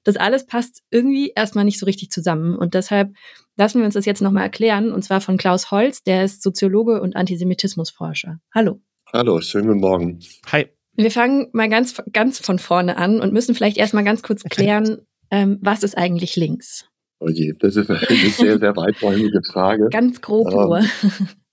Das 0.05 0.16
alles 0.16 0.46
passt 0.46 0.83
irgendwie 0.90 1.33
erstmal 1.35 1.64
nicht 1.64 1.78
so 1.78 1.87
richtig 1.87 2.11
zusammen. 2.11 2.57
Und 2.57 2.74
deshalb 2.74 3.14
lassen 3.57 3.78
wir 3.78 3.87
uns 3.87 3.94
das 3.94 4.05
jetzt 4.05 4.20
nochmal 4.20 4.42
erklären, 4.42 4.92
und 4.92 5.02
zwar 5.02 5.22
von 5.22 5.38
Klaus 5.38 5.70
Holz, 5.70 6.02
der 6.02 6.24
ist 6.24 6.42
Soziologe 6.42 7.00
und 7.00 7.16
Antisemitismusforscher. 7.16 8.40
Hallo. 8.55 8.81
Hallo, 9.11 9.40
schönen 9.40 9.68
guten 9.68 9.81
Morgen. 9.81 10.20
Hi. 10.50 10.66
Wir 10.94 11.11
fangen 11.11 11.48
mal 11.52 11.68
ganz, 11.68 12.02
ganz 12.12 12.38
von 12.38 12.59
vorne 12.59 12.96
an 12.96 13.20
und 13.20 13.33
müssen 13.33 13.55
vielleicht 13.55 13.78
erstmal 13.78 14.05
ganz 14.05 14.22
kurz 14.22 14.44
klären, 14.44 14.98
ähm, 15.31 15.59
was 15.62 15.83
ist 15.83 15.96
eigentlich 15.96 16.37
links? 16.37 16.87
Oh 17.18 17.28
je, 17.28 17.52
das 17.59 17.76
ist 17.76 17.88
eine 17.88 18.00
sehr, 18.31 18.59
sehr 18.59 18.76
weiträumige 18.76 19.40
Frage. 19.50 19.88
ganz 19.90 20.20
grob 20.20 20.48
ähm, 20.48 20.55
nur. 20.55 20.83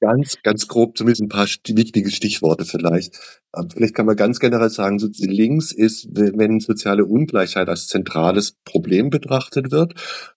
Ganz, 0.02 0.38
ganz 0.43 0.67
grob, 0.69 0.97
zumindest 0.97 1.21
ein 1.21 1.28
paar 1.28 1.45
wichtige 1.45 2.10
Stichworte 2.10 2.63
vielleicht. 2.63 3.19
Ähm, 3.56 3.69
vielleicht 3.69 3.93
kann 3.93 4.06
man 4.06 4.15
ganz 4.15 4.39
generell 4.39 4.69
sagen, 4.69 4.97
links 5.17 5.73
ist, 5.73 6.08
wenn 6.13 6.60
soziale 6.62 7.06
Ungleichheit 7.06 7.67
als 7.67 7.88
zentrales 7.88 8.54
Problem 8.63 9.10
betrachtet 9.10 9.71
wird, 9.71 9.93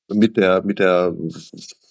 mit 0.09 0.37
der, 0.37 0.65
mit 0.65 0.81
der 0.81 1.15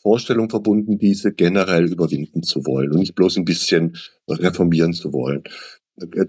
Vorstellung 0.02 0.50
verbunden, 0.50 0.98
diese 0.98 1.32
generell 1.32 1.86
überwinden 1.86 2.44
zu 2.44 2.66
wollen 2.66 2.92
und 2.92 3.00
nicht 3.00 3.16
bloß 3.16 3.38
ein 3.38 3.46
bisschen 3.46 3.98
reformieren 4.30 4.94
zu 4.94 5.14
wollen. 5.14 5.44
Äh, 6.02 6.28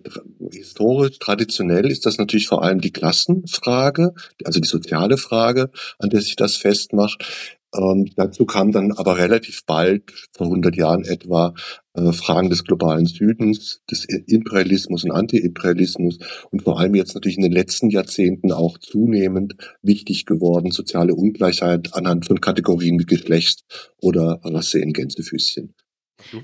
historisch, 0.50 1.18
traditionell 1.18 1.90
ist 1.90 2.06
das 2.06 2.18
natürlich 2.18 2.48
vor 2.48 2.62
allem 2.62 2.80
die 2.80 2.92
Klassenfrage, 2.92 4.14
also 4.44 4.60
die 4.60 4.68
soziale 4.68 5.16
Frage, 5.16 5.70
an 5.98 6.10
der 6.10 6.20
sich 6.20 6.36
das 6.36 6.56
festmacht. 6.56 7.24
Ähm, 7.74 8.10
dazu 8.16 8.44
kam 8.44 8.70
dann 8.70 8.92
aber 8.92 9.16
relativ 9.16 9.64
bald, 9.64 10.12
vor 10.36 10.46
100 10.46 10.76
Jahren 10.76 11.04
etwa, 11.04 11.54
äh, 11.94 12.12
Fragen 12.12 12.50
des 12.50 12.64
globalen 12.64 13.06
Südens, 13.06 13.80
des 13.90 14.04
Imperialismus 14.04 15.04
und 15.04 15.10
Anti-Imperialismus 15.10 16.18
und 16.50 16.62
vor 16.62 16.78
allem 16.78 16.94
jetzt 16.94 17.14
natürlich 17.14 17.38
in 17.38 17.44
den 17.44 17.52
letzten 17.52 17.88
Jahrzehnten 17.88 18.52
auch 18.52 18.76
zunehmend 18.76 19.54
wichtig 19.80 20.26
geworden, 20.26 20.70
soziale 20.70 21.14
Ungleichheit 21.14 21.94
anhand 21.94 22.26
von 22.26 22.40
Kategorien 22.42 22.98
wie 22.98 23.06
Geschlecht 23.06 23.64
oder 24.00 24.40
Rasse 24.42 24.78
in 24.78 24.92
Gänsefüßchen. 24.92 25.74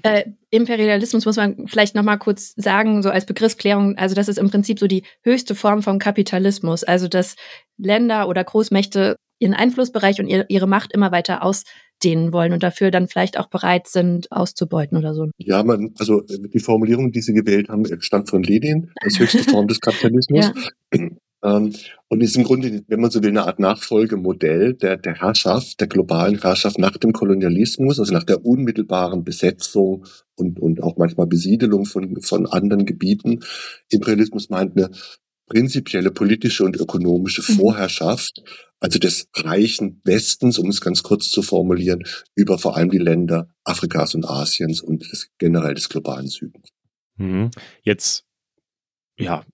Äh, 0.02 0.24
Imperialismus 0.50 1.24
muss 1.24 1.36
man 1.36 1.66
vielleicht 1.66 1.94
noch 1.94 2.02
mal 2.02 2.16
kurz 2.16 2.54
sagen, 2.56 3.02
so 3.02 3.10
als 3.10 3.26
Begriffsklärung. 3.26 3.96
Also 3.96 4.14
das 4.14 4.28
ist 4.28 4.38
im 4.38 4.50
Prinzip 4.50 4.78
so 4.78 4.86
die 4.86 5.04
höchste 5.22 5.54
Form 5.54 5.82
von 5.82 5.98
Kapitalismus. 5.98 6.84
Also 6.84 7.08
dass 7.08 7.36
Länder 7.76 8.28
oder 8.28 8.44
Großmächte 8.44 9.16
ihren 9.38 9.54
Einflussbereich 9.54 10.20
und 10.20 10.26
ihre 10.26 10.66
Macht 10.66 10.92
immer 10.92 11.12
weiter 11.12 11.42
ausdehnen 11.42 12.32
wollen 12.32 12.52
und 12.52 12.62
dafür 12.62 12.90
dann 12.90 13.08
vielleicht 13.08 13.38
auch 13.38 13.46
bereit 13.46 13.86
sind, 13.86 14.32
auszubeuten 14.32 14.98
oder 14.98 15.14
so. 15.14 15.28
Ja, 15.38 15.62
man, 15.62 15.94
also 15.98 16.22
die 16.22 16.58
Formulierung, 16.58 17.12
die 17.12 17.20
Sie 17.20 17.34
gewählt 17.34 17.68
haben, 17.68 17.84
stammt 18.00 18.30
von 18.30 18.42
Lenin, 18.42 18.90
als 19.00 19.18
höchste 19.18 19.44
Form 19.50 19.68
des 19.68 19.80
Kapitalismus. 19.80 20.50
ja. 20.92 21.08
Ähm, 21.42 21.72
und 22.08 22.22
ist 22.22 22.36
im 22.36 22.44
Grunde, 22.44 22.82
wenn 22.88 23.00
man 23.00 23.10
so 23.10 23.22
will, 23.22 23.30
eine 23.30 23.44
Art 23.44 23.58
Nachfolgemodell 23.58 24.74
der, 24.74 24.96
der 24.96 25.14
Herrschaft, 25.14 25.80
der 25.80 25.88
globalen 25.88 26.40
Herrschaft 26.40 26.78
nach 26.78 26.96
dem 26.96 27.12
Kolonialismus, 27.12 28.00
also 28.00 28.12
nach 28.12 28.24
der 28.24 28.44
unmittelbaren 28.44 29.24
Besetzung 29.24 30.06
und, 30.34 30.58
und 30.58 30.82
auch 30.82 30.96
manchmal 30.96 31.26
Besiedelung 31.26 31.84
von, 31.84 32.20
von 32.22 32.46
anderen 32.46 32.86
Gebieten. 32.86 33.40
Imperialismus 33.90 34.48
meint 34.48 34.76
eine 34.76 34.90
prinzipielle 35.48 36.10
politische 36.10 36.64
und 36.64 36.76
ökonomische 36.76 37.42
mhm. 37.42 37.56
Vorherrschaft, 37.56 38.42
also 38.80 38.98
des 38.98 39.28
reichen 39.34 40.00
Westens, 40.04 40.58
um 40.58 40.68
es 40.68 40.80
ganz 40.80 41.02
kurz 41.02 41.30
zu 41.30 41.42
formulieren, 41.42 42.04
über 42.34 42.58
vor 42.58 42.76
allem 42.76 42.90
die 42.90 42.98
Länder 42.98 43.48
Afrikas 43.64 44.14
und 44.14 44.24
Asiens 44.24 44.80
und 44.80 45.10
des, 45.10 45.30
generell 45.38 45.74
des 45.74 45.88
globalen 45.88 46.28
Südens. 46.28 46.70
Mhm. 47.16 47.50
Jetzt, 47.82 48.24
ja, 49.18 49.44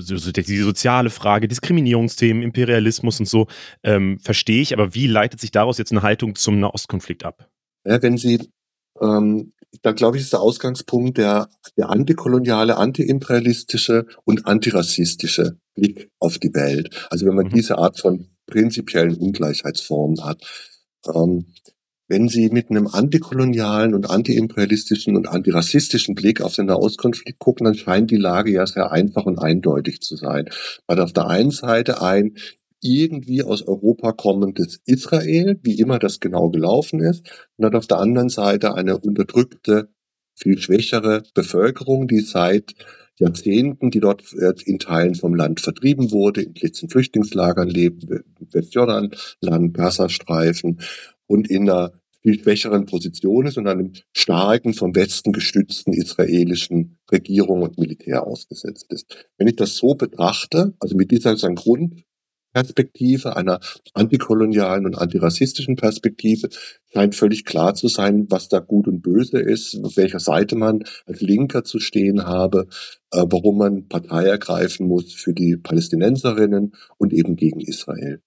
so, 0.00 0.16
so, 0.16 0.32
die 0.32 0.56
soziale 0.58 1.10
Frage, 1.10 1.48
Diskriminierungsthemen, 1.48 2.42
Imperialismus 2.42 3.20
und 3.20 3.26
so, 3.26 3.46
ähm, 3.82 4.18
verstehe 4.20 4.62
ich, 4.62 4.72
aber 4.72 4.94
wie 4.94 5.06
leitet 5.06 5.40
sich 5.40 5.50
daraus 5.50 5.78
jetzt 5.78 5.92
eine 5.92 6.02
Haltung 6.02 6.34
zum 6.34 6.60
Nahostkonflikt 6.60 7.24
ab? 7.24 7.48
Ja, 7.86 8.02
wenn 8.02 8.16
Sie 8.16 8.40
ähm, 9.00 9.52
da 9.82 9.92
glaube 9.92 10.16
ich, 10.16 10.22
ist 10.22 10.32
der 10.32 10.40
Ausgangspunkt 10.40 11.18
der, 11.18 11.48
der 11.76 11.90
antikoloniale, 11.90 12.76
antiimperialistische 12.76 14.06
und 14.24 14.46
antirassistische 14.46 15.58
Blick 15.74 16.10
auf 16.18 16.38
die 16.38 16.54
Welt. 16.54 17.08
Also 17.10 17.26
wenn 17.26 17.34
man 17.34 17.46
mhm. 17.46 17.54
diese 17.54 17.78
Art 17.78 17.98
von 17.98 18.28
prinzipiellen 18.46 19.16
Ungleichheitsformen 19.16 20.24
hat. 20.24 20.42
Ähm, 21.12 21.46
wenn 22.08 22.28
Sie 22.28 22.50
mit 22.50 22.70
einem 22.70 22.86
antikolonialen 22.86 23.94
und 23.94 24.10
antiimperialistischen 24.10 25.16
und 25.16 25.28
antirassistischen 25.28 26.14
Blick 26.14 26.40
auf 26.40 26.54
den 26.54 26.66
Nahostkonflikt 26.66 27.38
gucken, 27.38 27.64
dann 27.64 27.74
scheint 27.74 28.10
die 28.10 28.16
Lage 28.16 28.52
ja 28.52 28.66
sehr 28.66 28.92
einfach 28.92 29.24
und 29.24 29.38
eindeutig 29.38 30.00
zu 30.00 30.16
sein. 30.16 30.48
Man 30.86 30.98
hat 30.98 31.04
auf 31.04 31.12
der 31.12 31.28
einen 31.28 31.50
Seite 31.50 32.02
ein 32.02 32.34
irgendwie 32.82 33.42
aus 33.42 33.62
Europa 33.62 34.12
kommendes 34.12 34.80
Israel, 34.84 35.58
wie 35.62 35.78
immer 35.78 35.98
das 35.98 36.20
genau 36.20 36.50
gelaufen 36.50 37.00
ist, 37.00 37.26
und 37.56 37.62
dann 37.62 37.74
auf 37.74 37.86
der 37.86 37.98
anderen 37.98 38.28
Seite 38.28 38.74
eine 38.74 38.98
unterdrückte, 38.98 39.88
viel 40.34 40.58
schwächere 40.58 41.22
Bevölkerung, 41.32 42.08
die 42.08 42.20
seit 42.20 42.74
Jahrzehnten, 43.18 43.90
die 43.90 44.00
dort 44.00 44.24
äh, 44.34 44.52
in 44.66 44.78
Teilen 44.78 45.14
vom 45.14 45.34
Land 45.34 45.60
vertrieben 45.60 46.10
wurde, 46.10 46.42
in 46.42 46.54
Flüchtlingslagern 46.54 47.68
lebt, 47.68 48.06
Westjordanland, 48.50 49.72
Gazastreifen 49.72 50.80
und 51.26 51.48
in 51.48 51.68
einer 51.68 51.92
viel 52.24 52.40
schwächeren 52.40 52.86
Position 52.86 53.46
ist 53.46 53.58
und 53.58 53.68
einem 53.68 53.92
starken, 54.14 54.72
vom 54.72 54.96
Westen 54.96 55.32
gestützten 55.32 55.92
israelischen 55.92 56.98
Regierung 57.12 57.60
und 57.60 57.78
Militär 57.78 58.26
ausgesetzt 58.26 58.86
ist. 58.88 59.28
Wenn 59.36 59.46
ich 59.46 59.56
das 59.56 59.76
so 59.76 59.94
betrachte, 59.94 60.74
also 60.80 60.96
mit 60.96 61.10
dieser 61.10 61.36
sozusagen 61.36 61.56
Grundperspektive, 61.56 63.36
einer 63.36 63.60
antikolonialen 63.92 64.86
und 64.86 64.96
antirassistischen 64.96 65.76
Perspektive, 65.76 66.48
scheint 66.90 67.14
völlig 67.14 67.44
klar 67.44 67.74
zu 67.74 67.88
sein, 67.88 68.24
was 68.30 68.48
da 68.48 68.60
gut 68.60 68.88
und 68.88 69.02
böse 69.02 69.38
ist, 69.38 69.78
auf 69.84 69.98
welcher 69.98 70.20
Seite 70.20 70.56
man 70.56 70.82
als 71.04 71.20
Linker 71.20 71.62
zu 71.62 71.78
stehen 71.78 72.24
habe, 72.24 72.68
äh, 73.10 73.22
warum 73.28 73.58
man 73.58 73.86
Partei 73.88 74.24
ergreifen 74.24 74.88
muss 74.88 75.12
für 75.12 75.34
die 75.34 75.58
Palästinenserinnen 75.58 76.72
und 76.96 77.12
eben 77.12 77.36
gegen 77.36 77.60
Israel. 77.60 78.22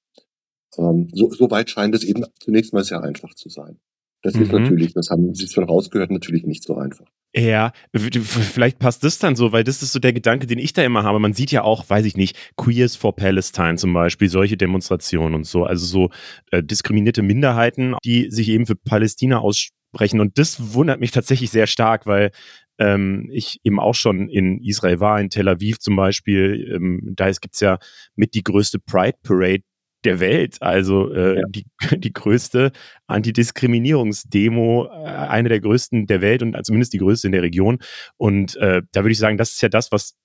Ähm, 0.78 1.10
so, 1.14 1.32
so 1.32 1.50
weit 1.52 1.70
scheint 1.70 1.96
es 1.96 2.04
eben 2.04 2.26
zunächst 2.40 2.74
mal 2.74 2.84
sehr 2.84 3.02
einfach 3.02 3.34
zu 3.34 3.50
sein. 3.50 3.80
Das 4.24 4.36
mhm. 4.36 4.42
ist 4.42 4.52
natürlich, 4.52 4.94
das 4.94 5.10
haben 5.10 5.34
Sie 5.34 5.48
schon 5.48 5.64
rausgehört, 5.64 6.12
natürlich 6.12 6.46
nicht 6.46 6.64
so 6.64 6.76
einfach. 6.76 7.06
Ja, 7.36 7.72
vielleicht 7.94 8.80
passt 8.80 9.04
das 9.04 9.20
dann 9.20 9.36
so, 9.36 9.52
weil 9.52 9.64
das 9.64 9.84
ist 9.84 9.92
so 9.92 10.00
der 10.00 10.14
Gedanke, 10.14 10.48
den 10.48 10.58
ich 10.58 10.74
da 10.74 10.84
immer 10.84 11.04
habe. 11.04 11.20
Man 11.20 11.34
sieht 11.34 11.52
ja 11.52 11.62
auch, 11.62 11.88
weiß 11.88 12.06
ich 12.06 12.18
nicht, 12.18 12.36
Queers 12.56 12.96
for 12.96 13.16
Palestine 13.16 13.76
zum 13.76 13.94
Beispiel, 13.94 14.30
solche 14.30 14.58
Demonstrationen 14.58 15.36
und 15.36 15.46
so, 15.46 15.64
also 15.64 15.86
so 15.86 16.10
äh, 16.52 16.64
diskriminierte 16.64 17.22
Minderheiten, 17.22 17.96
die 18.04 18.32
sich 18.32 18.50
eben 18.50 18.66
für 18.66 18.76
Palästina 18.76 19.40
aussprechen. 19.40 20.20
Und 20.20 20.40
das 20.40 20.74
wundert 20.74 21.00
mich 21.00 21.12
tatsächlich 21.12 21.52
sehr 21.52 21.68
stark, 21.68 22.08
weil 22.08 22.32
ähm, 22.80 23.30
ich 23.32 23.60
eben 23.64 23.80
auch 23.80 23.96
schon 23.96 24.30
in 24.30 24.62
Israel 24.64 25.00
war, 25.00 25.20
in 25.20 25.30
Tel 25.30 25.48
Aviv 25.48 25.80
zum 25.80 25.96
Beispiel. 25.96 26.74
Ähm, 26.76 27.14
da 27.16 27.30
gibt 27.30 27.54
es 27.54 27.60
ja 27.60 27.78
mit 28.16 28.34
die 28.34 28.44
größte 28.44 28.80
Pride 28.80 29.18
Parade 29.22 29.64
der 30.04 30.20
Welt. 30.20 30.62
Also 30.62 31.12
äh, 31.14 31.38
ja. 31.38 31.44
die, 31.50 31.66
die 31.98 32.14
größte 32.14 32.72
Antidiskriminierungsdemo, 33.08 34.86
äh, 34.86 35.06
eine 35.06 35.50
der 35.50 35.60
größten 35.60 36.08
der 36.08 36.22
Welt 36.22 36.42
und 36.42 36.58
zumindest 36.66 36.94
die 36.94 37.00
größte 37.00 37.28
in 37.28 37.34
der 37.34 37.42
Region. 37.42 37.80
Und 38.18 38.56
äh, 38.58 38.82
da 38.92 39.04
würde 39.04 39.12
ich 39.12 39.20
sagen, 39.20 39.38
das 39.38 39.52
ist 39.52 39.62
ja 39.62 39.70
das, 39.70 39.92
was 39.92 40.16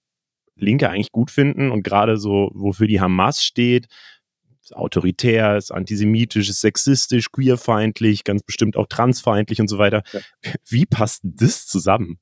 Linke 0.56 0.90
eigentlich 0.90 1.12
gut 1.12 1.30
finden 1.30 1.70
und 1.70 1.82
gerade 1.82 2.16
so, 2.16 2.50
wofür 2.54 2.86
die 2.86 3.00
Hamas 3.00 3.42
steht. 3.42 3.86
Ist 4.62 4.76
autoritär, 4.76 5.56
ist 5.56 5.72
antisemitisch, 5.72 6.48
ist 6.48 6.60
sexistisch, 6.60 7.32
queerfeindlich, 7.32 8.22
ganz 8.22 8.42
bestimmt 8.42 8.76
auch 8.76 8.86
transfeindlich 8.86 9.60
und 9.60 9.68
so 9.68 9.78
weiter. 9.78 10.02
Ja. 10.12 10.20
Wie 10.68 10.86
passt 10.86 11.22
das 11.24 11.66
zusammen? 11.66 12.18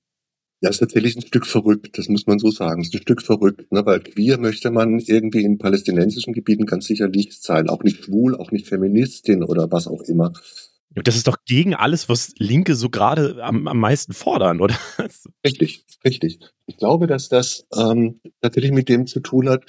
Ja, 0.62 0.68
ist 0.68 0.78
tatsächlich 0.78 1.16
ein 1.16 1.22
Stück 1.22 1.46
verrückt, 1.46 1.96
das 1.96 2.08
muss 2.08 2.26
man 2.26 2.38
so 2.38 2.50
sagen. 2.50 2.82
Ist 2.82 2.94
ein 2.94 3.00
Stück 3.00 3.22
verrückt, 3.22 3.72
ne? 3.72 3.84
weil 3.86 4.00
queer 4.00 4.38
möchte 4.38 4.70
man 4.70 4.98
irgendwie 4.98 5.42
in 5.42 5.56
palästinensischen 5.56 6.34
Gebieten 6.34 6.66
ganz 6.66 6.86
sicher 6.86 7.08
nicht 7.08 7.42
sein. 7.42 7.70
Auch 7.70 7.82
nicht 7.82 8.04
schwul, 8.04 8.36
auch 8.36 8.50
nicht 8.50 8.68
Feministin 8.68 9.42
oder 9.42 9.70
was 9.72 9.86
auch 9.86 10.02
immer. 10.02 10.32
Das 10.94 11.16
ist 11.16 11.28
doch 11.28 11.38
gegen 11.46 11.74
alles, 11.74 12.08
was 12.08 12.34
Linke 12.36 12.74
so 12.74 12.90
gerade 12.90 13.42
am, 13.42 13.68
am 13.68 13.78
meisten 13.78 14.12
fordern, 14.12 14.60
oder? 14.60 14.76
Richtig, 15.46 15.84
richtig. 16.04 16.40
Ich 16.66 16.76
glaube, 16.76 17.06
dass 17.06 17.28
das 17.28 17.64
ähm, 17.76 18.20
tatsächlich 18.40 18.72
mit 18.72 18.88
dem 18.88 19.06
zu 19.06 19.20
tun 19.20 19.48
hat, 19.48 19.64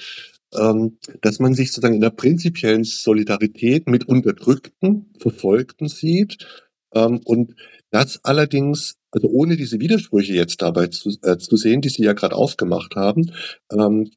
ähm, 0.54 0.98
dass 1.20 1.38
man 1.38 1.54
sich 1.54 1.70
sozusagen 1.70 1.94
in 1.94 2.00
der 2.00 2.10
prinzipiellen 2.10 2.84
Solidarität 2.84 3.88
mit 3.88 4.08
Unterdrückten, 4.08 5.12
Verfolgten 5.18 5.88
sieht 5.88 6.46
ähm, 6.92 7.20
und 7.24 7.54
das 7.90 8.24
allerdings 8.24 8.96
also 9.12 9.28
ohne 9.28 9.56
diese 9.56 9.78
Widersprüche 9.78 10.32
jetzt 10.32 10.60
dabei 10.62 10.88
zu, 10.88 11.10
äh, 11.22 11.36
zu 11.38 11.56
sehen, 11.56 11.82
die 11.82 11.90
Sie 11.90 12.02
ja 12.02 12.14
gerade 12.14 12.34
aufgemacht 12.34 12.96
haben, 12.96 13.30
ähm, 13.70 14.10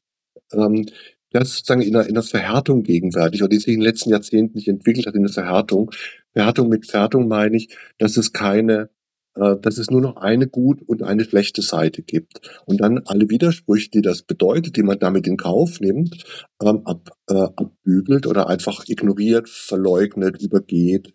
ähm, 0.52 0.86
das 1.30 1.56
sozusagen 1.56 1.82
in 1.82 1.94
einer, 1.94 2.06
in 2.06 2.16
einer 2.16 2.22
Verhärtung 2.22 2.82
gegenwärtig 2.82 3.42
oder 3.42 3.50
die 3.50 3.58
sich 3.58 3.68
in 3.68 3.80
den 3.80 3.82
letzten 3.82 4.10
Jahrzehnten 4.10 4.56
nicht 4.56 4.68
entwickelt 4.68 5.06
hat 5.06 5.14
in 5.14 5.22
der 5.22 5.32
Verhärtung. 5.32 5.90
Verhärtung 6.32 6.68
mit 6.68 6.86
Verhärtung 6.86 7.28
meine 7.28 7.56
ich, 7.56 7.76
dass 7.98 8.16
es 8.16 8.32
keine, 8.32 8.90
äh, 9.34 9.56
dass 9.60 9.78
es 9.78 9.90
nur 9.90 10.00
noch 10.00 10.16
eine 10.16 10.46
gut 10.46 10.82
und 10.86 11.02
eine 11.02 11.24
schlechte 11.24 11.62
Seite 11.62 12.02
gibt. 12.02 12.62
Und 12.64 12.80
dann 12.80 13.02
alle 13.06 13.28
Widersprüche, 13.28 13.90
die 13.90 14.02
das 14.02 14.22
bedeutet, 14.22 14.76
die 14.76 14.82
man 14.82 14.98
damit 14.98 15.26
in 15.26 15.36
Kauf 15.36 15.80
nimmt, 15.80 16.24
ähm, 16.62 16.82
ab, 16.84 17.10
äh, 17.28 17.34
abbügelt 17.34 18.26
oder 18.26 18.48
einfach 18.48 18.84
ignoriert, 18.86 19.48
verleugnet, 19.48 20.40
übergeht, 20.40 21.12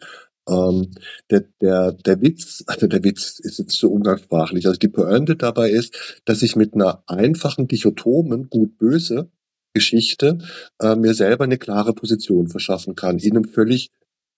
ähm, 0.52 0.92
der, 1.30 1.46
der, 1.62 1.94
der 1.94 2.22
Witz, 2.22 2.64
also 2.68 2.88
der 2.88 3.04
Witz 3.04 3.40
ist 3.40 3.60
jetzt 3.60 3.78
so 3.78 3.90
umgangssprachlich, 3.90 4.68
also 4.68 4.78
die 4.78 4.90
Pointe 4.90 5.36
dabei 5.36 5.70
ist, 5.70 6.22
dass 6.26 6.42
ich 6.42 6.56
mit 6.56 6.74
einer 6.74 7.04
einfachen 7.08 7.68
Dichotomen 7.68 8.50
gut-böse 8.50 9.30
Geschichte 9.74 10.40
äh, 10.82 10.96
mir 10.96 11.14
selber 11.14 11.46
eine 11.46 11.58
klare 11.58 11.94
Position 11.94 12.48
verschaffen 12.48 12.96
kann, 12.96 13.20
in 13.20 13.38
einem 13.38 13.46
völlig 13.46 13.92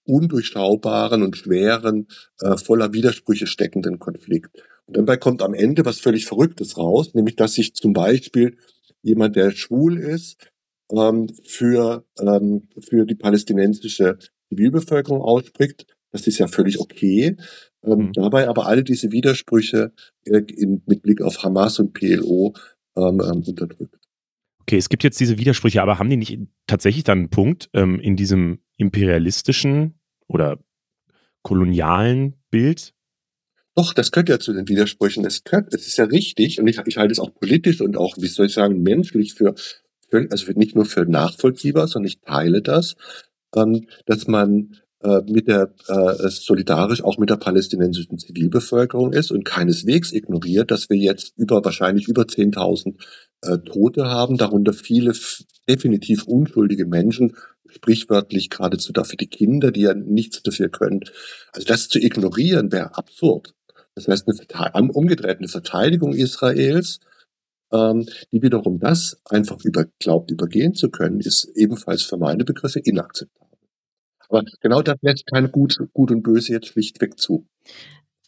undurchschaubaren 0.06 1.24
und 1.24 1.38
schweren, 1.38 2.08
äh, 2.42 2.58
voller 2.58 2.94
Widersprüche 2.94 3.48
steckenden 3.48 4.00
Konflikt. 4.00 4.64
Und 4.86 4.98
dabei 4.98 5.18
kommt 5.18 5.42
am 5.42 5.54
Ende 5.54 5.86
was 5.86 6.00
völlig 6.00 6.26
Verrücktes 6.26 6.78
raus, 6.78 7.14
nämlich 7.14 7.36
dass 7.36 7.54
sich 7.54 7.74
zum 7.74 7.94
Beispiel 7.94 8.58
jemand, 9.02 9.36
der 9.36 9.52
schwul 9.52 9.98
ist, 9.98 10.52
ähm, 10.92 11.30
für, 11.44 12.06
ähm, 12.20 12.68
für 12.80 13.06
die 13.06 13.16
palästinensische 13.16 14.18
Zivilbevölkerung 14.50 15.22
ausspricht. 15.22 15.88
Das 16.14 16.28
ist 16.28 16.38
ja 16.38 16.48
völlig 16.48 16.80
okay. 16.80 17.36
Ähm, 17.84 17.98
mhm. 17.98 18.14
Dabei 18.14 18.48
aber 18.48 18.68
all 18.68 18.84
diese 18.84 19.12
Widersprüche 19.12 19.92
äh, 20.26 20.42
in, 20.48 20.82
mit 20.86 21.02
Blick 21.02 21.22
auf 21.22 21.44
Hamas 21.44 21.80
und 21.80 21.94
PLO 21.94 22.54
ähm, 22.96 23.20
ähm, 23.20 23.44
unterdrückt. 23.46 24.00
Okay, 24.62 24.78
es 24.78 24.88
gibt 24.88 25.04
jetzt 25.04 25.20
diese 25.20 25.38
Widersprüche, 25.38 25.82
aber 25.82 26.00
haben 26.00 26.10
die 26.10 26.16
nicht 26.16 26.40
tatsächlich 26.68 27.04
dann 27.04 27.18
einen 27.18 27.30
Punkt 27.30 27.70
ähm, 27.74 28.00
in 28.00 28.16
diesem 28.16 28.60
imperialistischen 28.78 30.00
oder 30.28 30.60
kolonialen 31.42 32.36
Bild? 32.50 32.94
Doch, 33.76 33.94
das 33.94 34.12
gehört 34.12 34.30
ja 34.30 34.40
zu 34.40 34.54
den 34.54 34.70
Widersprüchen. 34.70 35.26
Es, 35.26 35.44
gehört, 35.44 35.74
es 35.74 35.88
ist 35.88 35.98
ja 35.98 36.06
richtig 36.06 36.62
und 36.62 36.68
ich, 36.68 36.80
ich 36.86 36.98
halte 36.98 37.12
es 37.12 37.20
auch 37.20 37.34
politisch 37.34 37.82
und 37.82 37.98
auch, 37.98 38.16
wie 38.18 38.28
soll 38.28 38.46
ich 38.46 38.54
sagen, 38.54 38.84
menschlich 38.84 39.34
für, 39.34 39.56
für 40.10 40.28
also 40.30 40.52
nicht 40.54 40.76
nur 40.76 40.86
für 40.86 41.06
nachvollziehbar, 41.06 41.88
sondern 41.88 42.08
ich 42.08 42.22
teile 42.22 42.62
das, 42.62 42.96
ähm, 43.56 43.88
dass 44.06 44.28
man 44.28 44.78
äh, 45.04 45.22
mit 45.28 45.48
der 45.48 45.74
äh, 45.88 46.30
solidarisch 46.30 47.04
auch 47.04 47.18
mit 47.18 47.30
der 47.30 47.36
palästinensischen 47.36 48.18
Zivilbevölkerung 48.18 49.14
ist 49.14 49.32
und 49.32 49.44
keineswegs 49.44 50.12
ignoriert, 50.12 50.72
dass 50.72 50.90
wir 50.90 50.98
jetzt 50.98 51.34
über 51.38 51.64
wahrscheinlich 51.64 52.08
über 52.08 52.24
10.000 52.24 52.96
äh, 53.42 53.58
Tote 53.60 54.06
haben, 54.06 54.38
darunter 54.38 54.74
viele 54.74 55.14
definitiv 55.68 56.24
unschuldige 56.24 56.86
Menschen, 56.86 57.36
sprichwörtlich 57.68 58.50
geradezu 58.50 58.94
dafür 58.94 59.18
die 59.18 59.28
Kinder, 59.28 59.72
die 59.72 59.82
ja 59.82 59.94
nichts 59.94 60.42
dafür 60.44 60.70
können. 60.70 61.02
Also 61.52 61.68
das 61.68 61.90
zu 61.90 62.00
ignorieren 62.00 62.72
wäre 62.72 62.98
absurd. 62.98 63.54
Das 63.96 64.08
heißt, 64.08 64.28
eine 64.28 64.90
umgedreht 64.90 65.40
eine 65.40 65.48
Verteidigung 65.48 66.14
Israels, 66.14 67.00
ähm, 67.72 68.08
die 68.32 68.42
wiederum 68.42 68.80
das 68.80 69.20
einfach 69.26 69.58
über, 69.64 69.86
glaubt 70.00 70.32
übergehen 70.32 70.74
zu 70.76 70.90
können, 70.90 71.20
ist 71.20 71.52
ebenfalls 71.56 72.04
für 72.04 72.18
meine 72.18 72.46
Begriffe 72.46 72.80
inakzeptabel. 72.80 73.53
Aber 74.34 74.50
genau 74.62 74.82
das 74.82 74.98
lässt 75.02 75.28
kein 75.28 75.52
Gut, 75.52 75.78
Gut 75.94 76.12
und 76.12 76.24
Böse 76.24 76.54
jetzt 76.54 76.68
schlichtweg 76.68 77.20
zu. 77.20 77.46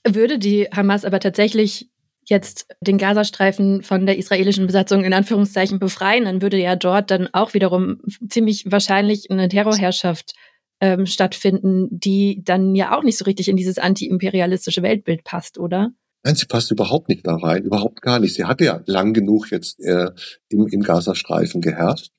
Würde 0.08 0.38
die 0.38 0.66
Hamas 0.66 1.04
aber 1.04 1.20
tatsächlich 1.20 1.90
jetzt 2.28 2.68
den 2.80 2.98
Gazastreifen 2.98 3.82
von 3.82 4.06
der 4.06 4.18
israelischen 4.18 4.68
Besatzung 4.68 5.04
in 5.04 5.14
Anführungszeichen 5.14 5.80
befreien, 5.80 6.26
dann 6.26 6.42
würde 6.42 6.58
ja 6.58 6.76
dort 6.76 7.12
dann 7.12 7.30
auch 7.34 7.54
wiederum 7.54 8.02
ziemlich 8.30 8.66
wahrscheinlich 8.72 9.30
eine 9.30 9.48
Terrorherrschaft 9.48 10.34
ähm, 10.80 11.06
stattfinden, 11.06 11.88
die 11.92 12.42
dann 12.44 12.76
ja 12.76 12.98
auch 12.98 13.04
nicht 13.04 13.18
so 13.18 13.26
richtig 13.26 13.48
in 13.48 13.58
dieses 13.58 13.78
antiimperialistische 13.78 14.84
Weltbild 14.84 15.24
passt, 15.24 15.58
oder? 15.58 15.92
Nein, 16.24 16.36
sie 16.36 16.48
passt 16.48 16.72
überhaupt 16.72 17.10
nicht 17.10 17.26
da 17.26 17.36
rein, 17.36 17.64
überhaupt 17.64 18.02
gar 18.02 18.20
nicht. 18.20 18.34
Sie 18.34 18.46
hat 18.46 18.60
ja 18.62 18.82
lang 18.88 19.14
genug 19.14 19.52
jetzt 19.52 19.80
äh, 19.82 20.10
im, 20.50 20.68
im 20.68 20.82
Gazastreifen 20.82 21.62
geherrscht. 21.62 22.12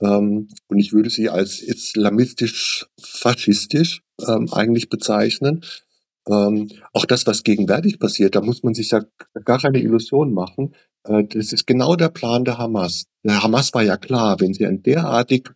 Ähm, 0.00 0.48
und 0.68 0.78
ich 0.78 0.92
würde 0.92 1.10
sie 1.10 1.28
als 1.28 1.60
islamistisch-faschistisch 1.60 4.02
ähm, 4.26 4.52
eigentlich 4.52 4.88
bezeichnen. 4.88 5.64
Ähm, 6.28 6.70
auch 6.92 7.06
das, 7.06 7.26
was 7.26 7.42
gegenwärtig 7.42 7.98
passiert, 7.98 8.34
da 8.34 8.40
muss 8.40 8.62
man 8.62 8.74
sich 8.74 8.90
ja 8.90 9.02
gar 9.44 9.60
keine 9.60 9.80
Illusion 9.80 10.32
machen. 10.32 10.74
Äh, 11.04 11.24
das 11.24 11.52
ist 11.52 11.66
genau 11.66 11.96
der 11.96 12.08
Plan 12.08 12.44
der 12.44 12.58
Hamas. 12.58 13.04
Der 13.24 13.42
Hamas 13.42 13.74
war 13.74 13.82
ja 13.82 13.96
klar, 13.96 14.40
wenn 14.40 14.54
sie 14.54 14.66
einen 14.66 14.82
derartig 14.82 15.50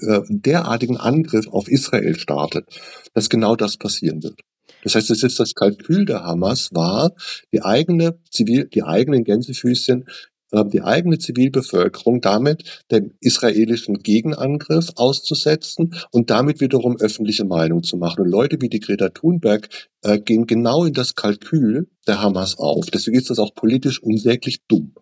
äh, 0.00 0.20
derartigen 0.28 0.96
Angriff 0.96 1.48
auf 1.48 1.68
Israel 1.68 2.16
startet, 2.16 2.66
dass 3.14 3.28
genau 3.28 3.56
das 3.56 3.76
passieren 3.76 4.22
wird. 4.22 4.40
Das 4.84 4.94
heißt, 4.94 5.10
es 5.10 5.24
ist 5.24 5.40
das 5.40 5.54
Kalkül 5.54 6.04
der 6.04 6.22
Hamas 6.22 6.70
war, 6.72 7.12
die 7.52 7.62
eigene 7.62 8.20
Zivil, 8.30 8.66
die 8.66 8.84
eigenen 8.84 9.24
Gänsefüßchen 9.24 10.04
die 10.50 10.82
eigene 10.82 11.18
Zivilbevölkerung 11.18 12.20
damit 12.20 12.84
dem 12.90 13.12
israelischen 13.20 14.02
Gegenangriff 14.02 14.90
auszusetzen 14.96 15.94
und 16.10 16.30
damit 16.30 16.60
wiederum 16.60 16.96
öffentliche 16.98 17.44
Meinung 17.44 17.82
zu 17.82 17.96
machen. 17.96 18.22
Und 18.22 18.30
Leute 18.30 18.58
wie 18.60 18.68
die 18.68 18.80
Greta 18.80 19.10
Thunberg 19.10 19.68
äh, 20.02 20.18
gehen 20.18 20.46
genau 20.46 20.84
in 20.84 20.94
das 20.94 21.14
Kalkül 21.14 21.88
der 22.06 22.22
Hamas 22.22 22.58
auf. 22.58 22.86
Deswegen 22.86 23.18
ist 23.18 23.30
das 23.30 23.38
auch 23.38 23.54
politisch 23.54 24.02
unsäglich 24.02 24.62
dumm. 24.68 24.94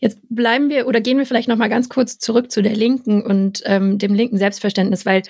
Jetzt 0.00 0.18
bleiben 0.28 0.68
wir 0.68 0.86
oder 0.86 1.00
gehen 1.00 1.18
wir 1.18 1.26
vielleicht 1.26 1.48
noch 1.48 1.56
mal 1.56 1.68
ganz 1.68 1.88
kurz 1.88 2.18
zurück 2.18 2.50
zu 2.50 2.62
der 2.62 2.76
Linken 2.76 3.22
und 3.22 3.62
ähm, 3.64 3.98
dem 3.98 4.14
linken 4.14 4.38
Selbstverständnis, 4.38 5.06
weil 5.06 5.22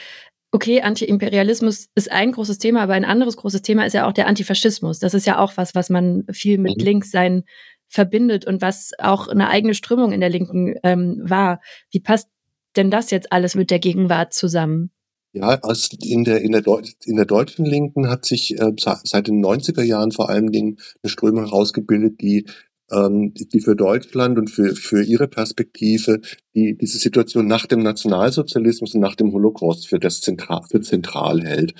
Okay, 0.52 0.82
Antiimperialismus 0.82 1.90
ist 1.94 2.10
ein 2.10 2.32
großes 2.32 2.58
Thema, 2.58 2.80
aber 2.82 2.94
ein 2.94 3.04
anderes 3.04 3.36
großes 3.36 3.62
Thema 3.62 3.86
ist 3.86 3.92
ja 3.92 4.08
auch 4.08 4.12
der 4.12 4.26
Antifaschismus. 4.26 4.98
Das 4.98 5.14
ist 5.14 5.24
ja 5.24 5.38
auch 5.38 5.56
was, 5.56 5.76
was 5.76 5.90
man 5.90 6.24
viel 6.32 6.58
mit 6.58 6.76
mhm. 6.78 6.84
Linkssein 6.84 7.44
verbindet 7.90 8.46
und 8.46 8.62
was 8.62 8.92
auch 8.98 9.28
eine 9.28 9.48
eigene 9.48 9.74
Strömung 9.74 10.12
in 10.12 10.20
der 10.20 10.30
Linken 10.30 10.76
ähm, 10.82 11.20
war. 11.22 11.60
Wie 11.90 12.00
passt 12.00 12.28
denn 12.76 12.90
das 12.90 13.10
jetzt 13.10 13.32
alles 13.32 13.54
mit 13.54 13.70
der 13.70 13.80
Gegenwart 13.80 14.32
zusammen? 14.32 14.90
Ja, 15.32 15.60
aus, 15.60 15.90
in, 16.02 16.24
der, 16.24 16.40
in, 16.40 16.52
der 16.52 16.64
in 17.04 17.16
der 17.16 17.24
deutschen 17.24 17.64
Linken 17.64 18.08
hat 18.08 18.24
sich 18.24 18.58
äh, 18.58 18.72
seit 18.76 19.28
den 19.28 19.44
90er 19.44 19.82
Jahren 19.82 20.12
vor 20.12 20.28
allen 20.28 20.50
Dingen 20.50 20.78
eine 21.02 21.10
Strömung 21.10 21.44
herausgebildet, 21.44 22.20
die 22.20 22.46
ähm, 22.90 23.32
die 23.34 23.60
für 23.60 23.76
Deutschland 23.76 24.38
und 24.38 24.50
für, 24.50 24.74
für 24.74 25.04
ihre 25.04 25.28
Perspektive 25.28 26.20
die 26.54 26.76
diese 26.76 26.98
Situation 26.98 27.46
nach 27.46 27.66
dem 27.66 27.80
Nationalsozialismus 27.80 28.94
und 28.94 29.00
nach 29.00 29.14
dem 29.14 29.32
Holocaust 29.32 29.88
für 29.88 30.00
das 30.00 30.20
zentral, 30.20 30.62
für 30.68 30.80
zentral 30.80 31.42
hält. 31.42 31.74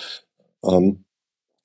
Ähm, 0.65 1.05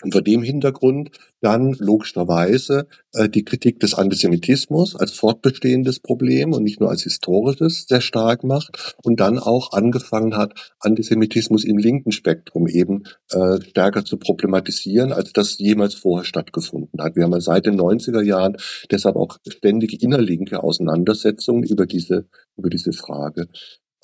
und 0.05 0.11
vor 0.11 0.21
dem 0.21 0.43
Hintergrund 0.43 1.09
dann 1.41 1.73
logischerweise 1.79 2.87
äh, 3.13 3.27
die 3.27 3.43
Kritik 3.43 3.79
des 3.79 3.95
Antisemitismus 3.95 4.95
als 4.95 5.11
fortbestehendes 5.13 5.99
Problem 5.99 6.53
und 6.53 6.63
nicht 6.63 6.79
nur 6.79 6.89
als 6.91 7.03
historisches 7.03 7.85
sehr 7.87 8.01
stark 8.01 8.43
macht 8.43 8.95
und 9.03 9.19
dann 9.19 9.39
auch 9.39 9.73
angefangen 9.73 10.37
hat, 10.37 10.73
Antisemitismus 10.79 11.65
im 11.65 11.77
linken 11.77 12.11
Spektrum 12.11 12.67
eben 12.67 13.03
äh, 13.31 13.59
stärker 13.61 14.05
zu 14.05 14.17
problematisieren, 14.17 15.11
als 15.11 15.33
das 15.33 15.57
jemals 15.57 15.95
vorher 15.95 16.25
stattgefunden 16.25 17.01
hat. 17.01 17.15
Wir 17.15 17.23
haben 17.23 17.33
ja 17.33 17.41
seit 17.41 17.65
den 17.65 17.79
90er 17.79 18.21
Jahren 18.21 18.57
deshalb 18.91 19.15
auch 19.15 19.37
ständig 19.47 20.03
innerlinke 20.03 20.63
Auseinandersetzungen 20.63 21.63
über 21.63 21.87
diese, 21.87 22.27
über 22.57 22.69
diese 22.69 22.93
Frage. 22.93 23.47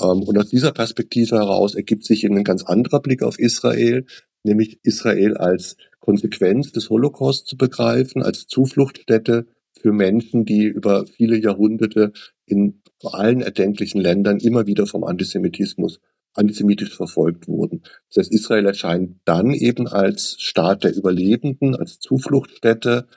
Ähm, 0.01 0.23
und 0.23 0.37
aus 0.37 0.49
dieser 0.49 0.71
Perspektive 0.71 1.37
heraus 1.37 1.75
ergibt 1.75 2.05
sich 2.05 2.23
eben 2.23 2.37
ein 2.37 2.43
ganz 2.43 2.63
anderer 2.63 3.01
Blick 3.01 3.21
auf 3.21 3.37
Israel, 3.37 4.05
nämlich 4.43 4.79
Israel 4.83 5.37
als 5.37 5.77
Konsequenz 6.01 6.71
des 6.71 6.89
Holocaust 6.89 7.47
zu 7.47 7.55
begreifen, 7.57 8.21
als 8.21 8.47
Zufluchtsstätte 8.47 9.47
für 9.79 9.93
Menschen, 9.93 10.45
die 10.45 10.65
über 10.65 11.05
viele 11.05 11.37
Jahrhunderte 11.37 12.11
in 12.45 12.81
allen 13.03 13.41
erdenklichen 13.41 14.01
Ländern 14.01 14.39
immer 14.39 14.67
wieder 14.67 14.85
vom 14.85 15.03
Antisemitismus 15.03 15.99
antisemitisch 16.33 16.95
verfolgt 16.95 17.47
wurden. 17.47 17.81
Das 18.07 18.17
heißt, 18.17 18.33
Israel 18.33 18.65
erscheint 18.65 19.19
dann 19.25 19.53
eben 19.53 19.87
als 19.87 20.35
Staat 20.39 20.83
der 20.83 20.95
Überlebenden, 20.95 21.75
als 21.75 21.99
Zufluchtsstätte 21.99 23.07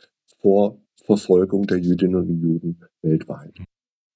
vor 0.41 0.81
Verfolgung 1.05 1.67
der 1.67 1.79
Jüdinnen 1.79 2.17
und 2.17 2.41
Juden 2.41 2.81
weltweit. 3.03 3.55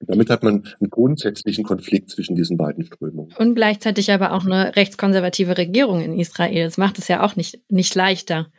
Damit 0.00 0.30
hat 0.30 0.42
man 0.42 0.64
einen 0.80 0.90
grundsätzlichen 0.90 1.64
Konflikt 1.64 2.10
zwischen 2.10 2.36
diesen 2.36 2.56
beiden 2.56 2.84
Strömungen. 2.84 3.34
Und 3.36 3.54
gleichzeitig 3.54 4.12
aber 4.12 4.32
auch 4.32 4.44
eine 4.44 4.76
rechtskonservative 4.76 5.58
Regierung 5.58 6.00
in 6.00 6.18
Israel. 6.18 6.64
Das 6.64 6.78
macht 6.78 6.98
es 6.98 7.08
ja 7.08 7.22
auch 7.22 7.36
nicht, 7.36 7.60
nicht 7.68 7.94
leichter. 7.94 8.50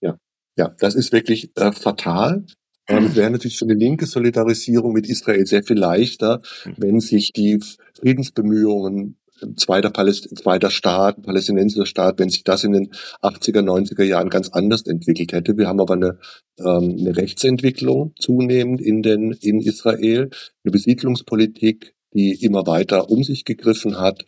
Ja, 0.00 0.16
ja, 0.56 0.74
das 0.78 0.94
ist 0.94 1.12
wirklich 1.12 1.50
äh, 1.56 1.72
fatal. 1.72 2.44
Ähm, 2.86 3.06
es 3.06 3.16
wäre 3.16 3.30
natürlich 3.30 3.58
für 3.58 3.64
eine 3.64 3.74
linke 3.74 4.06
Solidarisierung 4.06 4.92
mit 4.92 5.08
Israel 5.08 5.46
sehr 5.46 5.62
viel 5.62 5.78
leichter, 5.78 6.40
hm. 6.62 6.74
wenn 6.78 7.00
sich 7.00 7.32
die 7.32 7.60
Friedensbemühungen 7.94 9.16
zweiter, 9.56 9.90
Paläst 9.90 10.28
zweiter 10.38 10.70
Staat, 10.70 11.22
palästinensischer 11.22 11.86
Staat, 11.86 12.18
wenn 12.18 12.28
sich 12.28 12.44
das 12.44 12.64
in 12.64 12.72
den 12.72 12.90
80er, 13.22 13.62
90er 13.62 14.04
Jahren 14.04 14.30
ganz 14.30 14.48
anders 14.50 14.86
entwickelt 14.86 15.32
hätte. 15.32 15.56
Wir 15.56 15.68
haben 15.68 15.80
aber 15.80 15.94
eine, 15.94 16.18
ähm, 16.58 16.96
eine 16.98 17.16
Rechtsentwicklung 17.16 18.14
zunehmend 18.18 18.80
in, 18.80 19.02
den, 19.02 19.32
in 19.40 19.60
Israel, 19.60 20.30
eine 20.64 20.72
Besiedlungspolitik, 20.72 21.94
die 22.14 22.32
immer 22.42 22.66
weiter 22.66 23.10
um 23.10 23.22
sich 23.22 23.44
gegriffen 23.44 23.98
hat 23.98 24.24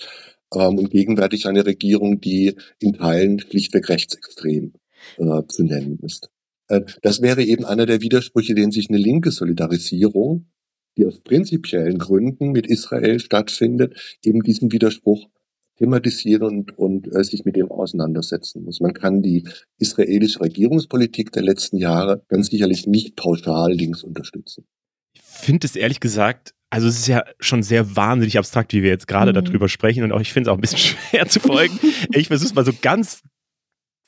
ähm, 0.55 0.79
und 0.79 0.91
gegenwärtig 0.91 1.47
eine 1.47 1.67
Regierung, 1.67 2.21
die 2.21 2.55
in 2.79 2.95
Teilen 2.95 3.41
schlichtweg 3.41 3.89
rechtsextrem 3.89 4.73
äh, 5.19 5.43
zu 5.49 5.65
nennen 5.65 5.99
ist. 6.03 6.31
Äh, 6.69 6.83
das 7.03 7.23
wäre 7.23 7.43
eben 7.43 7.65
einer 7.65 7.87
der 7.87 8.01
Widersprüche, 8.01 8.55
den 8.55 8.71
sich 8.71 8.89
eine 8.89 8.99
linke 8.99 9.31
Solidarisierung 9.31 10.47
die 10.97 11.07
aus 11.07 11.21
prinzipiellen 11.21 11.99
Gründen 11.99 12.53
mit 12.53 12.67
Israel 12.67 13.19
stattfindet, 13.21 14.19
eben 14.23 14.43
diesen 14.43 14.73
Widerspruch 14.73 15.29
thematisieren 15.79 16.43
und, 16.43 16.79
und 16.79 17.15
äh, 17.15 17.25
sich 17.25 17.45
mit 17.45 17.57
dem 17.57 17.71
auseinandersetzen 17.71 18.63
muss. 18.65 18.81
Man 18.81 18.93
kann 18.93 19.23
die 19.23 19.49
israelische 19.79 20.41
Regierungspolitik 20.41 21.33
der 21.33 21.43
letzten 21.43 21.77
Jahre 21.77 22.23
ganz 22.29 22.49
sicherlich 22.49 22.87
nicht 22.87 23.17
pauschal 23.17 23.73
links 23.73 24.03
unterstützen. 24.03 24.67
Ich 25.15 25.23
finde 25.23 25.67
es 25.67 25.75
ehrlich 25.75 26.01
gesagt, 26.01 26.55
also 26.71 26.89
es 26.89 27.01
ist 27.01 27.09
ja 27.09 27.25
schon 27.41 27.63
sehr 27.63 27.97
wahnsinnig 27.97 28.39
abstrakt, 28.39 28.73
wie 28.73 28.83
wir 28.83 28.91
jetzt 28.91 29.09
gerade 29.09 29.33
mhm. 29.33 29.45
darüber 29.45 29.69
sprechen 29.69 30.05
und 30.05 30.13
auch 30.13 30.21
ich 30.21 30.33
finde 30.33 30.49
es 30.49 30.53
auch 30.53 30.59
ein 30.59 30.61
bisschen 30.61 30.79
schwer 31.11 31.27
zu 31.27 31.41
folgen. 31.41 31.79
ich 32.13 32.29
versuche 32.29 32.49
es 32.49 32.55
mal 32.55 32.65
so 32.65 32.73
ganz 32.81 33.23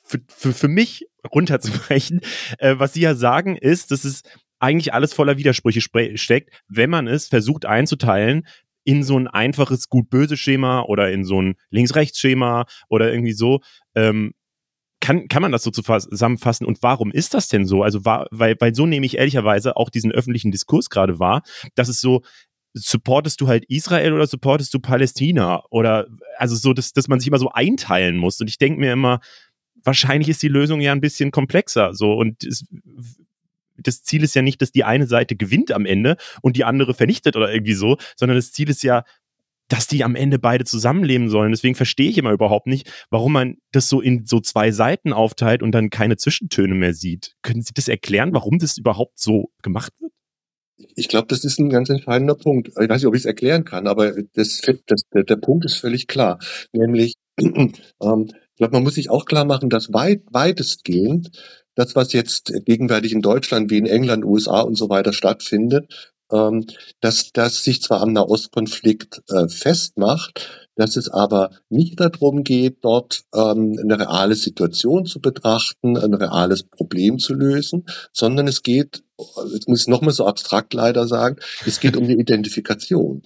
für, 0.03 0.21
für, 0.29 0.53
für 0.53 0.69
mich 0.69 1.07
runterzubrechen. 1.33 2.21
Äh, 2.59 2.75
was 2.79 2.93
Sie 2.93 3.01
ja 3.01 3.15
sagen 3.15 3.57
ist, 3.57 3.91
dass 3.91 4.05
es 4.05 4.23
eigentlich 4.65 4.95
alles 4.95 5.13
voller 5.13 5.37
Widersprüche 5.37 5.83
steckt, 5.83 6.63
wenn 6.69 6.91
man 6.91 7.07
es 7.07 7.29
versucht 7.29 7.67
einzuteilen 7.67 8.47
in 8.85 9.03
so 9.03 9.19
ein 9.19 9.29
einfaches 9.29 9.89
Gut-Böse-Schema 9.89 10.83
oder 10.83 11.11
in 11.13 11.25
so 11.25 11.41
ein 11.41 11.57
Links-Rechts-Schema 11.71 12.65
oder 12.89 13.13
irgendwie 13.13 13.33
so. 13.33 13.61
Ähm, 13.95 14.33
kann, 15.01 15.29
kann 15.29 15.43
man 15.43 15.53
das 15.53 15.65
so 15.65 15.71
zusammenfassen? 15.71 16.67
Und 16.67 16.83
warum 16.83 17.11
ist 17.11 17.35
das 17.35 17.49
denn 17.49 17.67
so? 17.67 17.83
Also, 17.83 18.07
war, 18.07 18.27
weil, 18.31 18.57
weil 18.59 18.75
so 18.75 18.87
nehme 18.87 19.05
ich 19.05 19.19
ehrlicherweise 19.19 19.77
auch 19.77 19.91
diesen 19.91 20.13
öffentlichen 20.13 20.51
Diskurs 20.51 20.89
gerade 20.89 21.19
wahr, 21.19 21.43
dass 21.75 21.89
es 21.89 22.01
so, 22.01 22.23
supportest 22.75 23.41
du 23.41 23.47
halt 23.47 23.65
Israel 23.69 24.15
oder 24.15 24.27
supportest 24.27 24.73
du 24.75 24.81
Palästina? 24.81 25.63
Oder 25.71 26.07
also 26.39 26.57
so, 26.57 26.73
dass, 26.73 26.93
dass 26.93 27.07
man 27.09 27.21
sich 27.21 27.29
immer 27.29 27.39
so 27.39 27.51
einteilen 27.51 28.17
muss. 28.17 28.41
Und 28.41 28.49
ich 28.49 28.59
denke 28.59 28.81
mir 28.81 28.93
immer, 28.93 29.21
wahrscheinlich 29.85 30.29
ist 30.29 30.43
die 30.43 30.49
Lösung 30.49 30.81
ja 30.81 30.93
ein 30.93 31.01
bisschen 31.01 31.31
komplexer. 31.31 31.95
So 31.95 32.15
und 32.15 32.43
es 32.43 32.65
das 33.77 34.03
Ziel 34.03 34.23
ist 34.23 34.35
ja 34.35 34.43
nicht, 34.43 34.63
dass 34.63 34.73
die 34.73 34.85
eine 34.85 35.07
Seite 35.07 35.37
gewinnt 35.37 35.73
am 35.73 35.87
Ende 35.87 36.17
und 36.43 36.57
die 36.57 36.65
andere 36.65 36.95
vernichtet 36.95 37.37
oder 37.37 37.53
irgendwie 37.53 37.75
so, 37.75 37.97
sondern 38.17 38.37
das 38.37 38.53
Ziel 38.53 38.69
ist 38.71 38.83
ja, 38.83 39.05
dass 39.69 39.87
die 39.87 40.05
am 40.05 40.15
Ende 40.15 40.39
beide 40.39 40.65
zusammenleben 40.65 41.29
sollen. 41.29 41.53
Deswegen 41.53 41.75
verstehe 41.75 42.11
ich 42.11 42.19
immer 42.19 42.33
überhaupt 42.33 42.67
nicht, 42.67 42.91
warum 43.11 43.33
man 43.33 43.57
das 43.73 43.89
so 43.89 44.01
in 44.01 44.27
so 44.27 44.41
zwei 44.41 44.71
Seiten 44.71 45.13
aufteilt 45.13 45.63
und 45.63 45.73
dann 45.73 45.91
keine 45.91 46.17
Zwischentöne 46.17 46.75
mehr 46.75 46.95
sieht. 46.95 47.35
Können 47.43 47.63
Sie 47.63 47.73
das 47.75 47.89
erklären, 47.89 48.35
warum 48.35 48.59
das 48.59 48.77
überhaupt 48.77 49.19
so 49.19 49.51
gemacht 49.63 49.93
wird? 50.01 50.13
Ich 50.97 51.09
glaube, 51.09 51.29
das 51.29 51.45
ist 51.45 51.59
ein 51.59 51.71
ganz 51.71 51.89
entscheidender 51.89 52.35
Punkt. 52.35 52.69
Ich 52.69 52.89
weiß 52.89 53.01
nicht, 53.01 53.07
ob 53.07 53.15
ich 53.15 53.23
es 53.23 53.27
erklären 53.27 53.65
kann, 53.65 53.87
aber 53.87 54.13
das, 54.35 54.61
das, 54.87 55.03
der, 55.15 55.23
der 55.23 55.37
Punkt 55.37 55.65
ist 55.65 55.77
völlig 55.77 56.09
klar. 56.09 56.39
Nämlich, 56.73 57.15
ähm, 57.41 57.73
ich 58.01 58.59
glaube, 58.59 58.73
man 58.73 58.83
muss 58.83 58.95
sich 58.95 59.09
auch 59.09 59.25
klar 59.25 59.45
machen, 59.45 59.71
dass 59.71 59.93
weit, 59.93 60.23
weitestgehend 60.31 61.31
das, 61.75 61.97
was 61.97 62.13
jetzt 62.13 62.53
gegenwärtig 62.65 63.13
in 63.13 63.23
Deutschland 63.23 63.71
wie 63.71 63.79
in 63.79 63.87
England, 63.87 64.25
USA 64.25 64.61
und 64.61 64.77
so 64.77 64.89
weiter 64.89 65.13
stattfindet, 65.13 66.15
ähm, 66.33 66.67
dass 67.01 67.33
das 67.33 67.63
sich 67.63 67.83
zwar 67.83 68.01
am 68.01 68.13
Nahostkonflikt 68.13 69.23
äh, 69.29 69.49
festmacht, 69.49 70.69
dass 70.77 70.97
es 70.97 71.09
aber 71.09 71.51
nicht 71.69 72.01
darum 72.01 72.43
geht, 72.43 72.79
dort 72.83 73.25
ähm, 73.35 73.79
eine 73.81 73.99
reale 73.99 74.35
Situation 74.35 75.07
zu 75.07 75.21
betrachten, 75.21 75.97
ein 75.97 76.15
reales 76.15 76.65
Problem 76.65 77.19
zu 77.19 77.35
lösen, 77.35 77.87
sondern 78.13 78.49
es 78.49 78.63
geht, 78.63 79.05
jetzt 79.53 79.69
muss 79.69 79.83
ich 79.83 79.89
nochmal 79.89 80.15
so 80.15 80.27
abstrakt 80.27 80.75
leider 80.75 81.07
sagen, 81.07 81.37
es 81.67 81.79
geht 81.79 81.97
um 81.97 82.09
die 82.09 82.19
Identifikation. 82.19 83.23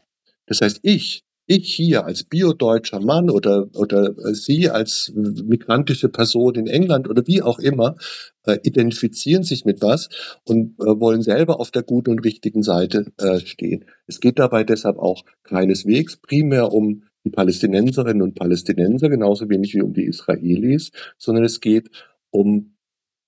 Das 0.47 0.61
heißt, 0.61 0.81
ich 0.83 1.23
ich 1.49 1.75
hier 1.75 2.05
als 2.05 2.25
biodeutscher 2.25 3.01
Mann 3.01 3.31
oder, 3.31 3.69
oder 3.75 4.15
Sie 4.35 4.69
als 4.71 5.13
migrantische 5.15 6.11
Person 6.11 6.55
in 6.55 6.67
England 6.67 7.09
oder 7.09 7.27
wie 7.27 7.43
auch 7.43 7.59
immer, 7.59 7.97
äh, 8.45 8.59
identifizieren 8.63 9.43
sich 9.43 9.65
mit 9.65 9.81
was 9.81 10.11
und 10.45 10.79
äh, 10.79 11.01
wollen 11.01 11.23
selber 11.23 11.59
auf 11.59 11.71
der 11.71 11.83
guten 11.83 12.11
und 12.11 12.21
richtigen 12.21 12.63
Seite 12.63 13.13
äh, 13.19 13.41
stehen. 13.41 13.87
Es 14.07 14.21
geht 14.21 14.39
dabei 14.39 14.63
deshalb 14.63 14.99
auch 14.99 15.25
keineswegs 15.43 16.19
primär 16.19 16.71
um 16.71 17.05
die 17.25 17.31
Palästinenserinnen 17.31 18.23
und 18.23 18.35
Palästinenser, 18.35 19.09
genauso 19.09 19.49
wenig 19.49 19.75
wie 19.75 19.83
um 19.83 19.95
die 19.95 20.05
Israelis, 20.05 20.93
sondern 21.17 21.45
es 21.45 21.61
geht 21.61 21.91
um 22.31 22.75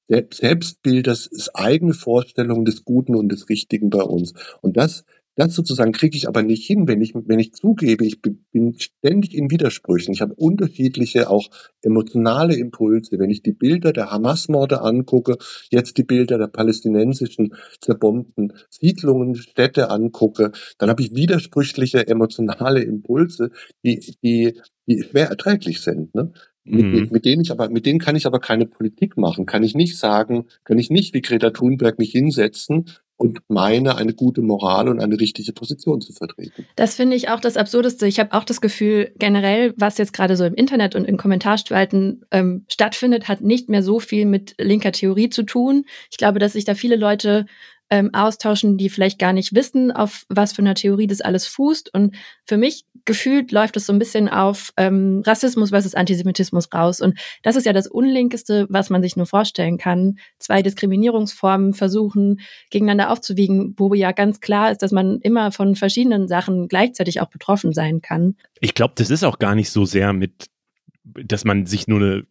Selbstbild, 0.09 1.07
das 1.07 1.27
ist 1.27 1.55
eigene 1.55 1.95
Vorstellung 1.95 2.65
des 2.65 2.85
Guten 2.85 3.15
und 3.15 3.31
des 3.31 3.49
Richtigen 3.49 3.91
bei 3.91 4.03
uns. 4.03 4.35
Und 4.61 4.77
das 4.77 5.05
das 5.41 5.55
sozusagen 5.55 5.93
kriege 5.93 6.17
ich 6.17 6.29
aber 6.29 6.43
nicht 6.43 6.67
hin, 6.67 6.87
wenn 6.87 7.01
ich, 7.01 7.15
wenn 7.15 7.39
ich 7.39 7.55
zugebe, 7.55 8.05
ich 8.05 8.21
bin 8.21 8.75
ständig 8.79 9.35
in 9.35 9.51
Widersprüchen. 9.51 10.13
Ich 10.13 10.21
habe 10.21 10.35
unterschiedliche, 10.35 11.31
auch 11.31 11.49
emotionale 11.81 12.55
Impulse. 12.57 13.19
Wenn 13.19 13.31
ich 13.31 13.43
die 13.43 13.53
Bilder 13.53 13.95
der 13.95 14.11
Hamas-Morde 14.11 14.83
angucke, 14.83 15.39
jetzt 15.71 15.97
die 15.97 16.05
Bilder 16.05 16.37
der 16.37 16.49
palästinensischen 16.49 17.55
zerbombten 17.81 18.53
Siedlungen, 18.69 19.35
Städte 19.35 19.89
angucke, 19.89 20.53
dann 20.77 20.91
habe 20.91 21.03
ich 21.03 21.15
widersprüchliche 21.15 22.07
emotionale 22.07 22.83
Impulse, 22.83 23.51
die, 23.83 24.15
die, 24.23 24.61
die 24.87 25.03
schwer 25.03 25.31
erträglich 25.31 25.81
sind. 25.81 26.15
Ne? 26.15 26.33
Mit, 26.65 26.85
mhm. 26.85 27.09
mit, 27.11 27.25
denen 27.25 27.41
ich 27.41 27.51
aber, 27.51 27.71
mit 27.71 27.87
denen 27.87 27.99
kann 27.99 28.17
ich 28.17 28.27
aber 28.27 28.41
keine 28.41 28.67
Politik 28.67 29.17
machen. 29.17 29.47
Kann 29.47 29.63
ich 29.63 29.75
nicht 29.75 29.97
sagen, 29.97 30.45
kann 30.65 30.79
ich 30.79 30.91
nicht 30.91 31.15
wie 31.15 31.23
Greta 31.23 31.51
Thunberg 31.51 31.99
mich 31.99 32.11
hinsetzen 32.11 32.85
und 33.21 33.41
meine, 33.49 33.97
eine 33.97 34.15
gute 34.15 34.41
Moral 34.41 34.89
und 34.89 34.99
eine 34.99 35.21
richtige 35.21 35.53
Position 35.53 36.01
zu 36.01 36.15
vertreten. 36.15 36.65
Das 36.77 36.95
finde 36.95 37.17
ich 37.17 37.29
auch 37.29 37.39
das 37.39 37.59
Absurdeste. 37.59 38.07
Ich 38.07 38.19
habe 38.19 38.33
auch 38.33 38.45
das 38.45 38.63
Gefühl, 38.63 39.13
generell, 39.19 39.75
was 39.77 39.99
jetzt 39.99 40.15
gerade 40.15 40.37
so 40.37 40.47
im 40.47 40.55
Internet 40.55 40.95
und 40.95 41.05
in 41.05 41.19
Kommentarspalten 41.19 42.25
ähm, 42.31 42.65
stattfindet, 42.69 43.29
hat 43.29 43.43
nicht 43.43 43.69
mehr 43.69 43.83
so 43.83 44.01
viel 44.01 44.25
mit 44.25 44.55
linker 44.59 44.93
Theorie 44.93 45.29
zu 45.29 45.43
tun. 45.43 45.85
Ich 46.11 46.17
glaube, 46.17 46.39
dass 46.39 46.55
sich 46.55 46.65
da 46.65 46.75
viele 46.75 46.97
Leute 46.97 47.45
ähm, 47.91 48.15
austauschen, 48.15 48.79
die 48.79 48.89
vielleicht 48.89 49.19
gar 49.19 49.35
nicht 49.35 49.55
wissen, 49.55 49.91
auf 49.91 50.25
was 50.31 50.53
für 50.53 50.63
einer 50.63 50.75
Theorie 50.75 51.07
das 51.07 51.21
alles 51.21 51.47
fußt. 51.47 51.93
Und 51.93 52.17
für 52.47 52.57
mich 52.57 52.87
gefühlt 53.05 53.53
läuft 53.53 53.77
es 53.77 53.87
so 53.87 53.93
ein 53.93 53.99
bisschen 53.99 54.29
auf 54.29 54.73
ähm, 54.77 55.23
Rassismus 55.27 55.71
versus 55.71 55.95
Antisemitismus 55.95 56.73
raus. 56.73 57.01
Und 57.01 57.19
das 57.43 57.57
ist 57.57 57.67
ja 57.67 57.73
das 57.73 57.87
Unlinkeste, 57.87 58.67
was 58.71 58.91
man 58.91 59.03
sich 59.03 59.17
nur 59.17 59.27
vorstellen 59.27 59.79
kann. 59.79 60.19
Zwei 60.39 60.63
Diskriminierungsformen 60.63 61.75
versuchen, 61.75 62.41
gegeneinander 62.71 63.11
aufzuwiegen, 63.11 63.75
wo 63.77 63.93
ja 63.95 64.13
ganz 64.13 64.41
klar 64.41 64.71
ist, 64.71 64.83
dass 64.83 64.93
man 64.93 65.21
immer 65.21 65.53
von 65.53 65.77
verschiedenen 65.77 66.29
Sachen 66.29 66.69
gleichzeitig 66.69 67.21
auch 67.21 67.29
betroffen 67.29 67.73
sein 67.73 68.01
kann. 68.01 68.37
Ich 68.61 68.75
glaube, 68.75 68.95
das 68.97 69.11
ist 69.11 69.25
auch 69.25 69.39
gar 69.39 69.55
nicht 69.55 69.71
so 69.71 69.85
sehr 69.85 70.13
mit 70.13 70.47
dass 71.03 71.45
man 71.45 71.67
sich 71.67 71.89
nur 71.89 72.01
ein 72.01 72.27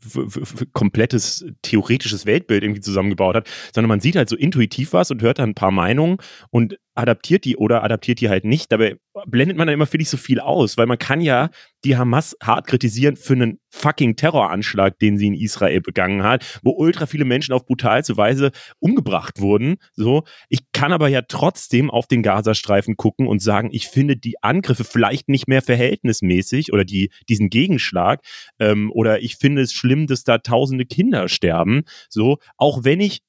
komplettes 0.73 1.45
theoretisches 1.61 2.25
Weltbild 2.25 2.63
irgendwie 2.63 2.81
zusammengebaut 2.81 3.35
hat, 3.35 3.49
sondern 3.73 3.89
man 3.89 3.99
sieht 3.99 4.15
halt 4.15 4.29
so 4.29 4.35
intuitiv 4.35 4.93
was 4.93 5.11
und 5.11 5.21
hört 5.21 5.39
dann 5.39 5.49
ein 5.49 5.55
paar 5.55 5.71
Meinungen 5.71 6.17
und 6.51 6.77
adaptiert 6.99 7.45
die 7.45 7.57
oder 7.57 7.83
adaptiert 7.83 8.19
die 8.21 8.29
halt 8.29 8.45
nicht. 8.45 8.71
Dabei 8.71 8.97
blendet 9.25 9.57
man 9.57 9.67
dann 9.67 9.73
immer, 9.73 9.85
finde 9.85 10.03
ich, 10.03 10.09
so 10.09 10.17
viel 10.17 10.39
aus, 10.39 10.77
weil 10.77 10.85
man 10.85 10.97
kann 10.97 11.21
ja 11.21 11.49
die 11.85 11.97
Hamas 11.97 12.35
hart 12.43 12.67
kritisieren 12.67 13.15
für 13.15 13.33
einen 13.33 13.59
fucking 13.69 14.15
Terroranschlag, 14.15 14.99
den 14.99 15.17
sie 15.17 15.27
in 15.27 15.33
Israel 15.33 15.81
begangen 15.81 16.23
hat, 16.23 16.59
wo 16.63 16.71
ultra 16.71 17.05
viele 17.05 17.25
Menschen 17.25 17.53
auf 17.53 17.65
brutalste 17.65 18.17
Weise 18.17 18.51
umgebracht 18.79 19.39
wurden. 19.39 19.77
So, 19.93 20.23
ich 20.49 20.71
kann 20.73 20.91
aber 20.91 21.07
ja 21.07 21.21
trotzdem 21.21 21.89
auf 21.89 22.07
den 22.07 22.23
Gazastreifen 22.23 22.97
gucken 22.97 23.27
und 23.27 23.41
sagen, 23.41 23.69
ich 23.71 23.87
finde 23.87 24.17
die 24.17 24.41
Angriffe 24.43 24.83
vielleicht 24.83 25.29
nicht 25.29 25.47
mehr 25.47 25.61
verhältnismäßig 25.61 26.73
oder 26.73 26.83
die, 26.83 27.11
diesen 27.29 27.49
Gegenschlag 27.49 28.21
ähm, 28.59 28.91
oder 28.93 29.21
ich 29.21 29.37
finde 29.37 29.61
es 29.61 29.73
schlimm, 29.73 30.07
dass 30.07 30.23
da 30.23 30.39
tausende 30.39 30.85
Kinder 30.85 31.29
sterben. 31.29 31.83
So, 32.09 32.37
auch 32.57 32.83
wenn 32.83 32.99
ich 32.99 33.21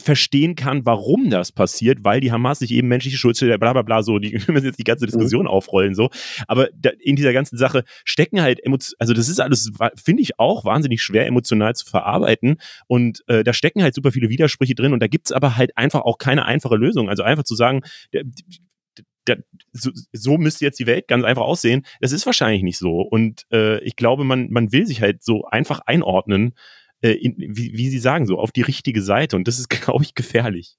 verstehen 0.00 0.54
kann, 0.54 0.86
warum 0.86 1.30
das 1.30 1.52
passiert, 1.52 1.98
weil 2.02 2.20
die 2.20 2.32
Hamas 2.32 2.60
sich 2.60 2.72
eben 2.72 2.88
menschliche 2.88 3.16
Schuldstelle, 3.16 3.58
bla 3.58 3.72
bla 3.72 3.82
bla, 3.82 4.02
so, 4.02 4.18
die 4.18 4.32
wir 4.32 4.40
müssen 4.54 4.66
jetzt 4.66 4.78
die 4.78 4.84
ganze 4.84 5.06
Diskussion 5.06 5.42
mhm. 5.42 5.48
aufrollen, 5.48 5.94
so. 5.94 6.10
Aber 6.46 6.68
da, 6.76 6.90
in 6.98 7.16
dieser 7.16 7.32
ganzen 7.32 7.56
Sache 7.56 7.84
stecken 8.04 8.40
halt 8.40 8.64
Emotionen, 8.64 8.96
also 8.98 9.14
das 9.14 9.28
ist 9.28 9.40
alles, 9.40 9.70
finde 9.96 10.22
ich 10.22 10.38
auch 10.38 10.64
wahnsinnig 10.64 11.02
schwer 11.02 11.26
emotional 11.26 11.74
zu 11.74 11.86
verarbeiten. 11.86 12.56
Und 12.86 13.22
äh, 13.28 13.44
da 13.44 13.52
stecken 13.52 13.82
halt 13.82 13.94
super 13.94 14.12
viele 14.12 14.28
Widersprüche 14.28 14.74
drin 14.74 14.92
und 14.92 15.00
da 15.00 15.06
gibt's 15.06 15.32
aber 15.32 15.56
halt 15.56 15.76
einfach 15.76 16.02
auch 16.02 16.18
keine 16.18 16.44
einfache 16.44 16.76
Lösung. 16.76 17.08
Also 17.08 17.22
einfach 17.22 17.44
zu 17.44 17.54
sagen, 17.54 17.82
der, 18.12 18.24
der, 19.26 19.38
so, 19.72 19.90
so 20.12 20.38
müsste 20.38 20.64
jetzt 20.64 20.78
die 20.78 20.86
Welt 20.86 21.08
ganz 21.08 21.24
einfach 21.24 21.42
aussehen. 21.42 21.84
Das 22.00 22.12
ist 22.12 22.26
wahrscheinlich 22.26 22.62
nicht 22.62 22.78
so. 22.78 23.00
Und 23.00 23.46
äh, 23.52 23.80
ich 23.80 23.96
glaube, 23.96 24.24
man, 24.24 24.50
man 24.50 24.72
will 24.72 24.86
sich 24.86 25.00
halt 25.02 25.22
so 25.22 25.44
einfach 25.44 25.80
einordnen 25.86 26.54
äh, 27.02 27.12
in, 27.12 27.34
wie, 27.38 27.72
wie 27.72 27.88
Sie 27.88 27.98
sagen, 27.98 28.26
so 28.26 28.38
auf 28.38 28.52
die 28.52 28.62
richtige 28.62 29.02
Seite. 29.02 29.36
Und 29.36 29.48
das 29.48 29.58
ist, 29.58 29.68
glaube 29.70 30.04
ich, 30.04 30.14
gefährlich. 30.14 30.78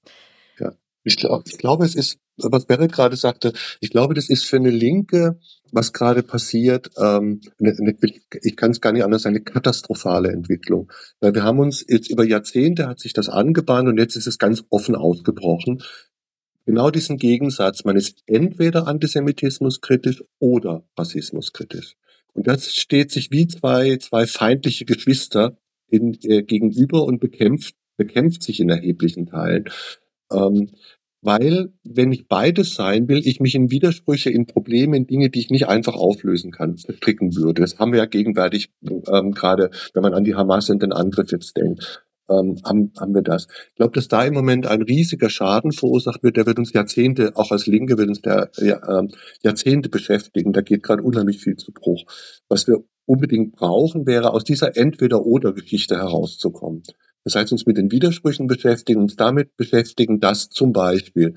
Ja, 0.58 0.72
ich, 1.04 1.16
glaub, 1.16 1.46
ich 1.46 1.58
glaube, 1.58 1.84
es 1.84 1.94
ist, 1.94 2.18
was 2.36 2.66
Berit 2.66 2.92
gerade 2.92 3.16
sagte, 3.16 3.52
ich 3.80 3.90
glaube, 3.90 4.14
das 4.14 4.28
ist 4.28 4.44
für 4.44 4.56
eine 4.56 4.70
Linke, 4.70 5.38
was 5.72 5.92
gerade 5.92 6.22
passiert, 6.22 6.90
ähm, 6.98 7.40
eine, 7.58 7.76
eine, 7.78 7.96
ich 8.42 8.56
kann 8.56 8.70
es 8.70 8.80
gar 8.80 8.92
nicht 8.92 9.04
anders 9.04 9.26
eine 9.26 9.40
katastrophale 9.40 10.30
Entwicklung. 10.30 10.92
Weil 11.20 11.34
wir 11.34 11.42
haben 11.42 11.58
uns 11.58 11.84
jetzt 11.88 12.10
über 12.10 12.24
Jahrzehnte 12.24 12.86
hat 12.86 13.00
sich 13.00 13.12
das 13.12 13.28
angebahnt 13.28 13.88
und 13.88 13.98
jetzt 13.98 14.16
ist 14.16 14.26
es 14.26 14.38
ganz 14.38 14.64
offen 14.68 14.94
ausgebrochen. 14.94 15.82
Genau 16.64 16.90
diesen 16.90 17.16
Gegensatz, 17.16 17.84
man 17.84 17.96
ist 17.96 18.22
entweder 18.26 18.86
antisemitismuskritisch 18.86 20.22
oder 20.38 20.84
rassismuskritisch. 20.96 21.96
Und 22.34 22.46
das 22.46 22.72
steht 22.74 23.10
sich 23.10 23.30
wie 23.30 23.46
zwei, 23.46 23.96
zwei 23.96 24.26
feindliche 24.26 24.84
Geschwister 24.84 25.56
in, 25.92 26.18
äh, 26.22 26.42
gegenüber 26.42 27.04
und 27.04 27.20
bekämpft, 27.20 27.76
bekämpft 27.96 28.42
sich 28.42 28.60
in 28.60 28.70
erheblichen 28.70 29.26
Teilen. 29.26 29.64
Ähm, 30.32 30.70
weil, 31.24 31.72
wenn 31.84 32.10
ich 32.10 32.26
beides 32.26 32.74
sein 32.74 33.08
will, 33.08 33.24
ich 33.24 33.38
mich 33.38 33.54
in 33.54 33.70
Widersprüche, 33.70 34.30
in 34.30 34.46
Probleme, 34.46 34.96
in 34.96 35.06
Dinge, 35.06 35.30
die 35.30 35.38
ich 35.38 35.50
nicht 35.50 35.68
einfach 35.68 35.94
auflösen 35.94 36.50
kann, 36.50 36.78
verstricken 36.78 37.36
würde. 37.36 37.62
Das 37.62 37.78
haben 37.78 37.92
wir 37.92 38.00
ja 38.00 38.06
gegenwärtig, 38.06 38.72
ähm, 38.82 39.30
gerade 39.30 39.70
wenn 39.94 40.02
man 40.02 40.14
an 40.14 40.24
die 40.24 40.34
Hamas 40.34 40.68
und 40.68 40.82
den 40.82 40.92
Angriff 40.92 41.30
jetzt 41.30 41.56
denkt, 41.56 42.04
ähm, 42.28 42.60
haben, 42.64 42.92
haben 42.98 43.14
wir 43.14 43.22
das. 43.22 43.46
Ich 43.68 43.76
glaube, 43.76 43.92
dass 43.92 44.08
da 44.08 44.24
im 44.24 44.34
Moment 44.34 44.66
ein 44.66 44.82
riesiger 44.82 45.30
Schaden 45.30 45.70
verursacht 45.70 46.24
wird, 46.24 46.36
der 46.36 46.46
wird 46.46 46.58
uns 46.58 46.72
Jahrzehnte, 46.72 47.36
auch 47.36 47.52
als 47.52 47.66
Linke 47.66 47.98
wird 47.98 48.08
uns 48.08 48.22
der 48.22 48.50
ja, 48.58 48.80
ähm, 48.98 49.08
Jahrzehnte 49.42 49.88
beschäftigen. 49.88 50.52
Da 50.52 50.62
geht 50.62 50.82
gerade 50.82 51.02
unheimlich 51.02 51.38
viel 51.38 51.56
zu 51.56 51.72
Bruch. 51.72 52.04
Was 52.48 52.66
wir 52.66 52.84
unbedingt 53.06 53.52
brauchen, 53.52 54.06
wäre 54.06 54.32
aus 54.32 54.44
dieser 54.44 54.76
Entweder-Oder-Geschichte 54.76 55.96
herauszukommen. 55.96 56.82
Das 57.24 57.34
heißt, 57.36 57.52
uns 57.52 57.66
mit 57.66 57.76
den 57.76 57.90
Widersprüchen 57.90 58.46
beschäftigen, 58.46 59.00
uns 59.00 59.16
damit 59.16 59.56
beschäftigen, 59.56 60.20
dass 60.20 60.48
zum 60.48 60.72
Beispiel 60.72 61.34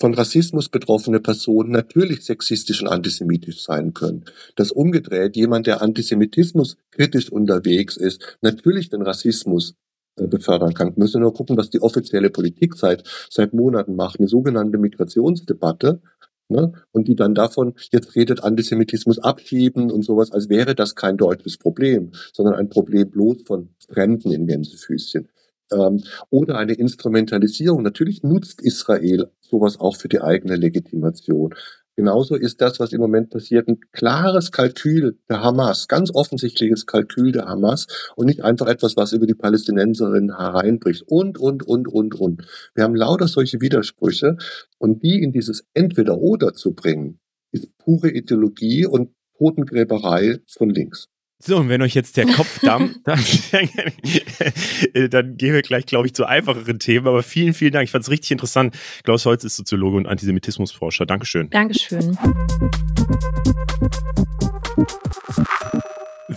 von 0.00 0.14
Rassismus 0.14 0.68
betroffene 0.68 1.20
Personen 1.20 1.70
natürlich 1.70 2.24
sexistisch 2.24 2.82
und 2.82 2.88
antisemitisch 2.88 3.62
sein 3.62 3.94
können. 3.94 4.24
Dass 4.56 4.72
umgedreht 4.72 5.36
jemand, 5.36 5.68
der 5.68 5.82
Antisemitismus 5.82 6.76
kritisch 6.90 7.30
unterwegs 7.30 7.96
ist, 7.96 8.38
natürlich 8.40 8.88
den 8.88 9.02
Rassismus 9.02 9.74
äh, 10.16 10.26
befördern 10.26 10.74
kann. 10.74 10.94
Müssen 10.96 11.20
nur 11.20 11.32
gucken, 11.32 11.56
was 11.56 11.70
die 11.70 11.80
offizielle 11.80 12.30
Politik 12.30 12.74
seit, 12.74 13.04
seit 13.30 13.52
Monaten 13.52 13.94
macht. 13.94 14.18
Eine 14.18 14.28
sogenannte 14.28 14.78
Migrationsdebatte, 14.78 16.00
Ne? 16.48 16.72
Und 16.92 17.08
die 17.08 17.14
dann 17.14 17.34
davon, 17.34 17.74
jetzt 17.92 18.16
redet 18.16 18.42
Antisemitismus 18.42 19.18
abschieben 19.18 19.90
und 19.90 20.02
sowas, 20.02 20.32
als 20.32 20.48
wäre 20.48 20.74
das 20.74 20.94
kein 20.94 21.16
deutsches 21.16 21.58
Problem, 21.58 22.12
sondern 22.32 22.54
ein 22.54 22.70
Problem 22.70 23.10
bloß 23.10 23.42
von 23.46 23.70
Fremden 23.88 24.32
in 24.32 24.46
Gänsefüßchen. 24.46 25.28
Ähm, 25.70 26.02
oder 26.30 26.56
eine 26.56 26.72
Instrumentalisierung. 26.72 27.82
Natürlich 27.82 28.22
nutzt 28.22 28.62
Israel 28.62 29.30
sowas 29.40 29.78
auch 29.78 29.96
für 29.96 30.08
die 30.08 30.22
eigene 30.22 30.56
Legitimation. 30.56 31.54
Genauso 31.98 32.36
ist 32.36 32.60
das, 32.60 32.78
was 32.78 32.92
im 32.92 33.00
Moment 33.00 33.30
passiert, 33.30 33.66
ein 33.66 33.80
klares 33.90 34.52
Kalkül 34.52 35.18
der 35.28 35.42
Hamas, 35.42 35.88
ganz 35.88 36.12
offensichtliches 36.14 36.86
Kalkül 36.86 37.32
der 37.32 37.46
Hamas 37.46 37.88
und 38.14 38.26
nicht 38.26 38.44
einfach 38.44 38.68
etwas, 38.68 38.96
was 38.96 39.12
über 39.12 39.26
die 39.26 39.34
Palästinenserinnen 39.34 40.38
hereinbricht 40.38 41.02
und, 41.08 41.38
und, 41.38 41.66
und, 41.66 41.88
und, 41.88 42.14
und. 42.14 42.46
Wir 42.76 42.84
haben 42.84 42.94
lauter 42.94 43.26
solche 43.26 43.60
Widersprüche 43.60 44.36
und 44.78 45.02
die 45.02 45.20
in 45.20 45.32
dieses 45.32 45.66
Entweder-Oder 45.74 46.54
zu 46.54 46.72
bringen, 46.72 47.18
ist 47.50 47.76
pure 47.78 48.12
Ideologie 48.12 48.86
und 48.86 49.10
Totengräberei 49.36 50.38
von 50.46 50.70
links. 50.70 51.08
So, 51.40 51.56
und 51.56 51.68
wenn 51.68 51.82
euch 51.82 51.94
jetzt 51.94 52.16
der 52.16 52.26
Kopf 52.26 52.58
dampft, 52.62 53.00
dann, 53.04 53.20
dann 55.10 55.36
gehen 55.36 55.54
wir 55.54 55.62
gleich, 55.62 55.86
glaube 55.86 56.06
ich, 56.06 56.14
zu 56.14 56.24
einfacheren 56.26 56.78
Themen. 56.78 57.06
Aber 57.06 57.22
vielen, 57.22 57.54
vielen 57.54 57.72
Dank. 57.72 57.84
Ich 57.84 57.92
fand 57.92 58.04
es 58.04 58.10
richtig 58.10 58.32
interessant. 58.32 58.76
Klaus 59.04 59.24
Holz 59.24 59.44
ist 59.44 59.56
Soziologe 59.56 59.96
und 59.96 60.06
Antisemitismusforscher. 60.06 61.06
Dankeschön. 61.06 61.48
Dankeschön. 61.50 62.18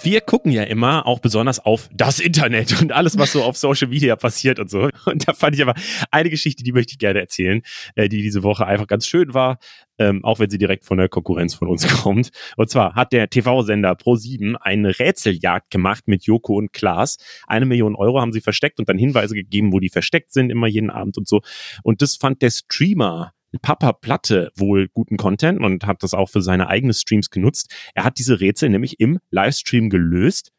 Wir 0.04 0.22
gucken 0.22 0.52
ja 0.52 0.64
immer 0.64 1.06
auch 1.06 1.20
besonders 1.20 1.60
auf 1.60 1.89
das 1.93 2.20
Internet 2.20 2.82
und 2.82 2.91
alles, 2.91 3.18
was 3.18 3.32
so 3.32 3.43
auf 3.43 3.58
Social 3.58 3.88
Media 3.88 4.16
passiert 4.16 4.60
und 4.60 4.70
so. 4.70 4.89
Und 5.06 5.28
da 5.28 5.34
fand 5.34 5.56
ich 5.56 5.62
aber 5.62 5.74
eine 6.12 6.30
Geschichte, 6.30 6.64
die 6.64 6.72
möchte 6.72 6.93
ich 6.93 6.99
gerne 6.99 7.20
erzählen, 7.20 7.62
äh, 7.95 8.10
die 8.10 8.22
diese 8.22 8.43
Woche 8.43 8.66
einfach 8.66 8.88
ganz 8.88 9.08
schön 9.08 9.34
war, 9.34 9.58
ähm, 9.97 10.24
auch 10.24 10.39
wenn 10.39 10.49
sie 10.49 10.58
direkt 10.58 10.86
von 10.86 10.97
der 10.97 11.10
Konkurrenz 11.10 11.54
von 11.54 11.68
uns 11.68 11.88
kommt. 12.04 12.32
Und 12.58 12.70
zwar 12.70 12.95
hat 12.95 13.14
der 13.14 13.30
TV-Sender 13.30 13.93
Pro7 13.93 14.56
eine 14.56 14.97
Rätseljagd 14.99 15.70
gemacht 15.70 16.08
mit 16.08 16.26
Joko 16.26 16.56
und 16.56 16.74
Klaas. 16.74 17.18
Eine 17.47 17.66
Million 17.66 17.95
Euro 17.95 18.22
haben 18.22 18.34
sie 18.34 18.41
versteckt 18.41 18.80
und 18.80 18.89
dann 18.89 18.97
Hinweise 18.97 19.36
gegeben, 19.36 19.74
wo 19.74 19.80
die 19.80 19.89
versteckt 19.89 20.32
sind, 20.32 20.49
immer 20.49 20.68
jeden 20.68 20.89
Abend 20.89 21.18
und 21.18 21.28
so. 21.28 21.41
Und 21.84 22.02
das 22.02 22.16
fand 22.16 22.41
der 22.41 22.52
Streamer 22.52 23.34
Papa 23.60 23.93
Platte 23.93 24.52
wohl 24.56 24.88
guten 24.88 25.18
Content 25.18 25.60
und 25.60 25.86
hat 25.86 26.04
das 26.04 26.14
auch 26.14 26.30
für 26.30 26.41
seine 26.41 26.68
eigenen 26.68 26.93
Streams 26.93 27.30
genutzt. 27.30 27.74
Er 27.93 28.04
hat 28.04 28.18
diese 28.18 28.39
Rätsel 28.39 28.70
nämlich 28.70 28.99
im 28.99 29.20
Livestream 29.30 29.89
gelöst, 29.89 30.52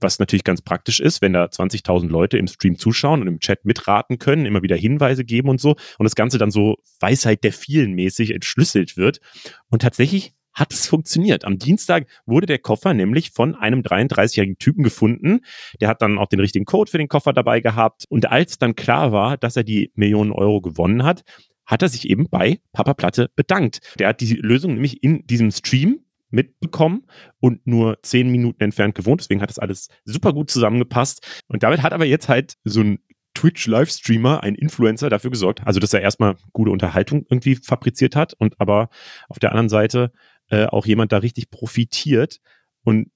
was 0.00 0.18
natürlich 0.18 0.44
ganz 0.44 0.62
praktisch 0.62 1.00
ist, 1.00 1.22
wenn 1.22 1.32
da 1.32 1.44
20.000 1.44 2.08
Leute 2.08 2.38
im 2.38 2.46
Stream 2.46 2.78
zuschauen 2.78 3.20
und 3.20 3.26
im 3.26 3.40
Chat 3.40 3.64
mitraten 3.64 4.18
können, 4.18 4.46
immer 4.46 4.62
wieder 4.62 4.76
Hinweise 4.76 5.24
geben 5.24 5.48
und 5.48 5.60
so 5.60 5.76
und 5.98 6.04
das 6.04 6.14
Ganze 6.14 6.38
dann 6.38 6.50
so 6.50 6.76
Weisheit 7.00 7.42
der 7.44 7.52
vielen 7.52 7.94
mäßig 7.94 8.32
entschlüsselt 8.32 8.96
wird. 8.96 9.20
Und 9.70 9.82
tatsächlich 9.82 10.34
hat 10.58 10.72
es 10.72 10.88
funktioniert. 10.88 11.44
Am 11.44 11.58
Dienstag 11.58 12.06
wurde 12.26 12.46
der 12.46 12.58
Koffer 12.58 12.92
nämlich 12.92 13.30
von 13.30 13.54
einem 13.54 13.80
33-jährigen 13.82 14.58
Typen 14.58 14.82
gefunden. 14.82 15.40
Der 15.80 15.88
hat 15.88 16.02
dann 16.02 16.18
auch 16.18 16.26
den 16.26 16.40
richtigen 16.40 16.64
Code 16.64 16.90
für 16.90 16.98
den 16.98 17.08
Koffer 17.08 17.32
dabei 17.32 17.60
gehabt. 17.60 18.04
Und 18.08 18.30
als 18.30 18.58
dann 18.58 18.74
klar 18.74 19.12
war, 19.12 19.36
dass 19.36 19.56
er 19.56 19.62
die 19.62 19.92
Millionen 19.94 20.32
Euro 20.32 20.60
gewonnen 20.60 21.04
hat, 21.04 21.22
hat 21.68 21.82
er 21.82 21.88
sich 21.88 22.08
eben 22.08 22.28
bei 22.28 22.60
Papa 22.72 22.94
Platte 22.94 23.30
bedankt. 23.36 23.80
Der 23.98 24.08
hat 24.08 24.20
die 24.20 24.34
Lösung 24.34 24.72
nämlich 24.74 25.04
in 25.04 25.24
diesem 25.26 25.52
Stream 25.52 26.00
mitbekommen 26.30 27.06
und 27.40 27.66
nur 27.66 27.98
zehn 28.02 28.30
Minuten 28.30 28.62
entfernt 28.62 28.94
gewohnt. 28.94 29.20
Deswegen 29.20 29.40
hat 29.40 29.50
das 29.50 29.58
alles 29.58 29.88
super 30.04 30.32
gut 30.32 30.50
zusammengepasst. 30.50 31.42
Und 31.46 31.62
damit 31.62 31.82
hat 31.82 31.92
aber 31.92 32.06
jetzt 32.06 32.28
halt 32.28 32.54
so 32.64 32.80
ein 32.80 32.98
Twitch-Livestreamer, 33.34 34.42
ein 34.42 34.54
Influencer 34.54 35.10
dafür 35.10 35.30
gesorgt, 35.30 35.64
also 35.64 35.78
dass 35.78 35.92
er 35.92 36.00
erstmal 36.00 36.36
gute 36.52 36.70
Unterhaltung 36.70 37.24
irgendwie 37.30 37.54
fabriziert 37.54 38.16
hat 38.16 38.34
und 38.34 38.60
aber 38.60 38.88
auf 39.28 39.38
der 39.38 39.50
anderen 39.50 39.68
Seite 39.68 40.10
äh, 40.50 40.66
auch 40.66 40.86
jemand 40.86 41.12
da 41.12 41.18
richtig 41.18 41.50
profitiert. 41.50 42.40
Und 42.82 43.10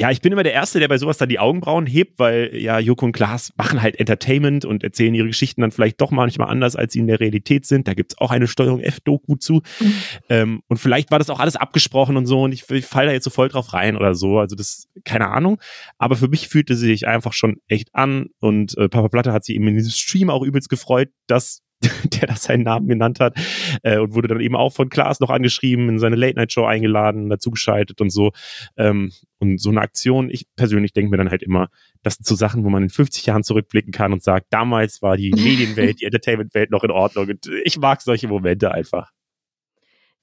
ja, 0.00 0.10
ich 0.10 0.22
bin 0.22 0.32
immer 0.32 0.42
der 0.42 0.54
Erste, 0.54 0.80
der 0.80 0.88
bei 0.88 0.96
sowas 0.96 1.18
dann 1.18 1.28
die 1.28 1.38
Augenbrauen 1.38 1.84
hebt, 1.84 2.18
weil 2.18 2.56
ja, 2.56 2.78
Joko 2.78 3.04
und 3.04 3.12
Klaas 3.12 3.52
machen 3.58 3.82
halt 3.82 4.00
Entertainment 4.00 4.64
und 4.64 4.82
erzählen 4.82 5.14
ihre 5.14 5.26
Geschichten 5.26 5.60
dann 5.60 5.72
vielleicht 5.72 6.00
doch 6.00 6.10
manchmal 6.10 6.48
anders, 6.48 6.74
als 6.74 6.94
sie 6.94 7.00
in 7.00 7.06
der 7.06 7.20
Realität 7.20 7.66
sind. 7.66 7.86
Da 7.86 7.92
gibt's 7.92 8.16
auch 8.16 8.30
eine 8.30 8.46
Steuerung 8.46 8.80
F-Doku 8.80 9.36
zu. 9.36 9.60
Mhm. 9.78 9.94
Ähm, 10.30 10.62
und 10.68 10.78
vielleicht 10.78 11.10
war 11.10 11.18
das 11.18 11.28
auch 11.28 11.38
alles 11.38 11.56
abgesprochen 11.56 12.16
und 12.16 12.24
so 12.24 12.42
und 12.44 12.52
ich, 12.52 12.68
ich 12.70 12.86
falle 12.86 13.08
da 13.08 13.12
jetzt 13.12 13.24
so 13.24 13.30
voll 13.30 13.50
drauf 13.50 13.74
rein 13.74 13.94
oder 13.94 14.14
so. 14.14 14.38
Also 14.38 14.56
das, 14.56 14.88
keine 15.04 15.28
Ahnung. 15.28 15.60
Aber 15.98 16.16
für 16.16 16.28
mich 16.28 16.48
fühlte 16.48 16.76
sie 16.76 16.86
sich 16.86 17.06
einfach 17.06 17.34
schon 17.34 17.60
echt 17.68 17.94
an 17.94 18.30
und 18.40 18.78
äh, 18.78 18.88
Papa 18.88 19.08
Platte 19.08 19.34
hat 19.34 19.44
sich 19.44 19.54
eben 19.54 19.68
in 19.68 19.74
diesem 19.74 19.92
Stream 19.92 20.30
auch 20.30 20.42
übelst 20.42 20.70
gefreut, 20.70 21.10
dass 21.26 21.60
der 22.20 22.28
da 22.28 22.36
seinen 22.36 22.62
Namen 22.62 22.88
genannt 22.88 23.20
hat 23.20 23.38
äh, 23.82 23.98
und 23.98 24.14
wurde 24.14 24.28
dann 24.28 24.40
eben 24.40 24.56
auch 24.56 24.72
von 24.72 24.88
Klaas 24.88 25.20
noch 25.20 25.30
angeschrieben, 25.30 25.88
in 25.88 25.98
seine 25.98 26.16
Late-Night-Show 26.16 26.64
eingeladen, 26.64 27.30
dazugeschaltet 27.30 28.00
und 28.00 28.10
so. 28.10 28.32
Ähm, 28.76 29.12
und 29.38 29.58
so 29.58 29.70
eine 29.70 29.80
Aktion, 29.80 30.28
ich 30.30 30.46
persönlich 30.56 30.92
denke 30.92 31.10
mir 31.10 31.16
dann 31.16 31.30
halt 31.30 31.42
immer, 31.42 31.68
das 32.02 32.16
sind 32.16 32.26
so 32.26 32.34
Sachen, 32.34 32.64
wo 32.64 32.68
man 32.68 32.82
in 32.82 32.90
50 32.90 33.24
Jahren 33.24 33.42
zurückblicken 33.42 33.92
kann 33.92 34.12
und 34.12 34.22
sagt, 34.22 34.46
damals 34.50 35.00
war 35.00 35.16
die 35.16 35.30
Medienwelt, 35.34 36.00
die 36.00 36.04
Entertainment-Welt 36.04 36.70
noch 36.70 36.84
in 36.84 36.90
Ordnung 36.90 37.28
und 37.28 37.50
ich 37.64 37.78
mag 37.78 38.02
solche 38.02 38.28
Momente 38.28 38.72
einfach. 38.72 39.10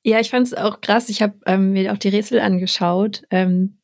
Ja, 0.04 0.20
ich 0.20 0.30
fand 0.30 0.48
es 0.48 0.54
auch 0.54 0.80
krass. 0.80 1.10
Ich 1.10 1.22
habe 1.22 1.34
ähm, 1.46 1.74
mir 1.74 1.92
auch 1.92 1.98
die 1.98 2.10
Rätsel 2.10 2.40
angeschaut. 2.40 3.24
Ähm, 3.30 3.80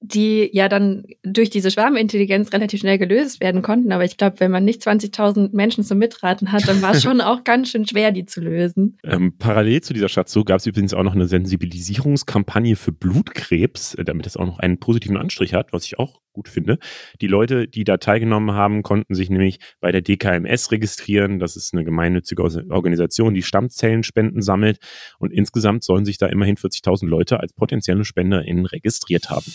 die 0.00 0.50
ja 0.52 0.68
dann 0.68 1.04
durch 1.22 1.48
diese 1.48 1.70
Schwarmintelligenz 1.70 2.52
relativ 2.52 2.80
schnell 2.80 2.98
gelöst 2.98 3.40
werden 3.40 3.62
konnten. 3.62 3.92
Aber 3.92 4.04
ich 4.04 4.16
glaube, 4.16 4.40
wenn 4.40 4.50
man 4.50 4.64
nicht 4.64 4.82
20.000 4.82 5.50
Menschen 5.52 5.84
zum 5.84 5.98
Mitraten 5.98 6.52
hat, 6.52 6.68
dann 6.68 6.82
war 6.82 6.92
es 6.92 7.02
schon 7.02 7.20
auch 7.20 7.44
ganz 7.44 7.70
schön 7.70 7.86
schwer, 7.86 8.12
die 8.12 8.26
zu 8.26 8.40
lösen. 8.40 8.98
Ähm, 9.04 9.36
parallel 9.38 9.80
zu 9.80 9.94
dieser 9.94 10.08
Schatzsuche 10.08 10.44
gab 10.44 10.58
es 10.58 10.66
übrigens 10.66 10.92
auch 10.92 11.02
noch 11.02 11.14
eine 11.14 11.26
Sensibilisierungskampagne 11.26 12.76
für 12.76 12.92
Blutkrebs, 12.92 13.94
äh, 13.94 14.04
damit 14.04 14.26
es 14.26 14.36
auch 14.36 14.46
noch 14.46 14.58
einen 14.58 14.78
positiven 14.78 15.16
Anstrich 15.16 15.54
hat, 15.54 15.72
was 15.72 15.84
ich 15.86 15.98
auch 15.98 16.20
gut 16.36 16.48
finde. 16.48 16.78
Die 17.22 17.26
Leute, 17.26 17.66
die 17.66 17.84
da 17.84 17.96
teilgenommen 17.96 18.54
haben, 18.54 18.82
konnten 18.82 19.14
sich 19.14 19.30
nämlich 19.30 19.58
bei 19.80 19.90
der 19.90 20.02
DKMS 20.02 20.70
registrieren. 20.70 21.38
Das 21.38 21.56
ist 21.56 21.72
eine 21.72 21.84
gemeinnützige 21.84 22.42
Organisation, 22.42 23.32
die 23.32 23.42
Stammzellenspenden 23.42 24.42
sammelt. 24.42 24.78
Und 25.18 25.32
insgesamt 25.32 25.82
sollen 25.82 26.04
sich 26.04 26.18
da 26.18 26.26
immerhin 26.26 26.56
40.000 26.56 27.06
Leute 27.06 27.40
als 27.40 27.54
potenzielle 27.54 28.04
SpenderInnen 28.04 28.66
registriert 28.66 29.30
haben. 29.30 29.46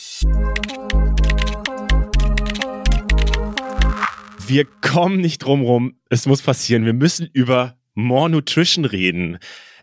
Wir 4.48 4.66
kommen 4.82 5.22
nicht 5.22 5.40
drum 5.40 5.62
rum. 5.62 5.94
Es 6.10 6.26
muss 6.26 6.42
passieren. 6.42 6.84
Wir 6.84 6.94
müssen 6.94 7.30
über 7.32 7.78
More 7.94 8.30
Nutrition 8.30 8.84
reden. 8.84 9.38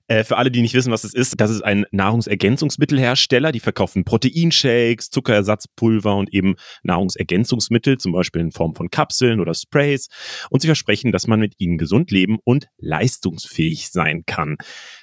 Äh, 0.08 0.24
für 0.24 0.38
alle, 0.38 0.50
die 0.50 0.62
nicht 0.62 0.74
wissen, 0.74 0.90
was 0.90 1.04
es 1.04 1.14
ist, 1.14 1.38
das 1.38 1.50
ist 1.50 1.62
ein 1.62 1.84
Nahrungsergänzungsmittelhersteller. 1.90 3.52
Die 3.52 3.60
verkaufen 3.60 4.04
Proteinshakes, 4.04 5.10
Zuckerersatzpulver 5.10 6.16
und 6.16 6.32
eben 6.32 6.56
Nahrungsergänzungsmittel, 6.82 7.98
zum 7.98 8.12
Beispiel 8.12 8.40
in 8.40 8.52
Form 8.52 8.74
von 8.74 8.90
Kapseln 8.90 9.40
oder 9.40 9.54
Sprays. 9.54 10.08
Und 10.50 10.60
sie 10.60 10.68
versprechen, 10.68 11.12
dass 11.12 11.26
man 11.26 11.40
mit 11.40 11.54
ihnen 11.58 11.78
gesund 11.78 12.10
leben 12.10 12.38
und 12.42 12.68
leistungsfähig 12.78 13.90
sein 13.90 14.24
kann. 14.26 14.56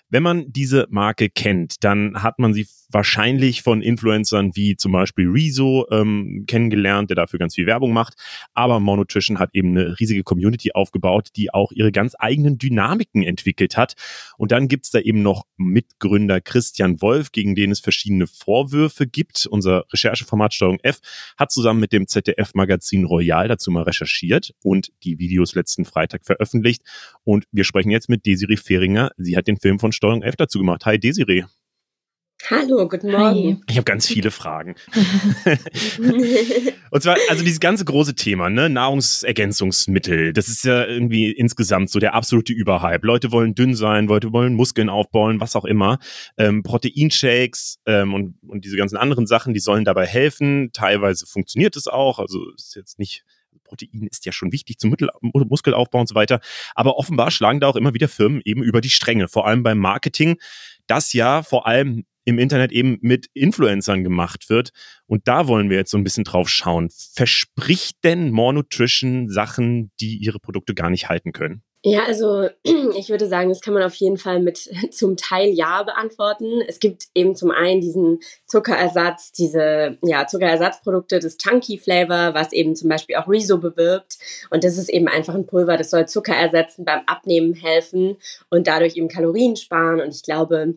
Wenn 0.10 0.24
man 0.24 0.52
diese 0.52 0.88
Marke 0.90 1.30
kennt, 1.30 1.84
dann 1.84 2.22
hat 2.22 2.40
man 2.40 2.54
sie 2.54 2.68
wahrscheinlich 2.96 3.62
von 3.62 3.82
Influencern 3.82 4.56
wie 4.56 4.78
zum 4.78 4.94
Beispiel 4.94 5.28
Rezo 5.28 5.86
ähm, 5.92 6.46
kennengelernt, 6.48 7.10
der 7.10 7.16
dafür 7.16 7.38
ganz 7.38 7.56
viel 7.56 7.66
Werbung 7.66 7.92
macht. 7.92 8.14
Aber 8.54 8.80
Monotrition 8.80 9.38
hat 9.38 9.50
eben 9.52 9.78
eine 9.78 10.00
riesige 10.00 10.24
Community 10.24 10.72
aufgebaut, 10.72 11.28
die 11.36 11.54
auch 11.54 11.74
ihre 11.74 11.92
ganz 11.92 12.16
eigenen 12.18 12.58
Dynamiken 12.58 13.22
entwickelt 13.22 13.76
hat. 13.76 13.96
Und 14.38 14.54
dann 14.54 14.70
gibt's 14.70 14.92
da 14.92 15.00
eben 15.00 15.22
noch 15.22 15.44
Mitgründer 15.58 16.40
Christian 16.40 17.02
Wolf, 17.02 17.34
gegen 17.34 17.54
den 17.54 17.72
es 17.72 17.82
verschiedene 17.82 18.28
Vorwürfe 18.28 19.08
gibt. 19.08 19.46
Unser 19.46 19.84
Rechercheformat 19.92 20.54
Steuerung 20.54 20.80
F 20.82 21.02
hat 21.38 21.52
zusammen 21.52 21.82
mit 21.82 21.92
dem 21.92 22.08
ZDF-Magazin 22.08 23.04
Royal 23.04 23.50
dazu 23.50 23.72
mal 23.72 23.84
recherchiert 23.84 24.54
und 24.64 24.94
die 25.04 25.20
Videos 25.20 25.54
letzten 25.54 25.84
Freitag 25.84 26.24
veröffentlicht. 26.24 26.82
Und 27.26 27.44
wir 27.52 27.66
sprechen 27.66 27.92
jetzt 27.92 28.08
mit 28.08 28.26
Desiree 28.26 28.56
Fehringer. 28.56 29.12
Sie 29.18 29.36
hat 29.36 29.48
den 29.48 29.58
Film 29.58 29.80
von 29.80 29.92
Steuerung 29.92 30.22
F 30.22 30.38
dazu 30.38 30.60
gemacht. 30.60 30.86
Hi 30.86 30.98
Desiree. 30.98 31.44
Hallo, 32.50 32.88
guten 32.88 33.12
Morgen. 33.12 33.36
Hi. 33.36 33.58
Ich 33.68 33.78
habe 33.78 33.86
ganz 33.86 34.06
viele 34.06 34.30
Fragen. 34.30 34.76
und 36.92 37.02
zwar, 37.02 37.18
also 37.30 37.44
dieses 37.44 37.60
ganze 37.60 37.86
große 37.86 38.14
Thema, 38.14 38.52
ne, 38.52 38.70
Nahrungsergänzungsmittel, 38.70 40.32
das 40.32 40.48
ist 40.48 40.64
ja 40.64 40.86
irgendwie 40.86 41.32
insgesamt 41.32 41.90
so 41.90 41.98
der 41.98 42.14
absolute 42.14 42.54
Überhype. 42.54 43.08
Leute 43.08 43.32
wollen 43.32 43.56
dünn 43.56 43.74
sein, 43.74 44.06
Leute 44.06 44.32
wollen 44.32 44.54
Muskeln 44.54 44.90
aufbauen, 44.90 45.40
was 45.40 45.56
auch 45.56 45.66
immer. 45.66 45.98
Ähm, 46.38 46.62
Proteinshakes 46.62 47.80
ähm, 47.88 48.14
und, 48.14 48.36
und 48.48 48.64
diese 48.64 48.78
ganzen 48.78 48.98
anderen 48.98 49.26
Sachen, 49.26 49.56
die 49.56 49.60
sollen 49.60 49.84
dabei 49.84 50.06
helfen. 50.06 50.70
Teilweise 50.72 51.26
funktioniert 51.26 51.76
es 51.76 51.88
auch, 51.88 52.20
also 52.20 52.52
ist 52.56 52.76
jetzt 52.76 53.00
nicht 53.00 53.24
Protein 53.64 54.08
ist 54.12 54.28
ja 54.28 54.32
schon 54.32 54.52
wichtig 54.52 54.78
zum 54.78 54.92
Mittel 54.92 55.10
Muskelaufbau 55.22 56.02
und 56.02 56.08
so 56.08 56.14
weiter. 56.14 56.40
Aber 56.76 56.98
offenbar 56.98 57.32
schlagen 57.32 57.60
da 57.60 57.68
auch 57.68 57.76
immer 57.76 57.96
wieder 57.96 58.08
Firmen 58.08 58.42
eben 58.46 58.62
über 58.62 58.80
die 58.80 58.92
Stränge, 58.92 59.28
vor 59.28 59.48
allem 59.48 59.64
beim 59.64 59.80
Marketing, 59.80 60.38
das 60.86 61.14
ja 61.14 61.42
vor 61.42 61.66
allem 61.66 62.06
im 62.26 62.40
Internet 62.40 62.72
eben 62.72 62.98
mit 63.02 63.28
Influencern 63.34 64.04
gemacht 64.04 64.50
wird. 64.50 64.72
Und 65.06 65.28
da 65.28 65.48
wollen 65.48 65.70
wir 65.70 65.78
jetzt 65.78 65.92
so 65.92 65.98
ein 65.98 66.04
bisschen 66.04 66.24
drauf 66.24 66.50
schauen. 66.50 66.90
Verspricht 67.14 68.04
denn 68.04 68.32
More 68.32 68.54
Nutrition 68.54 69.30
Sachen, 69.30 69.92
die 70.00 70.18
ihre 70.18 70.40
Produkte 70.40 70.74
gar 70.74 70.90
nicht 70.90 71.08
halten 71.08 71.32
können? 71.32 71.64
Ja, 71.88 72.06
also 72.06 72.50
ich 72.98 73.10
würde 73.10 73.28
sagen, 73.28 73.50
das 73.50 73.62
kann 73.62 73.76
man 73.76 73.84
auf 73.84 73.94
jeden 73.94 74.18
Fall 74.18 74.40
mit 74.40 74.58
zum 74.92 75.18
Teil 75.18 75.50
ja 75.50 75.84
beantworten. 75.84 76.64
Es 76.68 76.80
gibt 76.80 77.04
eben 77.14 77.36
zum 77.36 77.52
einen 77.52 77.80
diesen 77.80 78.22
Zuckerersatz, 78.48 79.32
diese 79.34 80.00
ja, 80.02 80.26
Zuckerersatzprodukte, 80.26 81.20
das 81.20 81.38
Chunky 81.38 81.78
Flavor, 81.78 82.34
was 82.34 82.54
eben 82.54 82.76
zum 82.76 82.90
Beispiel 82.90 83.18
auch 83.18 83.28
Rezo 83.28 83.60
bewirbt. 83.60 84.18
Und 84.50 84.64
das 84.64 84.80
ist 84.80 84.90
eben 84.90 85.08
einfach 85.08 85.36
ein 85.36 85.46
Pulver, 85.46 85.78
das 85.78 85.92
soll 85.92 86.08
Zucker 86.08 86.34
ersetzen, 86.36 86.86
beim 86.86 87.02
Abnehmen 87.06 87.54
helfen 87.54 88.18
und 88.50 88.66
dadurch 88.66 88.98
eben 88.98 89.08
Kalorien 89.08 89.56
sparen. 89.56 90.02
Und 90.02 90.16
ich 90.16 90.24
glaube, 90.24 90.74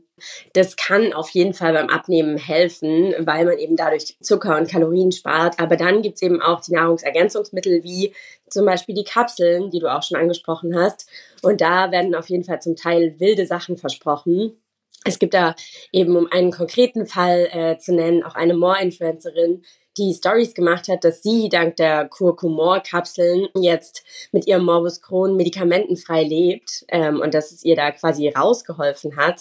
das 0.52 0.76
kann 0.76 1.14
auf 1.14 1.30
jeden 1.30 1.54
Fall 1.54 1.72
beim 1.72 1.88
Abnehmen 1.88 2.36
helfen, 2.36 3.14
weil 3.20 3.46
man 3.46 3.56
eben 3.56 3.76
dadurch 3.76 4.16
Zucker 4.20 4.58
und 4.58 4.68
Kalorien 4.68 5.12
spart. 5.12 5.58
Aber 5.58 5.76
dann 5.76 6.02
gibt's 6.02 6.20
eben 6.20 6.42
auch 6.42 6.60
die 6.60 6.72
Nahrungsergänzungsmittel 6.72 7.82
wie 7.82 8.12
zum 8.50 8.66
Beispiel 8.66 8.94
die 8.94 9.04
Kapseln, 9.04 9.70
die 9.70 9.78
du 9.78 9.92
auch 9.92 10.02
schon 10.02 10.18
angesprochen 10.18 10.76
hast. 10.76 11.08
Und 11.42 11.60
da 11.60 11.90
werden 11.90 12.14
auf 12.14 12.28
jeden 12.28 12.44
Fall 12.44 12.60
zum 12.60 12.76
Teil 12.76 13.14
wilde 13.18 13.46
Sachen 13.46 13.76
versprochen. 13.76 14.60
Es 15.04 15.18
gibt 15.18 15.34
da 15.34 15.54
eben, 15.92 16.16
um 16.16 16.26
einen 16.30 16.50
konkreten 16.50 17.06
Fall 17.06 17.48
äh, 17.52 17.78
zu 17.78 17.94
nennen, 17.94 18.24
auch 18.24 18.34
eine 18.34 18.54
More-Influencerin, 18.54 19.62
die 19.96 20.14
Stories 20.14 20.54
gemacht 20.54 20.88
hat, 20.88 21.04
dass 21.04 21.22
sie 21.22 21.48
dank 21.48 21.76
der 21.76 22.08
Kurkumor-Kapseln 22.08 23.48
jetzt 23.56 24.04
mit 24.32 24.46
ihrem 24.46 24.64
Morbus 24.64 25.00
Crohn 25.02 25.36
medikamentenfrei 25.36 26.22
lebt 26.22 26.84
ähm, 26.88 27.20
und 27.20 27.34
dass 27.34 27.52
es 27.52 27.64
ihr 27.64 27.76
da 27.76 27.90
quasi 27.90 28.28
rausgeholfen 28.28 29.16
hat. 29.16 29.40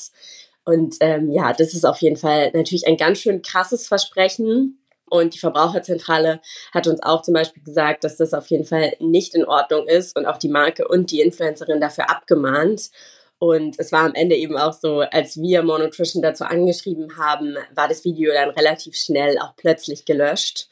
Und 0.65 0.95
ähm, 0.99 1.31
ja, 1.31 1.53
das 1.53 1.73
ist 1.73 1.85
auf 1.85 2.01
jeden 2.01 2.17
Fall 2.17 2.51
natürlich 2.53 2.87
ein 2.87 2.97
ganz 2.97 3.19
schön 3.19 3.41
krasses 3.41 3.87
Versprechen. 3.87 4.79
Und 5.09 5.33
die 5.33 5.39
Verbraucherzentrale 5.39 6.41
hat 6.73 6.87
uns 6.87 7.01
auch 7.03 7.21
zum 7.21 7.33
Beispiel 7.33 7.63
gesagt, 7.63 8.03
dass 8.03 8.17
das 8.17 8.33
auf 8.33 8.47
jeden 8.47 8.65
Fall 8.65 8.93
nicht 8.99 9.35
in 9.35 9.45
Ordnung 9.45 9.87
ist 9.87 10.17
und 10.17 10.25
auch 10.25 10.37
die 10.37 10.49
Marke 10.49 10.87
und 10.87 11.11
die 11.11 11.21
Influencerin 11.21 11.79
dafür 11.79 12.09
abgemahnt. 12.09 12.91
Und 13.39 13.75
es 13.77 13.91
war 13.91 14.03
am 14.03 14.15
Ende 14.15 14.35
eben 14.35 14.57
auch 14.57 14.73
so, 14.73 15.01
als 15.01 15.39
wir 15.39 15.61
Monotrition 15.61 16.23
dazu 16.23 16.43
angeschrieben 16.43 17.17
haben, 17.17 17.55
war 17.75 17.87
das 17.87 18.03
Video 18.03 18.33
dann 18.33 18.49
relativ 18.49 18.95
schnell 18.95 19.37
auch 19.37 19.55
plötzlich 19.55 20.05
gelöscht. 20.05 20.69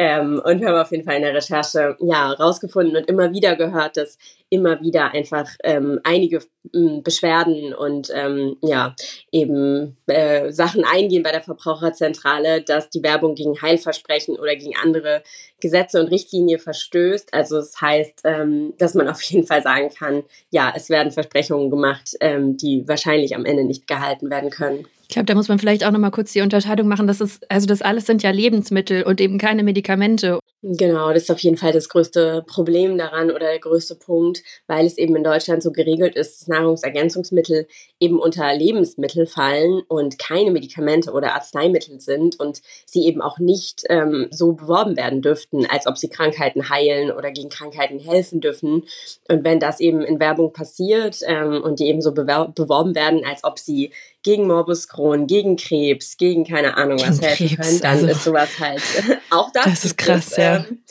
Ähm, 0.00 0.40
und 0.44 0.60
wir 0.60 0.68
haben 0.68 0.78
auf 0.78 0.92
jeden 0.92 1.02
Fall 1.02 1.16
in 1.16 1.22
der 1.22 1.34
Recherche 1.34 1.96
ja 1.98 2.30
rausgefunden 2.30 2.96
und 2.96 3.08
immer 3.08 3.32
wieder 3.32 3.56
gehört, 3.56 3.96
dass 3.96 4.16
immer 4.48 4.80
wieder 4.80 5.12
einfach 5.12 5.50
ähm, 5.64 5.98
einige 6.04 6.38
ähm, 6.72 7.02
Beschwerden 7.02 7.74
und 7.74 8.08
ähm, 8.14 8.56
ja 8.62 8.94
eben 9.32 9.96
äh, 10.06 10.52
Sachen 10.52 10.84
eingehen 10.84 11.24
bei 11.24 11.32
der 11.32 11.42
Verbraucherzentrale, 11.42 12.62
dass 12.62 12.90
die 12.90 13.02
Werbung 13.02 13.34
gegen 13.34 13.60
Heilversprechen 13.60 14.38
oder 14.38 14.54
gegen 14.54 14.76
andere 14.80 15.24
Gesetze 15.58 16.00
und 16.00 16.12
Richtlinien 16.12 16.60
verstößt. 16.60 17.34
Also 17.34 17.56
das 17.56 17.80
heißt, 17.80 18.20
ähm, 18.22 18.74
dass 18.78 18.94
man 18.94 19.08
auf 19.08 19.20
jeden 19.22 19.48
Fall 19.48 19.64
sagen 19.64 19.90
kann, 19.90 20.22
ja, 20.50 20.72
es 20.76 20.90
werden 20.90 21.10
Versprechungen 21.10 21.70
gemacht, 21.70 22.16
ähm, 22.20 22.56
die 22.56 22.86
wahrscheinlich 22.86 23.34
am 23.34 23.44
Ende 23.44 23.64
nicht 23.64 23.88
gehalten 23.88 24.30
werden 24.30 24.50
können. 24.50 24.86
Ich 25.08 25.14
glaube, 25.14 25.24
da 25.24 25.34
muss 25.34 25.48
man 25.48 25.58
vielleicht 25.58 25.84
auch 25.84 25.90
noch 25.90 25.98
mal 25.98 26.10
kurz 26.10 26.32
die 26.32 26.42
Unterscheidung 26.42 26.86
machen, 26.86 27.06
dass 27.06 27.22
es, 27.22 27.40
also 27.48 27.66
das 27.66 27.80
alles 27.80 28.04
sind 28.04 28.22
ja 28.22 28.30
Lebensmittel 28.30 29.04
und 29.04 29.22
eben 29.22 29.38
keine 29.38 29.62
Medikamente. 29.62 30.38
Genau, 30.60 31.12
das 31.12 31.24
ist 31.24 31.30
auf 31.30 31.38
jeden 31.38 31.56
Fall 31.56 31.70
das 31.72 31.88
größte 31.88 32.42
Problem 32.44 32.98
daran 32.98 33.30
oder 33.30 33.46
der 33.46 33.60
größte 33.60 33.94
Punkt, 33.94 34.42
weil 34.66 34.86
es 34.86 34.98
eben 34.98 35.14
in 35.14 35.22
Deutschland 35.22 35.62
so 35.62 35.70
geregelt 35.70 36.16
ist, 36.16 36.40
dass 36.40 36.48
Nahrungsergänzungsmittel 36.48 37.68
eben 38.00 38.18
unter 38.18 38.52
Lebensmittel 38.52 39.26
fallen 39.26 39.82
und 39.86 40.18
keine 40.18 40.50
Medikamente 40.50 41.12
oder 41.12 41.36
Arzneimittel 41.36 42.00
sind 42.00 42.40
und 42.40 42.60
sie 42.86 43.04
eben 43.06 43.22
auch 43.22 43.38
nicht 43.38 43.84
ähm, 43.88 44.26
so 44.32 44.52
beworben 44.52 44.96
werden 44.96 45.22
dürften, 45.22 45.64
als 45.64 45.86
ob 45.86 45.96
sie 45.96 46.08
Krankheiten 46.08 46.68
heilen 46.68 47.12
oder 47.12 47.30
gegen 47.30 47.50
Krankheiten 47.50 48.00
helfen 48.00 48.40
dürfen. 48.40 48.82
Und 49.28 49.44
wenn 49.44 49.60
das 49.60 49.78
eben 49.78 50.02
in 50.02 50.18
Werbung 50.18 50.52
passiert 50.52 51.20
ähm, 51.24 51.62
und 51.62 51.78
die 51.78 51.86
eben 51.86 52.02
so 52.02 52.12
beworben 52.12 52.96
werden, 52.96 53.24
als 53.24 53.44
ob 53.44 53.60
sie 53.60 53.92
gegen 54.24 54.48
Morbus 54.48 54.88
Crohn, 54.88 55.28
gegen 55.28 55.56
Krebs, 55.56 56.16
gegen 56.16 56.44
keine 56.44 56.76
Ahnung 56.76 56.98
was 57.00 57.20
helfen 57.20 57.56
können, 57.56 57.80
dann 57.80 57.92
also, 57.92 58.06
ist 58.08 58.24
sowas 58.24 58.58
halt 58.58 58.82
auch 59.30 59.52
das. 59.52 59.64
Das 59.64 59.84
ist 59.84 59.98
krass, 59.98 60.36
ja. 60.36 60.56
Ähm, 60.56 60.82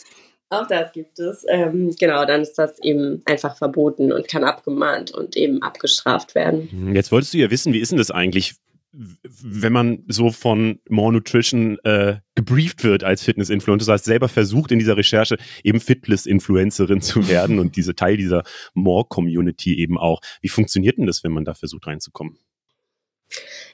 auch 0.50 0.68
das 0.68 0.94
gibt 0.94 1.20
es. 1.20 1.46
Ähm, 1.50 1.94
genau, 2.00 2.26
dann 2.26 2.42
ist 2.42 2.54
das 2.54 2.80
eben 2.80 3.22
einfach 3.26 3.58
verboten 3.58 4.14
und 4.14 4.28
kann 4.28 4.44
abgemahnt 4.44 5.12
und 5.12 5.36
eben 5.36 5.62
abgestraft 5.62 6.36
werden. 6.36 6.70
Hm, 6.72 6.96
jetzt 6.96 7.12
wolltest 7.12 7.34
du 7.34 7.38
ja 7.38 7.52
wissen, 7.52 7.74
wie 7.74 7.80
ist 7.80 7.92
denn 7.92 7.98
das 7.98 8.12
eigentlich, 8.12 8.56
wenn 8.94 9.74
man 9.74 10.06
so 10.08 10.32
von 10.32 10.80
More 10.88 11.12
Nutrition 11.12 11.78
äh, 11.84 12.20
gebrieft 12.36 12.86
wird 12.86 13.04
als 13.04 13.24
Fitness-Influencer, 13.24 13.86
das 13.86 13.94
heißt 13.94 14.06
selber 14.06 14.30
versucht 14.30 14.72
in 14.72 14.80
dieser 14.80 14.96
Recherche 14.96 15.38
eben 15.64 15.82
Fitness-Influencerin 15.82 17.02
zu 17.02 17.28
werden 17.28 17.60
und 17.60 17.76
diese 17.76 17.94
Teil 17.94 18.16
dieser 18.16 18.44
More-Community 18.74 19.78
eben 19.78 19.98
auch. 19.98 20.22
Wie 20.42 20.50
funktioniert 20.50 20.98
denn 20.98 21.08
das, 21.08 21.26
wenn 21.26 21.34
man 21.34 21.44
da 21.44 21.56
versucht 21.56 21.88
reinzukommen? 21.88 22.40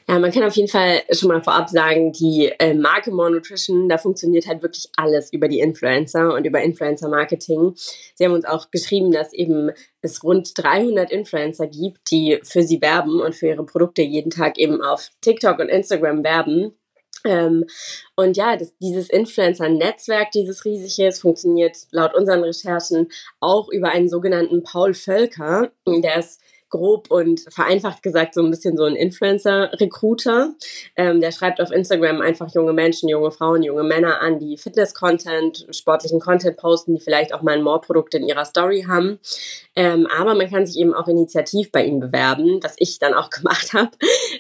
Ja, 0.07 0.19
man 0.19 0.31
kann 0.31 0.43
auf 0.43 0.55
jeden 0.55 0.67
Fall 0.67 1.01
schon 1.11 1.29
mal 1.29 1.41
vorab 1.41 1.69
sagen, 1.69 2.11
die 2.11 2.51
äh, 2.59 2.73
Marke 2.73 3.11
More 3.11 3.31
Nutrition, 3.31 3.87
da 3.87 3.97
funktioniert 3.97 4.47
halt 4.47 4.61
wirklich 4.61 4.89
alles 4.97 5.31
über 5.31 5.47
die 5.47 5.59
Influencer 5.59 6.33
und 6.33 6.45
über 6.45 6.61
Influencer-Marketing. 6.61 7.73
Sie 8.15 8.25
haben 8.25 8.33
uns 8.33 8.45
auch 8.45 8.69
geschrieben, 8.69 9.11
dass 9.11 9.31
eben 9.31 9.71
es 10.01 10.23
rund 10.23 10.51
300 10.57 11.09
Influencer 11.09 11.67
gibt, 11.67 12.11
die 12.11 12.39
für 12.43 12.63
sie 12.63 12.81
werben 12.81 13.21
und 13.21 13.33
für 13.33 13.47
ihre 13.47 13.65
Produkte 13.65 14.01
jeden 14.01 14.29
Tag 14.29 14.57
eben 14.57 14.81
auf 14.81 15.09
TikTok 15.21 15.59
und 15.59 15.69
Instagram 15.69 16.23
werben. 16.23 16.73
Ähm, 17.25 17.65
und 18.17 18.35
ja, 18.35 18.57
das, 18.57 18.73
dieses 18.79 19.09
Influencer-Netzwerk, 19.09 20.31
dieses 20.31 20.65
riesige, 20.65 21.13
funktioniert 21.13 21.77
laut 21.91 22.13
unseren 22.13 22.43
Recherchen 22.43 23.07
auch 23.39 23.69
über 23.69 23.89
einen 23.89 24.09
sogenannten 24.09 24.63
Paul 24.63 24.93
Völker. 24.93 25.71
Der 25.87 26.17
ist 26.17 26.41
grob 26.73 27.11
und 27.11 27.41
vereinfacht 27.49 28.01
gesagt 28.01 28.33
so 28.33 28.41
ein 28.41 28.49
bisschen 28.49 28.75
so 28.75 28.83
ein 28.83 28.95
Influencer-Recruiter. 28.95 30.55
Ähm, 30.95 31.21
der 31.21 31.31
schreibt 31.31 31.61
auf 31.61 31.71
Instagram 31.71 32.19
einfach 32.19 32.51
junge 32.53 32.73
Menschen, 32.73 33.09
junge 33.09 33.29
Frauen, 33.29 33.61
junge 33.61 33.83
Männer 33.83 34.21
an, 34.21 34.39
die 34.39 34.57
Fitness-Content, 34.57 35.67
sportlichen 35.69 36.19
Content 36.19 36.57
posten, 36.57 36.95
die 36.95 36.99
vielleicht 36.99 37.31
auch 37.31 37.43
mal 37.43 37.53
ein 37.53 37.61
More-Produkt 37.61 38.15
in 38.15 38.27
ihrer 38.27 38.45
Story 38.45 38.85
haben. 38.87 39.19
Ähm, 39.75 40.07
aber 40.07 40.33
man 40.33 40.49
kann 40.49 40.65
sich 40.65 40.77
eben 40.79 40.95
auch 40.95 41.07
initiativ 41.07 41.71
bei 41.71 41.85
ihm 41.85 41.99
bewerben, 41.99 42.59
was 42.63 42.73
ich 42.79 42.97
dann 42.97 43.13
auch 43.13 43.29
gemacht 43.29 43.73
habe. 43.73 43.91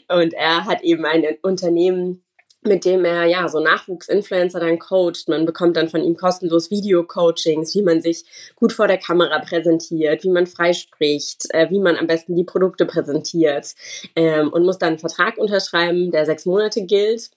Und 0.09 0.33
er 0.33 0.65
hat 0.65 0.81
eben 0.81 1.05
ein 1.05 1.23
Unternehmen 1.43 2.23
mit 2.65 2.85
dem 2.85 3.05
er 3.05 3.25
ja 3.25 3.47
so 3.47 3.59
Nachwuchsinfluencer 3.59 4.59
dann 4.59 4.79
coacht. 4.79 5.27
Man 5.27 5.45
bekommt 5.45 5.77
dann 5.77 5.89
von 5.89 6.03
ihm 6.03 6.15
kostenlos 6.15 6.71
Video-Coachings, 6.71 7.75
wie 7.75 7.81
man 7.81 8.01
sich 8.01 8.25
gut 8.55 8.73
vor 8.73 8.87
der 8.87 8.97
Kamera 8.97 9.39
präsentiert, 9.39 10.23
wie 10.23 10.29
man 10.29 10.47
frei 10.47 10.73
spricht, 10.73 11.45
äh, 11.53 11.69
wie 11.69 11.79
man 11.79 11.97
am 11.97 12.07
besten 12.07 12.35
die 12.35 12.43
Produkte 12.43 12.85
präsentiert 12.85 13.73
ähm, 14.15 14.51
und 14.51 14.65
muss 14.65 14.77
dann 14.77 14.89
einen 14.89 14.99
Vertrag 14.99 15.37
unterschreiben, 15.37 16.11
der 16.11 16.25
sechs 16.25 16.45
Monate 16.45 16.85
gilt. 16.85 17.31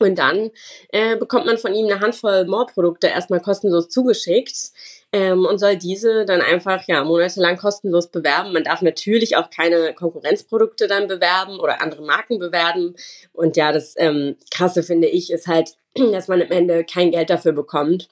Und 0.00 0.18
dann 0.18 0.50
äh, 0.90 1.16
bekommt 1.16 1.46
man 1.46 1.58
von 1.58 1.74
ihm 1.74 1.86
eine 1.86 2.00
Handvoll 2.00 2.46
More-Produkte 2.46 3.08
erstmal 3.08 3.40
kostenlos 3.40 3.88
zugeschickt 3.88 4.70
ähm, 5.12 5.46
und 5.46 5.58
soll 5.58 5.76
diese 5.76 6.24
dann 6.24 6.42
einfach 6.42 6.82
ja 6.86 7.02
monatelang 7.04 7.56
kostenlos 7.56 8.10
bewerben. 8.10 8.52
Man 8.52 8.64
darf 8.64 8.82
natürlich 8.82 9.36
auch 9.36 9.50
keine 9.50 9.94
Konkurrenzprodukte 9.94 10.86
dann 10.86 11.08
bewerben 11.08 11.58
oder 11.60 11.80
andere 11.80 12.02
Marken 12.02 12.38
bewerben. 12.38 12.94
Und 13.32 13.56
ja, 13.56 13.72
das 13.72 13.94
ähm, 13.96 14.36
Krasse 14.50 14.82
finde 14.82 15.08
ich 15.08 15.32
ist 15.32 15.46
halt, 15.46 15.76
dass 15.94 16.28
man 16.28 16.42
am 16.42 16.50
Ende 16.50 16.84
kein 16.84 17.10
Geld 17.10 17.30
dafür 17.30 17.52
bekommt. 17.52 18.08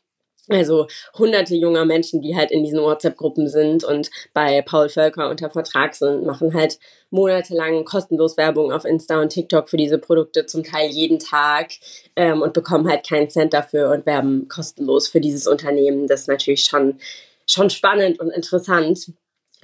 Also 0.49 0.87
hunderte 1.19 1.57
junger 1.57 1.85
Menschen, 1.85 2.21
die 2.23 2.37
halt 2.37 2.51
in 2.53 2.63
diesen 2.63 2.81
WhatsApp-Gruppen 2.81 3.49
sind 3.49 3.83
und 3.83 4.11
bei 4.33 4.63
Paul 4.63 4.89
Völker 4.89 5.29
unter 5.29 5.51
Vertrag 5.51 5.95
sind, 5.95 6.25
machen 6.25 6.55
halt 6.55 6.79
monatelang 7.11 7.85
kostenlos 7.85 8.37
Werbung 8.37 8.73
auf 8.73 8.85
Insta 8.85 9.21
und 9.21 9.31
TikTok 9.31 9.69
für 9.69 9.77
diese 9.77 9.99
Produkte, 9.99 10.47
zum 10.47 10.63
Teil 10.63 10.89
jeden 10.91 11.19
Tag 11.19 11.73
ähm, 12.15 12.43
und 12.43 12.53
bekommen 12.53 12.89
halt 12.89 13.07
keinen 13.07 13.29
Cent 13.29 13.53
dafür 13.53 13.91
und 13.91 14.07
werben 14.07 14.49
kostenlos 14.49 15.09
für 15.09 15.21
dieses 15.21 15.47
Unternehmen. 15.47 16.07
Das 16.07 16.23
ist 16.23 16.29
natürlich 16.29 16.65
schon, 16.65 16.99
schon 17.47 17.71
spannend 17.71 18.21
und 18.21 18.31
interessant. 18.31 19.13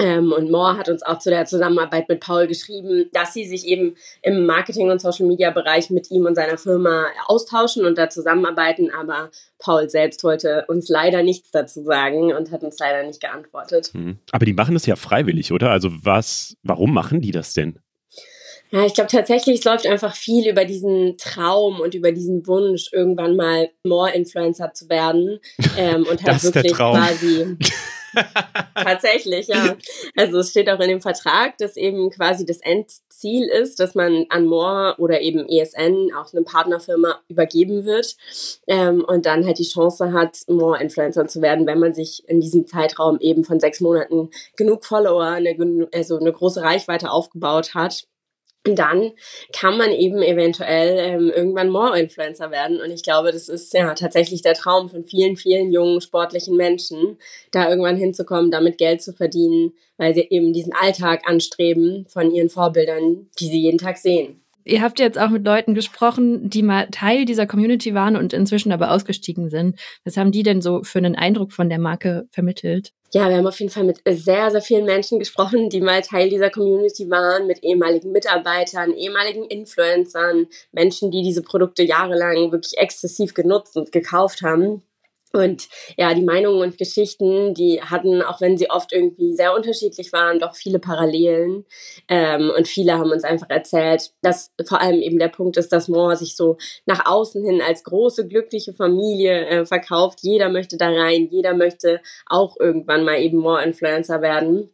Ähm, 0.02 0.32
und 0.32 0.50
Moore 0.50 0.76
hat 0.76 0.88
uns 0.88 1.04
auch 1.04 1.18
zu 1.18 1.30
der 1.30 1.44
Zusammenarbeit 1.44 2.08
mit 2.08 2.18
Paul 2.18 2.48
geschrieben, 2.48 3.08
dass 3.12 3.32
sie 3.34 3.46
sich 3.46 3.66
eben 3.66 3.94
im 4.20 4.46
Marketing- 4.46 4.90
und 4.90 5.00
Social-Media-Bereich 5.00 5.90
mit 5.90 6.10
ihm 6.10 6.26
und 6.26 6.34
seiner 6.34 6.58
Firma 6.58 7.06
austauschen 7.26 7.86
und 7.86 7.96
da 7.96 8.10
zusammenarbeiten. 8.10 8.90
Aber 8.90 9.30
Paul 9.60 9.88
selbst 9.88 10.24
wollte 10.24 10.64
uns 10.66 10.88
leider 10.88 11.22
nichts 11.22 11.52
dazu 11.52 11.84
sagen 11.84 12.32
und 12.32 12.50
hat 12.50 12.64
uns 12.64 12.78
leider 12.80 13.06
nicht 13.06 13.20
geantwortet. 13.20 13.90
Mhm. 13.94 14.18
Aber 14.32 14.44
die 14.44 14.54
machen 14.54 14.74
das 14.74 14.86
ja 14.86 14.96
freiwillig, 14.96 15.52
oder? 15.52 15.70
Also 15.70 15.90
was, 15.92 16.56
warum 16.64 16.92
machen 16.92 17.20
die 17.20 17.30
das 17.30 17.52
denn? 17.52 17.78
Ja, 18.72 18.86
ich 18.86 18.94
glaube 18.94 19.10
tatsächlich, 19.10 19.58
es 19.58 19.64
läuft 19.64 19.86
einfach 19.86 20.16
viel 20.16 20.48
über 20.48 20.64
diesen 20.64 21.18
Traum 21.18 21.78
und 21.78 21.94
über 21.94 22.10
diesen 22.10 22.46
Wunsch, 22.46 22.88
irgendwann 22.90 23.36
mal 23.36 23.68
More-Influencer 23.84 24.72
zu 24.74 24.88
werden. 24.88 25.38
Ähm, 25.78 26.04
und 26.10 26.22
halt 26.22 26.42
wirklich 26.42 26.74
quasi 26.74 27.56
Tatsächlich, 28.74 29.48
ja. 29.48 29.76
Also 30.16 30.38
es 30.38 30.50
steht 30.50 30.68
auch 30.68 30.80
in 30.80 30.88
dem 30.88 31.00
Vertrag, 31.00 31.56
dass 31.58 31.76
eben 31.76 32.10
quasi 32.10 32.44
das 32.44 32.58
Endziel 32.60 33.48
ist, 33.48 33.80
dass 33.80 33.94
man 33.94 34.26
an 34.28 34.46
Moore 34.46 34.96
oder 34.98 35.20
eben 35.20 35.46
ESN, 35.48 36.10
auch 36.14 36.32
eine 36.32 36.42
Partnerfirma, 36.42 37.20
übergeben 37.28 37.84
wird 37.84 38.16
ähm, 38.66 39.04
und 39.06 39.26
dann 39.26 39.46
halt 39.46 39.58
die 39.58 39.68
Chance 39.68 40.12
hat, 40.12 40.38
Moore-Influencer 40.48 41.26
zu 41.26 41.42
werden, 41.42 41.66
wenn 41.66 41.78
man 41.78 41.94
sich 41.94 42.22
in 42.28 42.40
diesem 42.40 42.66
Zeitraum 42.66 43.18
eben 43.20 43.44
von 43.44 43.60
sechs 43.60 43.80
Monaten 43.80 44.30
genug 44.56 44.84
Follower, 44.84 45.24
eine, 45.24 45.88
also 45.94 46.18
eine 46.18 46.32
große 46.32 46.62
Reichweite 46.62 47.10
aufgebaut 47.10 47.74
hat 47.74 48.06
dann 48.64 49.12
kann 49.52 49.76
man 49.76 49.90
eben 49.90 50.22
eventuell 50.22 50.98
ähm, 50.98 51.30
irgendwann 51.34 51.68
More-Influencer 51.68 52.50
werden. 52.50 52.80
Und 52.80 52.90
ich 52.90 53.02
glaube, 53.02 53.32
das 53.32 53.48
ist 53.48 53.74
ja 53.74 53.94
tatsächlich 53.94 54.42
der 54.42 54.54
Traum 54.54 54.88
von 54.88 55.04
vielen, 55.04 55.36
vielen 55.36 55.72
jungen 55.72 56.00
sportlichen 56.00 56.56
Menschen, 56.56 57.18
da 57.50 57.68
irgendwann 57.68 57.96
hinzukommen, 57.96 58.50
damit 58.50 58.78
Geld 58.78 59.02
zu 59.02 59.12
verdienen, 59.12 59.72
weil 59.96 60.14
sie 60.14 60.26
eben 60.30 60.52
diesen 60.52 60.72
Alltag 60.72 61.22
anstreben 61.26 62.06
von 62.08 62.30
ihren 62.32 62.50
Vorbildern, 62.50 63.28
die 63.40 63.48
sie 63.48 63.60
jeden 63.60 63.78
Tag 63.78 63.98
sehen. 63.98 64.41
Ihr 64.64 64.82
habt 64.82 65.00
jetzt 65.00 65.18
auch 65.18 65.30
mit 65.30 65.44
Leuten 65.44 65.74
gesprochen, 65.74 66.48
die 66.48 66.62
mal 66.62 66.88
Teil 66.90 67.24
dieser 67.24 67.46
Community 67.46 67.94
waren 67.94 68.16
und 68.16 68.32
inzwischen 68.32 68.72
aber 68.72 68.90
ausgestiegen 68.90 69.48
sind. 69.48 69.78
Was 70.04 70.16
haben 70.16 70.32
die 70.32 70.42
denn 70.42 70.62
so 70.62 70.82
für 70.82 70.98
einen 70.98 71.16
Eindruck 71.16 71.52
von 71.52 71.68
der 71.68 71.78
Marke 71.78 72.26
vermittelt? 72.30 72.92
Ja, 73.14 73.28
wir 73.28 73.36
haben 73.36 73.46
auf 73.46 73.60
jeden 73.60 73.70
Fall 73.70 73.84
mit 73.84 74.00
sehr, 74.06 74.50
sehr 74.50 74.62
vielen 74.62 74.86
Menschen 74.86 75.18
gesprochen, 75.18 75.68
die 75.68 75.82
mal 75.82 76.00
Teil 76.00 76.30
dieser 76.30 76.48
Community 76.48 77.10
waren, 77.10 77.46
mit 77.46 77.62
ehemaligen 77.62 78.10
Mitarbeitern, 78.10 78.94
ehemaligen 78.94 79.44
Influencern, 79.44 80.46
Menschen, 80.72 81.10
die 81.10 81.22
diese 81.22 81.42
Produkte 81.42 81.82
jahrelang 81.82 82.52
wirklich 82.52 82.78
exzessiv 82.78 83.34
genutzt 83.34 83.76
und 83.76 83.92
gekauft 83.92 84.40
haben. 84.40 84.82
Und 85.32 85.68
ja, 85.96 86.12
die 86.14 86.22
Meinungen 86.22 86.60
und 86.60 86.78
Geschichten, 86.78 87.54
die 87.54 87.80
hatten, 87.80 88.22
auch 88.22 88.40
wenn 88.40 88.58
sie 88.58 88.70
oft 88.70 88.92
irgendwie 88.92 89.34
sehr 89.34 89.54
unterschiedlich 89.54 90.12
waren, 90.12 90.38
doch 90.38 90.54
viele 90.54 90.78
Parallelen. 90.78 91.64
Ähm, 92.08 92.52
und 92.56 92.68
viele 92.68 92.98
haben 92.98 93.10
uns 93.10 93.24
einfach 93.24 93.48
erzählt, 93.48 94.12
dass 94.22 94.52
vor 94.66 94.80
allem 94.80 95.00
eben 95.00 95.18
der 95.18 95.28
Punkt 95.28 95.56
ist, 95.56 95.72
dass 95.72 95.88
Moore 95.88 96.16
sich 96.16 96.36
so 96.36 96.58
nach 96.86 97.06
außen 97.06 97.44
hin 97.44 97.62
als 97.62 97.84
große, 97.84 98.28
glückliche 98.28 98.74
Familie 98.74 99.46
äh, 99.46 99.66
verkauft. 99.66 100.20
Jeder 100.22 100.48
möchte 100.50 100.76
da 100.76 100.88
rein, 100.88 101.28
jeder 101.30 101.54
möchte 101.54 102.00
auch 102.26 102.56
irgendwann 102.58 103.04
mal 103.04 103.18
eben 103.20 103.38
Moore-Influencer 103.38 104.20
werden. 104.20 104.70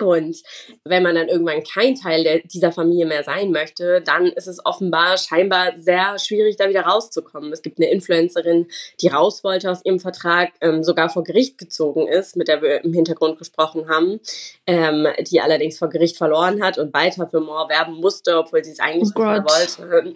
Und 0.00 0.42
wenn 0.84 1.02
man 1.02 1.14
dann 1.14 1.28
irgendwann 1.28 1.62
kein 1.62 1.94
Teil 1.94 2.24
der, 2.24 2.40
dieser 2.40 2.72
Familie 2.72 3.06
mehr 3.06 3.24
sein 3.24 3.50
möchte, 3.50 4.00
dann 4.00 4.26
ist 4.26 4.46
es 4.46 4.64
offenbar 4.64 5.18
scheinbar 5.18 5.72
sehr 5.76 6.18
schwierig, 6.18 6.56
da 6.56 6.68
wieder 6.68 6.82
rauszukommen. 6.82 7.52
Es 7.52 7.62
gibt 7.62 7.78
eine 7.78 7.90
Influencerin, 7.90 8.68
die 9.00 9.08
raus 9.08 9.44
wollte 9.44 9.70
aus 9.70 9.84
ihrem 9.84 10.00
Vertrag, 10.00 10.52
ähm, 10.60 10.82
sogar 10.82 11.10
vor 11.10 11.24
Gericht 11.24 11.58
gezogen 11.58 12.08
ist, 12.08 12.36
mit 12.36 12.48
der 12.48 12.62
wir 12.62 12.84
im 12.84 12.94
Hintergrund 12.94 13.38
gesprochen 13.38 13.88
haben, 13.88 14.20
ähm, 14.66 15.06
die 15.20 15.40
allerdings 15.40 15.78
vor 15.78 15.88
Gericht 15.88 16.16
verloren 16.16 16.62
hat 16.62 16.78
und 16.78 16.94
weiter 16.94 17.28
für 17.28 17.40
More 17.40 17.68
werben 17.68 17.94
musste, 17.94 18.38
obwohl 18.38 18.64
sie 18.64 18.72
es 18.72 18.80
eigentlich 18.80 19.12
oh 19.14 19.20
nicht 19.20 19.30
mehr 19.30 19.44
wollte. 19.44 20.14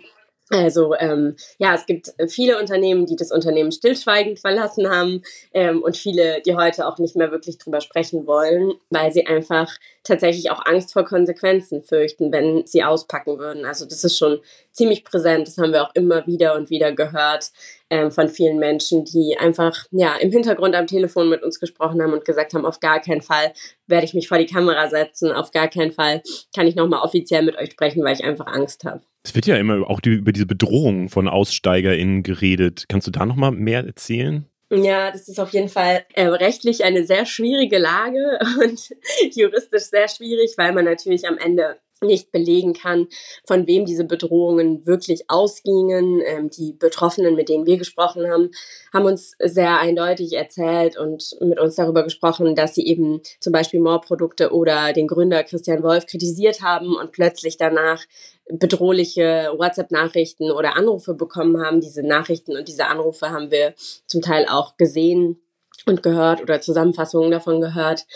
Also 0.49 0.95
ähm, 0.95 1.35
ja, 1.59 1.75
es 1.75 1.87
gibt 1.87 2.15
viele 2.29 2.61
Unternehmen, 2.61 3.07
die 3.07 3.17
das 3.17 3.33
Unternehmen 3.33 3.73
stillschweigend 3.73 4.39
verlassen 4.39 4.89
haben 4.89 5.23
ähm, 5.53 5.83
und 5.83 5.97
viele, 5.97 6.41
die 6.43 6.55
heute 6.55 6.87
auch 6.87 6.99
nicht 6.99 7.17
mehr 7.17 7.33
wirklich 7.33 7.59
drüber 7.59 7.81
sprechen 7.81 8.27
wollen, 8.27 8.75
weil 8.91 9.13
sie 9.13 9.27
einfach 9.27 9.77
tatsächlich 10.07 10.51
auch 10.51 10.65
Angst 10.65 10.93
vor 10.93 11.05
Konsequenzen 11.05 11.83
fürchten, 11.83 12.33
wenn 12.33 12.67
sie 12.67 12.85
auspacken 12.85 13.39
würden. 13.39 13.65
Also 13.65 13.85
das 13.85 14.05
ist 14.05 14.19
schon 14.19 14.39
ziemlich 14.73 15.05
präsent, 15.05 15.47
das 15.49 15.59
haben 15.59 15.73
wir 15.73 15.83
auch 15.83 15.95
immer 15.95 16.27
wieder 16.27 16.55
und 16.55 16.71
wieder 16.71 16.93
gehört, 16.93 17.51
ähm, 17.91 18.11
von 18.11 18.29
vielen 18.29 18.59
Menschen, 18.59 19.05
die 19.05 19.37
einfach 19.39 19.87
ja 19.91 20.17
im 20.17 20.31
Hintergrund 20.31 20.75
am 20.75 20.87
Telefon 20.87 21.29
mit 21.29 21.43
uns 21.43 21.61
gesprochen 21.61 22.03
haben 22.03 22.13
und 22.13 22.25
gesagt 22.25 22.55
haben, 22.55 22.67
auf 22.67 22.81
gar 22.81 23.01
keinen 23.01 23.23
Fall 23.23 23.53
werde 23.87 24.05
ich 24.05 24.15
mich 24.15 24.29
vor 24.29 24.39
die 24.39 24.47
Kamera 24.47 24.89
setzen, 24.89 25.31
auf 25.31 25.53
gar 25.53 25.69
keinen 25.69 25.93
Fall 25.93 26.23
kann 26.55 26.67
ich 26.67 26.75
nochmal 26.75 27.03
offiziell 27.03 27.43
mit 27.43 27.57
euch 27.57 27.71
sprechen, 27.71 28.03
weil 28.05 28.15
ich 28.15 28.25
einfach 28.25 28.47
Angst 28.47 28.85
habe. 28.85 29.03
Es 29.23 29.35
wird 29.35 29.47
ja 29.47 29.57
immer 29.57 29.89
auch 29.89 30.01
die, 30.01 30.11
über 30.11 30.33
diese 30.33 30.47
Bedrohung 30.47 31.09
von 31.09 31.29
AussteigerInnen 31.29 32.23
geredet. 32.23 32.85
Kannst 32.89 33.07
du 33.07 33.11
da 33.11 33.27
nochmal 33.27 33.53
mehr 33.53 33.85
erzählen? 33.85 34.47
Ja, 34.71 35.13
das 35.13 35.29
ist 35.29 35.39
auf 35.39 35.51
jeden 35.53 35.69
Fall 35.69 36.05
äh, 36.15 36.27
rechtlich 36.27 36.83
eine 36.83 37.07
sehr 37.07 37.25
schwierige 37.25 37.79
Lage 37.79 38.39
und 38.61 38.91
juristisch 39.33 39.85
sehr 39.85 40.09
schwierig, 40.09 40.55
weil 40.57 40.73
man 40.73 40.85
natürlich 40.85 41.27
am 41.29 41.39
Ende 41.39 41.79
nicht 42.03 42.31
belegen 42.31 42.75
kann, 42.75 43.09
von 43.47 43.67
wem 43.67 43.87
diese 43.87 44.05
Bedrohungen 44.05 44.87
wirklich 44.87 45.31
ausgingen. 45.31 46.21
Ähm, 46.25 46.51
die 46.51 46.73
Betroffenen, 46.73 47.35
mit 47.35 47.49
denen 47.49 47.67
wir 47.67 47.79
gesprochen 47.79 48.31
haben, 48.31 48.51
haben 48.93 49.07
uns 49.07 49.33
sehr 49.39 49.79
eindeutig 49.79 50.35
erzählt 50.35 50.99
und 50.99 51.37
mit 51.41 51.59
uns 51.59 51.77
darüber 51.77 52.03
gesprochen, 52.03 52.55
dass 52.55 52.75
sie 52.75 52.87
eben 52.87 53.21
zum 53.41 53.53
Beispiel 53.53 53.81
Moorprodukte 53.81 54.53
oder 54.53 54.93
den 54.93 55.07
Gründer 55.07 55.43
Christian 55.45 55.83
Wolf 55.83 56.07
kritisiert 56.07 56.61
haben 56.61 56.95
und 56.97 57.13
plötzlich 57.13 57.57
danach 57.57 58.05
bedrohliche 58.49 59.53
WhatsApp-Nachrichten 59.57 60.51
oder 60.51 60.77
Anrufe 60.77 61.15
bekommen 61.15 61.65
haben. 61.65 61.81
Diese 61.81 62.03
Nachrichten 62.03 62.57
und 62.57 62.69
diese 62.69 62.87
Anrufe 62.87 63.31
haben 63.31 63.51
wir 63.51 63.75
zum 64.07 64.21
Teil 64.21 64.47
auch 64.49 64.77
gesehen 64.77 65.41
und 65.87 66.03
gehört 66.03 66.43
oder 66.43 66.61
Zusammenfassungen 66.61 67.31
davon 67.31 67.61
gehört. 67.61 68.07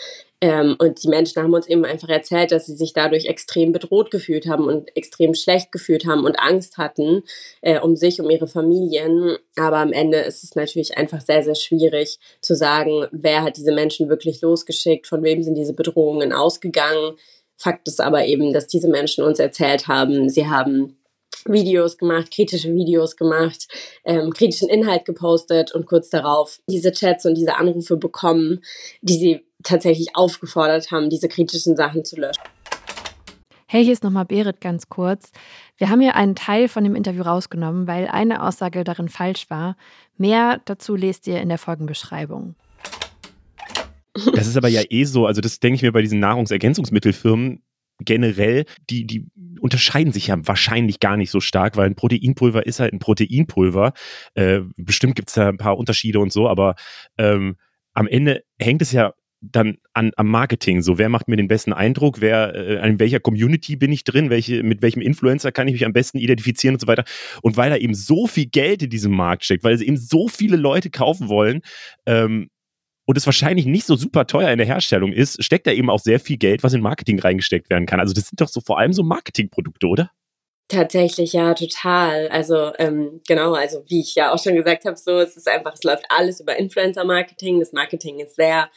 Ähm, 0.41 0.75
und 0.79 1.03
die 1.03 1.07
Menschen 1.07 1.41
haben 1.41 1.53
uns 1.53 1.67
eben 1.67 1.85
einfach 1.85 2.09
erzählt, 2.09 2.51
dass 2.51 2.65
sie 2.65 2.75
sich 2.75 2.93
dadurch 2.93 3.27
extrem 3.27 3.71
bedroht 3.71 4.09
gefühlt 4.09 4.47
haben 4.47 4.65
und 4.65 4.95
extrem 4.97 5.35
schlecht 5.35 5.71
gefühlt 5.71 6.05
haben 6.05 6.25
und 6.25 6.39
Angst 6.39 6.77
hatten 6.77 7.23
äh, 7.61 7.79
um 7.79 7.95
sich, 7.95 8.19
um 8.19 8.29
ihre 8.29 8.47
Familien. 8.47 9.37
Aber 9.55 9.77
am 9.77 9.93
Ende 9.93 10.17
ist 10.17 10.43
es 10.43 10.55
natürlich 10.55 10.97
einfach 10.97 11.21
sehr, 11.21 11.43
sehr 11.43 11.55
schwierig 11.55 12.19
zu 12.41 12.55
sagen, 12.55 13.05
wer 13.11 13.43
hat 13.43 13.57
diese 13.57 13.71
Menschen 13.71 14.09
wirklich 14.09 14.41
losgeschickt, 14.41 15.07
von 15.07 15.23
wem 15.23 15.43
sind 15.43 15.55
diese 15.55 15.73
Bedrohungen 15.73 16.33
ausgegangen. 16.33 17.15
Fakt 17.55 17.87
ist 17.87 18.01
aber 18.01 18.25
eben, 18.25 18.51
dass 18.51 18.65
diese 18.65 18.89
Menschen 18.89 19.23
uns 19.23 19.37
erzählt 19.37 19.87
haben, 19.87 20.27
sie 20.27 20.47
haben 20.47 20.97
Videos 21.45 21.97
gemacht, 21.97 22.31
kritische 22.31 22.73
Videos 22.73 23.15
gemacht, 23.15 23.67
ähm, 24.05 24.31
kritischen 24.31 24.69
Inhalt 24.69 25.05
gepostet 25.05 25.73
und 25.73 25.85
kurz 25.85 26.09
darauf 26.09 26.59
diese 26.67 26.91
Chats 26.91 27.25
und 27.25 27.35
diese 27.35 27.55
Anrufe 27.55 27.97
bekommen, 27.97 28.61
die 29.01 29.17
sie 29.17 29.45
tatsächlich 29.63 30.15
aufgefordert 30.15 30.91
haben, 30.91 31.09
diese 31.09 31.27
kritischen 31.27 31.75
Sachen 31.75 32.05
zu 32.05 32.15
löschen. 32.15 32.43
Hey, 33.67 33.85
hier 33.85 33.93
ist 33.93 34.03
nochmal 34.03 34.25
Berit 34.25 34.59
ganz 34.59 34.89
kurz. 34.89 35.31
Wir 35.77 35.89
haben 35.89 36.01
hier 36.01 36.15
einen 36.15 36.35
Teil 36.35 36.67
von 36.67 36.83
dem 36.83 36.93
Interview 36.93 37.21
rausgenommen, 37.21 37.87
weil 37.87 38.07
eine 38.07 38.43
Aussage 38.43 38.83
darin 38.83 39.07
falsch 39.07 39.49
war. 39.49 39.77
Mehr 40.17 40.59
dazu 40.65 40.95
lest 40.95 41.25
ihr 41.25 41.39
in 41.39 41.47
der 41.47 41.57
Folgenbeschreibung. 41.57 42.55
Das 44.35 44.45
ist 44.47 44.57
aber 44.57 44.67
ja 44.67 44.81
eh 44.89 45.05
so, 45.05 45.25
also 45.25 45.39
das 45.39 45.61
denke 45.61 45.75
ich 45.75 45.81
mir 45.83 45.93
bei 45.93 46.01
diesen 46.01 46.19
Nahrungsergänzungsmittelfirmen 46.19 47.63
generell, 48.05 48.65
die, 48.89 49.05
die 49.05 49.27
unterscheiden 49.59 50.13
sich 50.13 50.27
ja 50.27 50.37
wahrscheinlich 50.47 50.99
gar 50.99 51.17
nicht 51.17 51.31
so 51.31 51.39
stark, 51.39 51.77
weil 51.77 51.87
ein 51.87 51.95
Proteinpulver 51.95 52.65
ist 52.65 52.79
halt 52.79 52.93
ein 52.93 52.99
Proteinpulver. 52.99 53.93
Äh, 54.33 54.61
bestimmt 54.77 55.15
gibt 55.15 55.29
es 55.29 55.35
da 55.35 55.49
ein 55.49 55.57
paar 55.57 55.77
Unterschiede 55.77 56.19
und 56.19 56.31
so, 56.31 56.47
aber 56.47 56.75
ähm, 57.17 57.55
am 57.93 58.07
Ende 58.07 58.43
hängt 58.59 58.81
es 58.81 58.91
ja 58.91 59.13
dann 59.41 59.77
an, 59.93 60.11
am 60.17 60.27
Marketing. 60.27 60.81
So, 60.81 60.97
wer 60.97 61.09
macht 61.09 61.27
mir 61.27 61.35
den 61.35 61.47
besten 61.47 61.73
Eindruck? 61.73 62.21
Wer, 62.21 62.53
äh, 62.55 62.87
in 62.87 62.99
welcher 62.99 63.19
Community 63.19 63.75
bin 63.75 63.91
ich 63.91 64.03
drin? 64.03 64.29
Welche, 64.29 64.61
mit 64.63 64.81
welchem 64.81 65.01
Influencer 65.01 65.51
kann 65.51 65.67
ich 65.67 65.73
mich 65.73 65.85
am 65.85 65.93
besten 65.93 66.19
identifizieren 66.19 66.75
und 66.75 66.79
so 66.79 66.87
weiter? 66.87 67.03
Und 67.41 67.57
weil 67.57 67.71
da 67.71 67.77
eben 67.77 67.95
so 67.95 68.27
viel 68.27 68.45
Geld 68.45 68.83
in 68.83 68.91
diesem 68.91 69.11
Markt 69.11 69.43
steckt, 69.43 69.63
weil 69.63 69.73
es 69.73 69.81
eben 69.81 69.97
so 69.97 70.27
viele 70.27 70.57
Leute 70.57 70.91
kaufen 70.91 71.27
wollen, 71.27 71.61
ähm, 72.05 72.49
und 73.05 73.17
es 73.17 73.25
wahrscheinlich 73.25 73.65
nicht 73.65 73.85
so 73.85 73.95
super 73.95 74.27
teuer 74.27 74.51
in 74.51 74.57
der 74.57 74.67
Herstellung 74.67 75.11
ist, 75.11 75.43
steckt 75.43 75.67
da 75.67 75.71
eben 75.71 75.89
auch 75.89 75.99
sehr 75.99 76.19
viel 76.19 76.37
Geld, 76.37 76.63
was 76.63 76.73
in 76.73 76.81
Marketing 76.81 77.19
reingesteckt 77.19 77.69
werden 77.69 77.85
kann. 77.85 77.99
Also 77.99 78.13
das 78.13 78.27
sind 78.27 78.39
doch 78.39 78.47
so 78.47 78.61
vor 78.61 78.79
allem 78.79 78.93
so 78.93 79.03
Marketingprodukte, 79.03 79.87
oder? 79.87 80.11
Tatsächlich, 80.67 81.33
ja, 81.33 81.53
total. 81.53 82.29
Also 82.29 82.71
ähm, 82.77 83.19
genau, 83.27 83.53
also 83.53 83.83
wie 83.89 83.99
ich 83.99 84.15
ja 84.15 84.33
auch 84.33 84.41
schon 84.41 84.55
gesagt 84.55 84.85
habe, 84.85 84.95
so 84.95 85.19
es 85.19 85.35
ist 85.35 85.49
einfach, 85.49 85.73
es 85.73 85.83
läuft 85.83 86.05
alles 86.07 86.39
über 86.39 86.55
Influencer-Marketing. 86.55 87.59
Das 87.59 87.73
Marketing 87.73 88.19
ist 88.19 88.37
sehr 88.37 88.69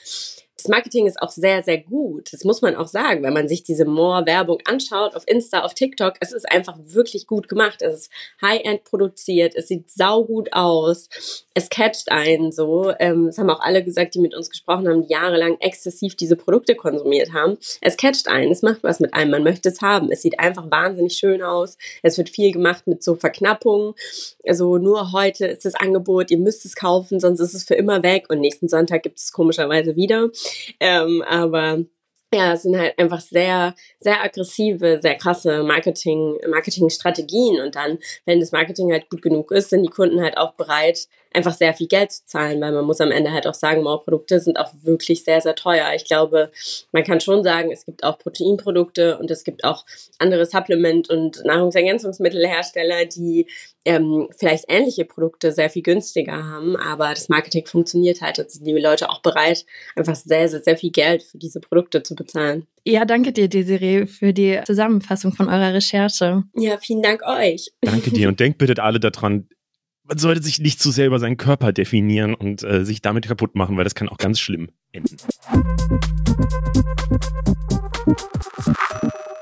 das 0.64 0.70
Marketing 0.70 1.06
ist 1.06 1.20
auch 1.20 1.28
sehr, 1.28 1.62
sehr 1.62 1.76
gut. 1.76 2.32
Das 2.32 2.42
muss 2.44 2.62
man 2.62 2.74
auch 2.74 2.86
sagen, 2.86 3.22
wenn 3.22 3.34
man 3.34 3.48
sich 3.48 3.64
diese 3.64 3.84
More-Werbung 3.84 4.60
anschaut 4.64 5.14
auf 5.14 5.24
Insta, 5.26 5.60
auf 5.60 5.74
TikTok. 5.74 6.14
Es 6.20 6.32
ist 6.32 6.50
einfach 6.50 6.78
wirklich 6.82 7.26
gut 7.26 7.50
gemacht. 7.50 7.82
Es 7.82 7.94
ist 7.94 8.12
High-End 8.40 8.84
produziert. 8.84 9.54
Es 9.54 9.68
sieht 9.68 9.90
saugut 9.90 10.54
aus. 10.54 11.44
Es 11.52 11.68
catcht 11.68 12.10
einen 12.10 12.50
so. 12.50 12.94
Ähm, 12.98 13.26
das 13.26 13.36
haben 13.36 13.50
auch 13.50 13.60
alle 13.60 13.84
gesagt, 13.84 14.14
die 14.14 14.20
mit 14.20 14.34
uns 14.34 14.48
gesprochen 14.48 14.88
haben, 14.88 15.02
die 15.02 15.12
jahrelang 15.12 15.58
exzessiv 15.60 16.16
diese 16.16 16.34
Produkte 16.34 16.76
konsumiert 16.76 17.34
haben. 17.34 17.58
Es 17.82 17.98
catcht 17.98 18.26
einen. 18.28 18.50
Es 18.50 18.62
macht 18.62 18.82
was 18.82 19.00
mit 19.00 19.12
einem. 19.12 19.32
Man 19.32 19.44
möchte 19.44 19.68
es 19.68 19.82
haben. 19.82 20.10
Es 20.10 20.22
sieht 20.22 20.40
einfach 20.40 20.70
wahnsinnig 20.70 21.12
schön 21.12 21.42
aus. 21.42 21.76
Es 22.02 22.16
wird 22.16 22.30
viel 22.30 22.52
gemacht 22.52 22.86
mit 22.86 23.04
so 23.04 23.16
Verknappungen. 23.16 23.92
Also 24.48 24.78
nur 24.78 25.12
heute 25.12 25.46
ist 25.46 25.66
das 25.66 25.74
Angebot. 25.74 26.30
Ihr 26.30 26.38
müsst 26.38 26.64
es 26.64 26.74
kaufen, 26.74 27.20
sonst 27.20 27.40
ist 27.40 27.52
es 27.52 27.64
für 27.64 27.74
immer 27.74 28.02
weg. 28.02 28.30
Und 28.30 28.40
nächsten 28.40 28.68
Sonntag 28.68 29.02
gibt 29.02 29.18
es 29.18 29.30
komischerweise 29.30 29.94
wieder. 29.94 30.30
Ähm, 30.80 31.22
aber 31.22 31.84
ja, 32.34 32.52
es 32.52 32.62
sind 32.62 32.76
halt 32.76 32.98
einfach 32.98 33.20
sehr, 33.20 33.74
sehr 34.00 34.22
aggressive, 34.22 34.98
sehr 35.00 35.14
krasse 35.14 35.62
Marketing, 35.62 36.36
Marketingstrategien. 36.48 37.60
Und 37.60 37.76
dann, 37.76 37.98
wenn 38.24 38.40
das 38.40 38.52
Marketing 38.52 38.90
halt 38.90 39.08
gut 39.08 39.22
genug 39.22 39.52
ist, 39.52 39.70
sind 39.70 39.82
die 39.82 39.88
Kunden 39.88 40.20
halt 40.20 40.36
auch 40.36 40.54
bereit, 40.54 41.06
einfach 41.34 41.52
sehr 41.52 41.74
viel 41.74 41.88
Geld 41.88 42.12
zu 42.12 42.24
zahlen, 42.24 42.60
weil 42.60 42.72
man 42.72 42.84
muss 42.84 43.00
am 43.00 43.10
Ende 43.10 43.32
halt 43.32 43.46
auch 43.46 43.54
sagen, 43.54 43.82
Maulprodukte 43.82 44.40
sind 44.40 44.58
auch 44.58 44.72
wirklich 44.82 45.24
sehr, 45.24 45.40
sehr 45.40 45.54
teuer. 45.54 45.92
Ich 45.94 46.04
glaube, 46.04 46.50
man 46.92 47.04
kann 47.04 47.20
schon 47.20 47.42
sagen, 47.42 47.72
es 47.72 47.84
gibt 47.84 48.04
auch 48.04 48.18
Proteinprodukte 48.18 49.18
und 49.18 49.30
es 49.30 49.44
gibt 49.44 49.64
auch 49.64 49.84
andere 50.18 50.46
Supplement- 50.46 51.10
und 51.10 51.44
Nahrungsergänzungsmittelhersteller, 51.44 53.04
die 53.06 53.48
ähm, 53.84 54.28
vielleicht 54.38 54.64
ähnliche 54.68 55.04
Produkte 55.04 55.52
sehr 55.52 55.68
viel 55.68 55.82
günstiger 55.82 56.44
haben, 56.44 56.76
aber 56.76 57.10
das 57.10 57.28
Marketing 57.28 57.66
funktioniert 57.66 58.22
halt. 58.22 58.38
und 58.38 58.50
sind 58.50 58.64
die 58.64 58.72
Leute 58.72 59.10
auch 59.10 59.20
bereit, 59.20 59.66
einfach 59.94 60.14
sehr, 60.14 60.48
sehr, 60.48 60.62
sehr 60.62 60.76
viel 60.76 60.90
Geld 60.90 61.22
für 61.22 61.38
diese 61.38 61.60
Produkte 61.60 62.02
zu 62.02 62.14
bezahlen. 62.14 62.66
Ja, 62.84 63.04
danke 63.04 63.32
dir, 63.32 63.48
Desiree, 63.48 64.06
für 64.06 64.32
die 64.32 64.60
Zusammenfassung 64.64 65.32
von 65.32 65.48
eurer 65.48 65.74
Recherche. 65.74 66.44
Ja, 66.54 66.78
vielen 66.78 67.02
Dank 67.02 67.22
euch. 67.26 67.72
Danke 67.80 68.10
dir 68.10 68.28
und 68.28 68.40
denkt 68.40 68.58
bitte 68.58 68.82
alle 68.82 69.00
daran, 69.00 69.48
man 70.04 70.18
sollte 70.18 70.42
sich 70.42 70.60
nicht 70.60 70.80
zu 70.80 70.90
sehr 70.90 71.06
über 71.06 71.18
seinen 71.18 71.36
Körper 71.36 71.72
definieren 71.72 72.34
und 72.34 72.62
äh, 72.62 72.84
sich 72.84 73.00
damit 73.00 73.26
kaputt 73.26 73.54
machen, 73.54 73.76
weil 73.76 73.84
das 73.84 73.94
kann 73.94 74.08
auch 74.08 74.18
ganz 74.18 74.38
schlimm 74.38 74.68
enden. 74.92 75.16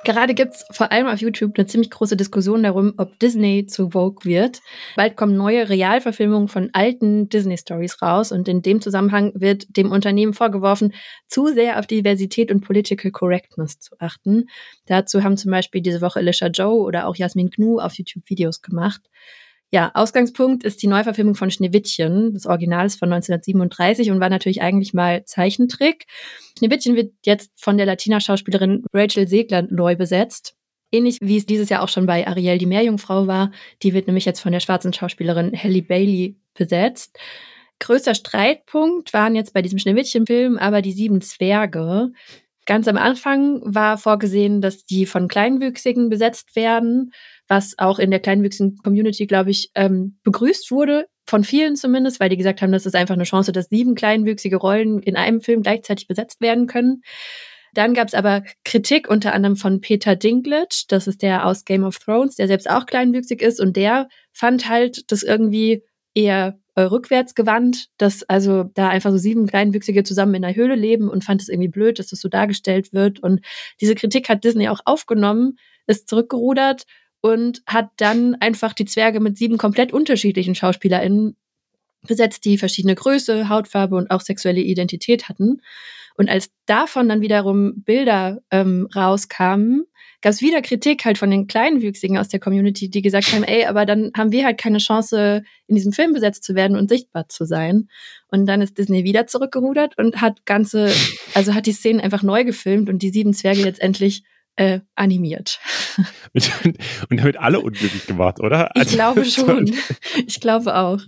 Gerade 0.04 0.34
gibt 0.34 0.54
es 0.54 0.64
vor 0.72 0.90
allem 0.90 1.06
auf 1.06 1.20
YouTube 1.20 1.52
eine 1.56 1.66
ziemlich 1.66 1.90
große 1.90 2.16
Diskussion 2.16 2.64
darum, 2.64 2.94
ob 2.96 3.20
Disney 3.20 3.66
zu 3.66 3.90
Vogue 3.90 4.24
wird. 4.24 4.60
Bald 4.96 5.16
kommen 5.16 5.36
neue 5.36 5.68
Realverfilmungen 5.68 6.48
von 6.48 6.70
alten 6.72 7.28
Disney-Stories 7.28 8.02
raus 8.02 8.32
und 8.32 8.48
in 8.48 8.62
dem 8.62 8.80
Zusammenhang 8.80 9.30
wird 9.36 9.76
dem 9.76 9.92
Unternehmen 9.92 10.34
vorgeworfen, 10.34 10.92
zu 11.28 11.46
sehr 11.54 11.78
auf 11.78 11.86
Diversität 11.86 12.50
und 12.50 12.62
Political 12.62 13.12
Correctness 13.12 13.78
zu 13.78 13.94
achten. 14.00 14.46
Dazu 14.86 15.22
haben 15.22 15.36
zum 15.36 15.52
Beispiel 15.52 15.82
diese 15.82 16.00
Woche 16.00 16.18
Alicia 16.18 16.48
Joe 16.48 16.82
oder 16.82 17.06
auch 17.06 17.14
Jasmin 17.14 17.50
Gnu 17.50 17.78
auf 17.78 17.94
YouTube 17.94 18.28
Videos 18.28 18.60
gemacht. 18.60 19.02
Ja, 19.74 19.90
Ausgangspunkt 19.94 20.64
ist 20.64 20.82
die 20.82 20.86
Neuverfilmung 20.86 21.34
von 21.34 21.50
Schneewittchen. 21.50 22.34
Das 22.34 22.44
Original 22.44 22.84
ist 22.84 22.98
von 22.98 23.10
1937 23.10 24.10
und 24.10 24.20
war 24.20 24.28
natürlich 24.28 24.60
eigentlich 24.60 24.92
mal 24.92 25.24
Zeichentrick. 25.24 26.04
Schneewittchen 26.58 26.94
wird 26.94 27.14
jetzt 27.24 27.50
von 27.56 27.78
der 27.78 27.86
Latina-Schauspielerin 27.86 28.84
Rachel 28.92 29.26
Segler 29.26 29.62
neu 29.62 29.96
besetzt. 29.96 30.56
Ähnlich 30.92 31.16
wie 31.22 31.38
es 31.38 31.46
dieses 31.46 31.70
Jahr 31.70 31.82
auch 31.82 31.88
schon 31.88 32.04
bei 32.04 32.26
Ariel 32.26 32.58
die 32.58 32.66
Meerjungfrau 32.66 33.26
war. 33.26 33.50
Die 33.82 33.94
wird 33.94 34.08
nämlich 34.08 34.26
jetzt 34.26 34.40
von 34.40 34.52
der 34.52 34.60
schwarzen 34.60 34.92
Schauspielerin 34.92 35.56
Halle 35.56 35.80
Bailey 35.80 36.36
besetzt. 36.52 37.18
Größter 37.78 38.14
Streitpunkt 38.14 39.14
waren 39.14 39.34
jetzt 39.34 39.54
bei 39.54 39.62
diesem 39.62 39.78
Schneewittchen-Film 39.78 40.58
aber 40.58 40.82
die 40.82 40.92
sieben 40.92 41.22
Zwerge. 41.22 42.12
Ganz 42.64 42.86
am 42.86 42.96
Anfang 42.96 43.60
war 43.64 43.98
vorgesehen, 43.98 44.60
dass 44.60 44.84
die 44.84 45.06
von 45.06 45.26
Kleinwüchsigen 45.26 46.08
besetzt 46.08 46.54
werden 46.54 47.10
was 47.52 47.78
auch 47.78 47.98
in 47.98 48.10
der 48.10 48.20
kleinwüchsigen 48.20 48.78
Community, 48.78 49.26
glaube 49.26 49.50
ich, 49.50 49.70
ähm, 49.74 50.18
begrüßt 50.24 50.70
wurde, 50.70 51.06
von 51.26 51.44
vielen 51.44 51.76
zumindest, 51.76 52.18
weil 52.18 52.30
die 52.30 52.38
gesagt 52.38 52.62
haben, 52.62 52.72
das 52.72 52.86
ist 52.86 52.94
einfach 52.96 53.14
eine 53.14 53.24
Chance, 53.24 53.52
dass 53.52 53.68
sieben 53.68 53.94
kleinwüchsige 53.94 54.56
Rollen 54.56 55.00
in 55.00 55.16
einem 55.16 55.42
Film 55.42 55.62
gleichzeitig 55.62 56.08
besetzt 56.08 56.40
werden 56.40 56.66
können. 56.66 57.02
Dann 57.74 57.92
gab 57.92 58.08
es 58.08 58.14
aber 58.14 58.42
Kritik 58.64 59.08
unter 59.08 59.34
anderem 59.34 59.56
von 59.56 59.82
Peter 59.82 60.16
Dinklage, 60.16 60.84
das 60.88 61.06
ist 61.06 61.20
der 61.20 61.46
aus 61.46 61.64
Game 61.66 61.84
of 61.84 61.98
Thrones, 61.98 62.36
der 62.36 62.48
selbst 62.48 62.68
auch 62.70 62.86
kleinwüchsig 62.86 63.42
ist 63.42 63.60
und 63.60 63.76
der 63.76 64.08
fand 64.32 64.68
halt 64.68 65.10
das 65.12 65.22
irgendwie 65.22 65.82
eher 66.14 66.58
äh, 66.74 66.82
rückwärts 66.82 67.34
gewandt, 67.34 67.88
dass 67.98 68.22
also 68.24 68.64
da 68.74 68.88
einfach 68.88 69.10
so 69.10 69.18
sieben 69.18 69.46
Kleinwüchsige 69.46 70.04
zusammen 70.04 70.34
in 70.34 70.44
einer 70.44 70.56
Höhle 70.56 70.74
leben 70.74 71.08
und 71.08 71.24
fand 71.24 71.42
es 71.42 71.48
irgendwie 71.48 71.68
blöd, 71.68 71.98
dass 71.98 72.08
das 72.08 72.20
so 72.20 72.28
dargestellt 72.28 72.92
wird. 72.92 73.20
Und 73.20 73.40
diese 73.80 73.94
Kritik 73.94 74.28
hat 74.28 74.44
Disney 74.44 74.68
auch 74.68 74.80
aufgenommen, 74.84 75.58
ist 75.86 76.08
zurückgerudert 76.08 76.84
und 77.20 77.62
hat 77.66 77.90
dann 77.96 78.36
einfach 78.36 78.72
die 78.72 78.84
Zwerge 78.84 79.20
mit 79.20 79.36
sieben 79.36 79.58
komplett 79.58 79.92
unterschiedlichen 79.92 80.54
SchauspielerInnen 80.54 81.36
besetzt, 82.06 82.44
die 82.44 82.58
verschiedene 82.58 82.94
Größe, 82.94 83.48
Hautfarbe 83.48 83.96
und 83.96 84.10
auch 84.10 84.20
sexuelle 84.20 84.60
Identität 84.60 85.28
hatten. 85.28 85.62
Und 86.16 86.28
als 86.28 86.50
davon 86.66 87.08
dann 87.08 87.20
wiederum 87.20 87.82
Bilder 87.84 88.40
ähm, 88.50 88.88
rauskamen, 88.94 89.84
gab 90.22 90.32
es 90.32 90.40
wieder 90.40 90.62
Kritik 90.62 91.04
halt 91.04 91.18
von 91.18 91.30
den 91.30 91.46
Kleinwüchsigen 91.46 92.16
aus 92.16 92.28
der 92.28 92.40
Community, 92.40 92.88
die 92.88 93.02
gesagt 93.02 93.32
haben, 93.32 93.44
ey, 93.44 93.66
aber 93.66 93.84
dann 93.84 94.12
haben 94.16 94.32
wir 94.32 94.44
halt 94.44 94.58
keine 94.58 94.78
Chance, 94.78 95.42
in 95.66 95.74
diesem 95.74 95.92
Film 95.92 96.12
besetzt 96.12 96.44
zu 96.44 96.54
werden 96.54 96.76
und 96.76 96.88
sichtbar 96.88 97.28
zu 97.28 97.44
sein. 97.44 97.88
Und 98.28 98.46
dann 98.46 98.62
ist 98.62 98.78
Disney 98.78 99.04
wieder 99.04 99.26
zurückgerudert 99.26 99.98
und 99.98 100.20
hat 100.20 100.46
ganze, 100.46 100.92
also 101.34 101.54
hat 101.54 101.66
die 101.66 101.72
Szenen 101.72 102.00
einfach 102.00 102.22
neu 102.22 102.44
gefilmt 102.44 102.88
und 102.88 103.02
die 103.02 103.10
sieben 103.10 103.34
Zwerge 103.34 103.62
jetzt 103.62 103.82
endlich 103.82 104.22
äh, 104.56 104.80
animiert. 104.94 105.58
und 107.10 107.20
damit 107.20 107.36
alle 107.38 107.60
unglücklich 107.60 108.06
gemacht, 108.06 108.40
oder? 108.40 108.74
Also, 108.76 108.88
ich 108.88 108.94
glaube 108.94 109.24
schon. 109.26 109.74
Ich 110.26 110.40
glaube 110.40 110.76
auch. 110.76 111.00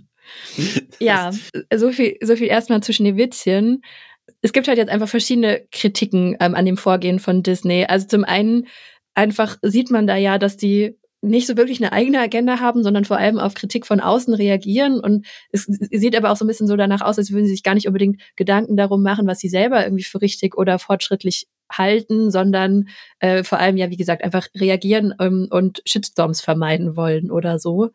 Ja, 0.99 1.31
so 1.73 1.91
viel, 1.91 2.17
so 2.21 2.35
viel 2.35 2.47
erstmal 2.47 2.81
zwischen 2.81 3.05
den 3.05 3.17
Witzchen. 3.17 3.83
Es 4.41 4.53
gibt 4.53 4.67
halt 4.67 4.77
jetzt 4.77 4.89
einfach 4.89 5.07
verschiedene 5.07 5.61
Kritiken 5.71 6.35
ähm, 6.39 6.55
an 6.55 6.65
dem 6.65 6.77
Vorgehen 6.77 7.19
von 7.19 7.43
Disney. 7.43 7.85
Also 7.85 8.07
zum 8.07 8.23
einen 8.23 8.67
einfach 9.15 9.57
sieht 9.61 9.89
man 9.89 10.05
da 10.05 10.15
ja, 10.15 10.37
dass 10.37 10.57
die 10.57 10.97
nicht 11.25 11.47
so 11.47 11.57
wirklich 11.57 11.81
eine 11.81 11.91
eigene 11.91 12.19
Agenda 12.19 12.59
haben, 12.59 12.83
sondern 12.83 13.03
vor 13.03 13.17
allem 13.17 13.39
auf 13.39 13.55
Kritik 13.55 13.85
von 13.87 13.99
außen 13.99 14.33
reagieren. 14.33 14.99
Und 14.99 15.25
es 15.51 15.63
sieht 15.63 16.15
aber 16.15 16.31
auch 16.31 16.37
so 16.37 16.45
ein 16.45 16.47
bisschen 16.47 16.67
so 16.67 16.75
danach 16.75 17.01
aus, 17.01 17.17
als 17.17 17.31
würden 17.31 17.45
sie 17.45 17.51
sich 17.51 17.63
gar 17.63 17.73
nicht 17.73 17.87
unbedingt 17.87 18.21
Gedanken 18.35 18.77
darum 18.77 19.01
machen, 19.01 19.25
was 19.27 19.39
sie 19.39 19.49
selber 19.49 19.83
irgendwie 19.83 20.03
für 20.03 20.21
richtig 20.21 20.55
oder 20.55 20.77
fortschrittlich 20.77 21.47
halten, 21.71 22.29
sondern 22.29 22.89
äh, 23.19 23.43
vor 23.43 23.59
allem 23.59 23.75
ja, 23.77 23.89
wie 23.89 23.97
gesagt, 23.97 24.23
einfach 24.23 24.47
reagieren 24.55 25.15
ähm, 25.19 25.47
und 25.49 25.81
Shitstorms 25.85 26.41
vermeiden 26.41 26.95
wollen 26.95 27.31
oder 27.31 27.57
so. 27.57 27.89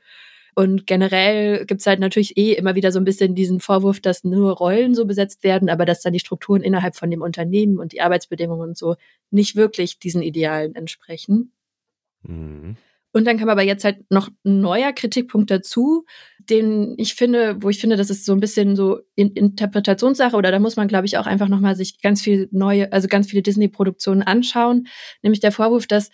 Und 0.60 0.86
generell 0.86 1.64
gibt's 1.64 1.86
halt 1.86 2.00
natürlich 2.00 2.36
eh 2.36 2.52
immer 2.52 2.74
wieder 2.74 2.92
so 2.92 2.98
ein 2.98 3.04
bisschen 3.06 3.34
diesen 3.34 3.60
Vorwurf, 3.60 3.98
dass 3.98 4.24
nur 4.24 4.52
Rollen 4.52 4.94
so 4.94 5.06
besetzt 5.06 5.42
werden, 5.42 5.70
aber 5.70 5.86
dass 5.86 6.02
dann 6.02 6.12
die 6.12 6.18
Strukturen 6.18 6.60
innerhalb 6.60 6.96
von 6.96 7.10
dem 7.10 7.22
Unternehmen 7.22 7.78
und 7.78 7.92
die 7.92 8.02
Arbeitsbedingungen 8.02 8.68
und 8.68 8.76
so 8.76 8.96
nicht 9.30 9.56
wirklich 9.56 9.98
diesen 10.00 10.20
Idealen 10.20 10.74
entsprechen. 10.74 11.54
Mhm. 12.24 12.76
Und 13.12 13.26
dann 13.26 13.38
kam 13.38 13.48
aber 13.48 13.62
jetzt 13.62 13.84
halt 13.84 14.04
noch 14.10 14.28
ein 14.44 14.60
neuer 14.60 14.92
Kritikpunkt 14.92 15.50
dazu, 15.50 16.04
den 16.50 16.94
ich 16.98 17.14
finde, 17.14 17.56
wo 17.62 17.70
ich 17.70 17.80
finde, 17.80 17.96
das 17.96 18.10
ist 18.10 18.26
so 18.26 18.34
ein 18.34 18.40
bisschen 18.40 18.76
so 18.76 19.00
in 19.14 19.32
Interpretationssache 19.32 20.36
oder 20.36 20.50
da 20.50 20.58
muss 20.58 20.76
man, 20.76 20.88
glaube 20.88 21.06
ich, 21.06 21.16
auch 21.16 21.26
einfach 21.26 21.48
nochmal 21.48 21.74
sich 21.74 22.02
ganz 22.02 22.20
viel 22.20 22.50
neue, 22.52 22.92
also 22.92 23.08
ganz 23.08 23.30
viele 23.30 23.40
Disney-Produktionen 23.40 24.22
anschauen, 24.22 24.88
nämlich 25.22 25.40
der 25.40 25.52
Vorwurf, 25.52 25.86
dass 25.86 26.10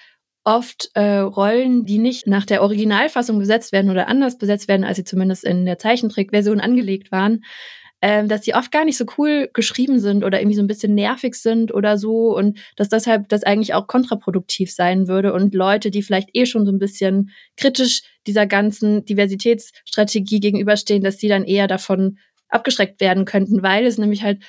oft 0.46 0.90
äh, 0.94 1.18
Rollen, 1.18 1.84
die 1.84 1.98
nicht 1.98 2.28
nach 2.28 2.46
der 2.46 2.62
Originalfassung 2.62 3.38
besetzt 3.38 3.72
werden 3.72 3.90
oder 3.90 4.06
anders 4.06 4.38
besetzt 4.38 4.68
werden, 4.68 4.84
als 4.84 4.96
sie 4.96 5.04
zumindest 5.04 5.44
in 5.44 5.66
der 5.66 5.78
Zeichentrickversion 5.78 6.60
angelegt 6.60 7.10
waren, 7.10 7.44
ähm, 8.00 8.28
dass 8.28 8.42
die 8.42 8.54
oft 8.54 8.70
gar 8.70 8.84
nicht 8.84 8.96
so 8.96 9.06
cool 9.18 9.50
geschrieben 9.52 9.98
sind 9.98 10.22
oder 10.22 10.38
irgendwie 10.40 10.54
so 10.54 10.62
ein 10.62 10.68
bisschen 10.68 10.94
nervig 10.94 11.34
sind 11.34 11.74
oder 11.74 11.98
so 11.98 12.36
und 12.36 12.58
dass 12.76 12.88
deshalb 12.88 13.28
das 13.28 13.42
eigentlich 13.42 13.74
auch 13.74 13.88
kontraproduktiv 13.88 14.72
sein 14.72 15.08
würde 15.08 15.32
und 15.32 15.52
Leute, 15.52 15.90
die 15.90 16.02
vielleicht 16.02 16.28
eh 16.32 16.46
schon 16.46 16.64
so 16.64 16.70
ein 16.70 16.78
bisschen 16.78 17.30
kritisch 17.56 18.02
dieser 18.28 18.46
ganzen 18.46 19.04
Diversitätsstrategie 19.04 20.38
gegenüberstehen, 20.38 21.02
dass 21.02 21.16
die 21.16 21.28
dann 21.28 21.42
eher 21.42 21.66
davon 21.66 22.18
abgeschreckt 22.48 23.00
werden 23.00 23.24
könnten, 23.24 23.64
weil 23.64 23.84
es 23.84 23.98
nämlich 23.98 24.22
halt 24.22 24.44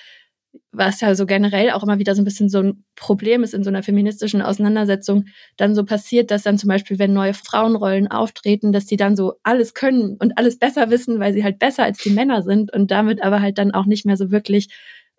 was 0.72 1.02
ja 1.02 1.16
so 1.16 1.26
generell 1.26 1.72
auch 1.72 1.84
immer 1.84 2.00
wieder 2.00 2.16
so 2.16 2.22
ein 2.22 2.26
bisschen 2.26 2.50
so 2.50 2.60
ein 2.60 2.84
Problem 2.96 3.44
ist 3.44 3.54
in 3.54 3.64
so 3.64 3.70
einer 3.70 3.84
feministischen 3.84 4.42
Auseinandersetzung, 4.42 5.26
dann 5.58 5.76
so 5.76 5.84
passiert, 5.84 6.32
dass 6.32 6.44
dann 6.44 6.58
zum 6.58 6.70
Beispiel, 6.70 7.00
wenn 7.00 7.14
neue 7.14 7.34
Frauenrollen 7.34 8.08
auftreten, 8.08 8.72
dass 8.72 8.86
die 8.86 8.98
dann 8.98 9.16
so 9.16 9.36
alles 9.44 9.74
können 9.74 10.18
und 10.20 10.38
alles 10.38 10.60
besser 10.60 10.90
wissen, 10.90 11.20
weil 11.20 11.34
sie 11.34 11.44
halt 11.44 11.60
besser 11.60 11.84
als 11.84 12.00
die 12.00 12.10
Männer 12.10 12.44
sind 12.44 12.74
und 12.74 12.92
damit 12.92 13.24
aber 13.24 13.42
halt 13.42 13.58
dann 13.58 13.72
auch 13.72 13.86
nicht 13.86 14.06
mehr 14.06 14.18
so 14.18 14.32
wirklich 14.32 14.70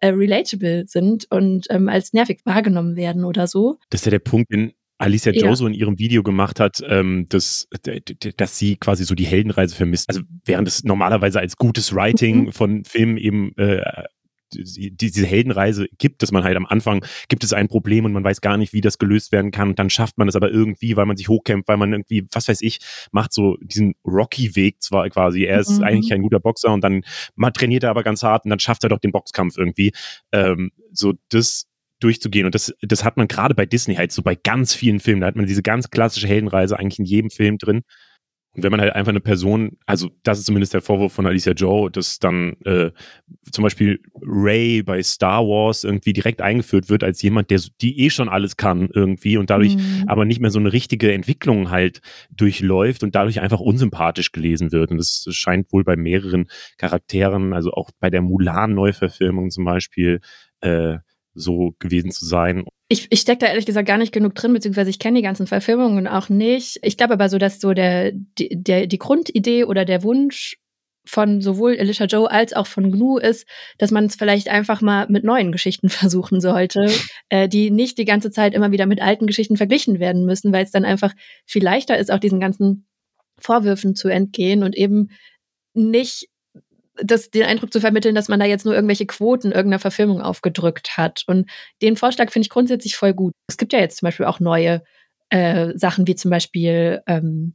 äh, 0.00 0.08
relatable 0.08 0.84
sind 0.86 1.26
und 1.30 1.66
ähm, 1.70 1.88
als 1.88 2.12
nervig 2.12 2.40
wahrgenommen 2.44 2.96
werden 2.96 3.24
oder 3.24 3.46
so. 3.46 3.78
Das 3.90 4.02
ist 4.02 4.04
ja 4.06 4.10
der 4.10 4.20
Punkt, 4.20 4.52
den 4.52 4.72
Alicia 4.98 5.32
ja. 5.32 5.46
Joe 5.46 5.56
so 5.56 5.66
in 5.66 5.74
ihrem 5.74 5.98
Video 5.98 6.22
gemacht 6.22 6.58
hat, 6.58 6.82
ähm, 6.86 7.26
dass, 7.28 7.68
dass 8.36 8.58
sie 8.58 8.76
quasi 8.76 9.04
so 9.04 9.14
die 9.14 9.26
Heldenreise 9.26 9.74
vermisst. 9.74 10.08
Also 10.08 10.22
während 10.44 10.66
es 10.66 10.82
normalerweise 10.84 11.38
als 11.38 11.56
gutes 11.56 11.94
Writing 11.94 12.46
mhm. 12.46 12.52
von 12.52 12.84
Filmen 12.84 13.16
eben 13.16 13.56
äh, 13.56 13.80
diese 14.52 15.26
Heldenreise 15.26 15.88
gibt, 15.98 16.22
dass 16.22 16.32
man 16.32 16.44
halt 16.44 16.56
am 16.56 16.66
Anfang 16.66 17.04
gibt 17.28 17.44
es 17.44 17.52
ein 17.52 17.68
Problem 17.68 18.04
und 18.04 18.12
man 18.12 18.24
weiß 18.24 18.40
gar 18.40 18.56
nicht, 18.56 18.72
wie 18.72 18.80
das 18.80 18.98
gelöst 18.98 19.32
werden 19.32 19.50
kann 19.50 19.68
und 19.68 19.78
dann 19.78 19.90
schafft 19.90 20.18
man 20.18 20.28
es 20.28 20.36
aber 20.36 20.50
irgendwie, 20.50 20.96
weil 20.96 21.06
man 21.06 21.16
sich 21.16 21.28
hochkämpft, 21.28 21.68
weil 21.68 21.76
man 21.76 21.92
irgendwie, 21.92 22.26
was 22.32 22.48
weiß 22.48 22.62
ich, 22.62 22.78
macht 23.12 23.32
so 23.32 23.56
diesen 23.60 23.94
Rocky-Weg 24.06 24.82
zwar 24.82 25.08
quasi. 25.10 25.44
Er 25.44 25.60
ist 25.60 25.78
mhm. 25.78 25.84
eigentlich 25.84 26.12
ein 26.12 26.22
guter 26.22 26.40
Boxer 26.40 26.72
und 26.72 26.82
dann 26.82 27.02
mal 27.34 27.50
trainiert 27.50 27.84
er 27.84 27.90
aber 27.90 28.02
ganz 28.02 28.22
hart 28.22 28.44
und 28.44 28.50
dann 28.50 28.60
schafft 28.60 28.84
er 28.84 28.88
doch 28.88 28.98
den 28.98 29.12
Boxkampf 29.12 29.56
irgendwie. 29.56 29.92
Ähm, 30.32 30.70
so 30.92 31.14
das 31.28 31.66
durchzugehen. 32.00 32.46
Und 32.46 32.54
das, 32.54 32.72
das 32.80 33.04
hat 33.04 33.16
man 33.16 33.28
gerade 33.28 33.54
bei 33.54 33.66
Disney 33.66 33.96
halt 33.96 34.12
so 34.12 34.22
bei 34.22 34.34
ganz 34.34 34.74
vielen 34.74 35.00
Filmen. 35.00 35.20
Da 35.20 35.26
hat 35.26 35.36
man 35.36 35.46
diese 35.46 35.62
ganz 35.62 35.90
klassische 35.90 36.28
Heldenreise 36.28 36.78
eigentlich 36.78 36.98
in 36.98 37.04
jedem 37.04 37.30
Film 37.30 37.58
drin. 37.58 37.82
Und 38.58 38.64
wenn 38.64 38.72
man 38.72 38.80
halt 38.80 38.92
einfach 38.92 39.10
eine 39.10 39.20
Person, 39.20 39.78
also 39.86 40.10
das 40.24 40.40
ist 40.40 40.46
zumindest 40.46 40.74
der 40.74 40.80
Vorwurf 40.80 41.12
von 41.12 41.26
Alicia 41.26 41.52
Joe, 41.52 41.92
dass 41.92 42.18
dann 42.18 42.56
äh, 42.64 42.90
zum 43.52 43.62
Beispiel 43.62 44.00
Ray 44.20 44.82
bei 44.82 45.00
Star 45.00 45.44
Wars 45.44 45.84
irgendwie 45.84 46.12
direkt 46.12 46.42
eingeführt 46.42 46.90
wird 46.90 47.04
als 47.04 47.22
jemand, 47.22 47.50
der 47.50 47.60
die 47.80 48.00
eh 48.00 48.10
schon 48.10 48.28
alles 48.28 48.56
kann 48.56 48.88
irgendwie 48.92 49.36
und 49.36 49.48
dadurch 49.48 49.76
mhm. 49.76 50.02
aber 50.08 50.24
nicht 50.24 50.40
mehr 50.40 50.50
so 50.50 50.58
eine 50.58 50.72
richtige 50.72 51.12
Entwicklung 51.12 51.70
halt 51.70 52.00
durchläuft 52.32 53.04
und 53.04 53.14
dadurch 53.14 53.40
einfach 53.40 53.60
unsympathisch 53.60 54.32
gelesen 54.32 54.72
wird. 54.72 54.90
Und 54.90 54.96
das 54.96 55.24
scheint 55.30 55.72
wohl 55.72 55.84
bei 55.84 55.94
mehreren 55.94 56.48
Charakteren, 56.78 57.52
also 57.52 57.70
auch 57.70 57.92
bei 58.00 58.10
der 58.10 58.22
Mulan-Neuverfilmung 58.22 59.50
zum 59.50 59.66
Beispiel, 59.66 60.20
äh, 60.62 60.98
so 61.38 61.74
gewesen 61.78 62.10
zu 62.10 62.26
sein. 62.26 62.64
Ich, 62.88 63.06
ich 63.10 63.20
stecke 63.20 63.40
da 63.40 63.46
ehrlich 63.46 63.66
gesagt 63.66 63.86
gar 63.86 63.98
nicht 63.98 64.12
genug 64.12 64.34
drin, 64.34 64.52
beziehungsweise 64.52 64.90
ich 64.90 64.98
kenne 64.98 65.18
die 65.18 65.24
ganzen 65.24 65.46
Verfilmungen 65.46 66.06
auch 66.06 66.28
nicht. 66.28 66.78
Ich 66.82 66.96
glaube 66.96 67.14
aber 67.14 67.28
so, 67.28 67.38
dass 67.38 67.60
so 67.60 67.72
der, 67.74 68.12
die, 68.12 68.50
der, 68.62 68.86
die 68.86 68.98
Grundidee 68.98 69.64
oder 69.64 69.84
der 69.84 70.02
Wunsch 70.02 70.56
von 71.08 71.40
sowohl 71.40 71.78
Alicia 71.78 72.06
Joe 72.06 72.30
als 72.30 72.52
auch 72.52 72.66
von 72.66 72.92
GNU 72.92 73.18
ist, 73.18 73.46
dass 73.78 73.90
man 73.90 74.04
es 74.04 74.16
vielleicht 74.16 74.48
einfach 74.48 74.82
mal 74.82 75.06
mit 75.08 75.24
neuen 75.24 75.52
Geschichten 75.52 75.88
versuchen 75.88 76.40
sollte, 76.40 76.90
äh, 77.30 77.48
die 77.48 77.70
nicht 77.70 77.98
die 77.98 78.04
ganze 78.04 78.30
Zeit 78.30 78.54
immer 78.54 78.72
wieder 78.72 78.86
mit 78.86 79.00
alten 79.00 79.26
Geschichten 79.26 79.56
verglichen 79.56 80.00
werden 80.00 80.24
müssen, 80.26 80.52
weil 80.52 80.64
es 80.64 80.70
dann 80.70 80.84
einfach 80.84 81.14
viel 81.46 81.64
leichter 81.64 81.96
ist, 81.98 82.10
auch 82.10 82.18
diesen 82.18 82.40
ganzen 82.40 82.86
Vorwürfen 83.38 83.94
zu 83.94 84.08
entgehen 84.08 84.62
und 84.62 84.76
eben 84.76 85.10
nicht 85.74 86.28
das, 87.02 87.30
den 87.30 87.44
Eindruck 87.44 87.72
zu 87.72 87.80
vermitteln, 87.80 88.14
dass 88.14 88.28
man 88.28 88.40
da 88.40 88.46
jetzt 88.46 88.64
nur 88.64 88.74
irgendwelche 88.74 89.06
Quoten 89.06 89.52
irgendeiner 89.52 89.78
Verfilmung 89.78 90.20
aufgedrückt 90.20 90.96
hat. 90.96 91.22
Und 91.26 91.50
den 91.82 91.96
Vorschlag 91.96 92.30
finde 92.30 92.46
ich 92.46 92.50
grundsätzlich 92.50 92.96
voll 92.96 93.14
gut. 93.14 93.32
Es 93.48 93.56
gibt 93.56 93.72
ja 93.72 93.78
jetzt 93.78 93.98
zum 93.98 94.06
Beispiel 94.06 94.26
auch 94.26 94.40
neue 94.40 94.82
äh, 95.30 95.72
Sachen, 95.76 96.06
wie 96.06 96.14
zum 96.14 96.30
Beispiel 96.30 97.00
ähm, 97.06 97.54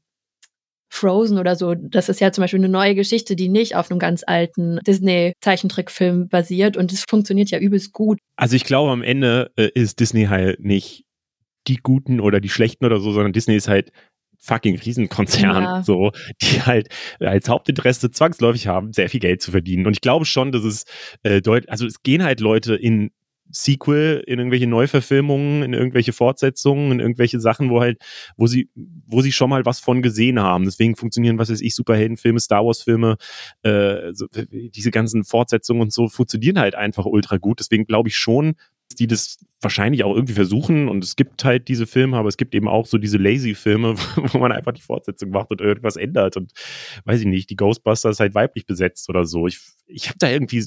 Frozen 0.94 1.40
oder 1.40 1.56
so. 1.56 1.74
Das 1.74 2.08
ist 2.08 2.22
ja 2.22 2.32
zum 2.32 2.44
Beispiel 2.44 2.60
eine 2.60 2.70
neue 2.70 2.94
Geschichte, 2.94 3.36
die 3.36 3.50
nicht 3.50 3.76
auf 3.76 3.90
einem 3.90 4.00
ganz 4.00 4.24
alten 4.26 4.80
Disney-Zeichentrickfilm 4.86 6.30
basiert 6.30 6.78
und 6.78 6.94
es 6.94 7.04
funktioniert 7.10 7.50
ja 7.50 7.58
übelst 7.58 7.94
gut. 7.94 8.20
Also 8.36 8.56
ich 8.56 8.64
glaube, 8.64 8.92
am 8.92 9.02
Ende 9.02 9.52
äh, 9.56 9.70
ist 9.74 10.00
Disney 10.00 10.26
halt 10.26 10.60
nicht 10.60 11.06
die 11.68 11.78
Guten 11.78 12.20
oder 12.20 12.40
die 12.40 12.50
Schlechten 12.50 12.86
oder 12.86 13.00
so, 13.00 13.12
sondern 13.12 13.34
Disney 13.34 13.56
ist 13.56 13.68
halt 13.68 13.92
fucking 14.44 14.78
Riesenkonzern, 14.78 15.64
ja. 15.64 15.84
so, 15.84 16.12
die 16.42 16.62
halt 16.62 16.90
als 17.20 17.48
Hauptinteresse 17.48 18.12
zwangsläufig 18.12 18.68
haben, 18.68 18.92
sehr 18.94 19.10
viel 19.10 19.22
Geld 19.22 19.42
zu 19.42 19.52
verdienen. 19.52 19.88
Und 19.88 19.94
ich 19.94 20.02
glaube 20.02 20.26
schon, 20.26 20.52
dass 20.52 20.64
es 20.64 20.86
äh, 21.24 21.42
deut 21.42 21.70
also 21.70 21.86
es 21.86 22.04
gehen 22.04 22.24
halt 22.24 22.42
Leute 22.42 22.76
in 22.76 23.12
Sequel, 23.56 24.24
in 24.26 24.40
irgendwelche 24.40 24.68
Neuverfilmungen, 24.68 25.62
in 25.62 25.74
irgendwelche 25.74 26.12
Fortsetzungen, 26.12 26.92
in 26.92 27.00
irgendwelche 27.00 27.40
Sachen, 27.40 27.70
wo 27.70 27.82
halt, 27.82 28.00
wo 28.36 28.48
sie, 28.48 28.70
wo 28.76 29.22
sie 29.22 29.32
schon 29.32 29.50
mal 29.50 29.64
was 29.66 29.80
von 29.80 30.02
gesehen 30.02 30.40
haben. 30.40 30.66
Deswegen 30.66 30.96
funktionieren, 30.96 31.38
was 31.38 31.52
weiß 31.52 31.62
ich, 31.62 31.76
Superheldenfilme, 31.76 32.40
Star 32.40 32.66
Wars-Filme, 32.66 33.18
äh, 33.62 34.12
so, 34.14 34.26
diese 34.50 34.90
ganzen 34.90 35.24
Fortsetzungen 35.24 35.84
und 35.84 35.94
so 35.94 36.08
funktionieren 36.08 36.58
halt 36.58 36.74
einfach 36.74 37.06
ultra 37.06 37.38
gut. 37.38 37.60
Deswegen 37.60 37.86
glaube 37.86 38.10
ich 38.10 38.18
schon, 38.18 38.56
die 38.96 39.08
das 39.08 39.38
wahrscheinlich 39.62 40.04
auch 40.04 40.16
irgendwie 40.16 40.34
versuchen 40.34 40.88
und 40.90 41.04
es 41.04 41.16
gibt 41.16 41.44
halt 41.44 41.68
diese 41.68 41.88
Filme, 41.88 42.18
aber 42.18 42.30
es 42.30 42.38
gibt 42.38 42.54
eben 42.56 42.68
auch 42.68 42.86
so 42.86 42.98
diese 42.98 43.18
Lazy-Filme, 43.18 43.96
wo 44.16 44.38
man 44.38 44.52
einfach 44.52 44.74
die 44.74 44.82
Fortsetzung 44.82 45.30
macht 45.30 45.52
und 45.52 45.62
irgendwas 45.62 45.96
ändert 45.96 46.38
und 46.38 46.52
weiß 47.06 47.22
ich 47.22 47.26
nicht, 47.26 47.50
die 47.50 47.56
Ghostbusters 47.56 48.20
halt 48.20 48.36
weiblich 48.36 48.66
besetzt 48.66 49.10
oder 49.10 49.26
so. 49.26 49.48
Ich, 49.48 49.60
ich 49.86 50.10
habe 50.10 50.18
da 50.20 50.30
irgendwie, 50.30 50.66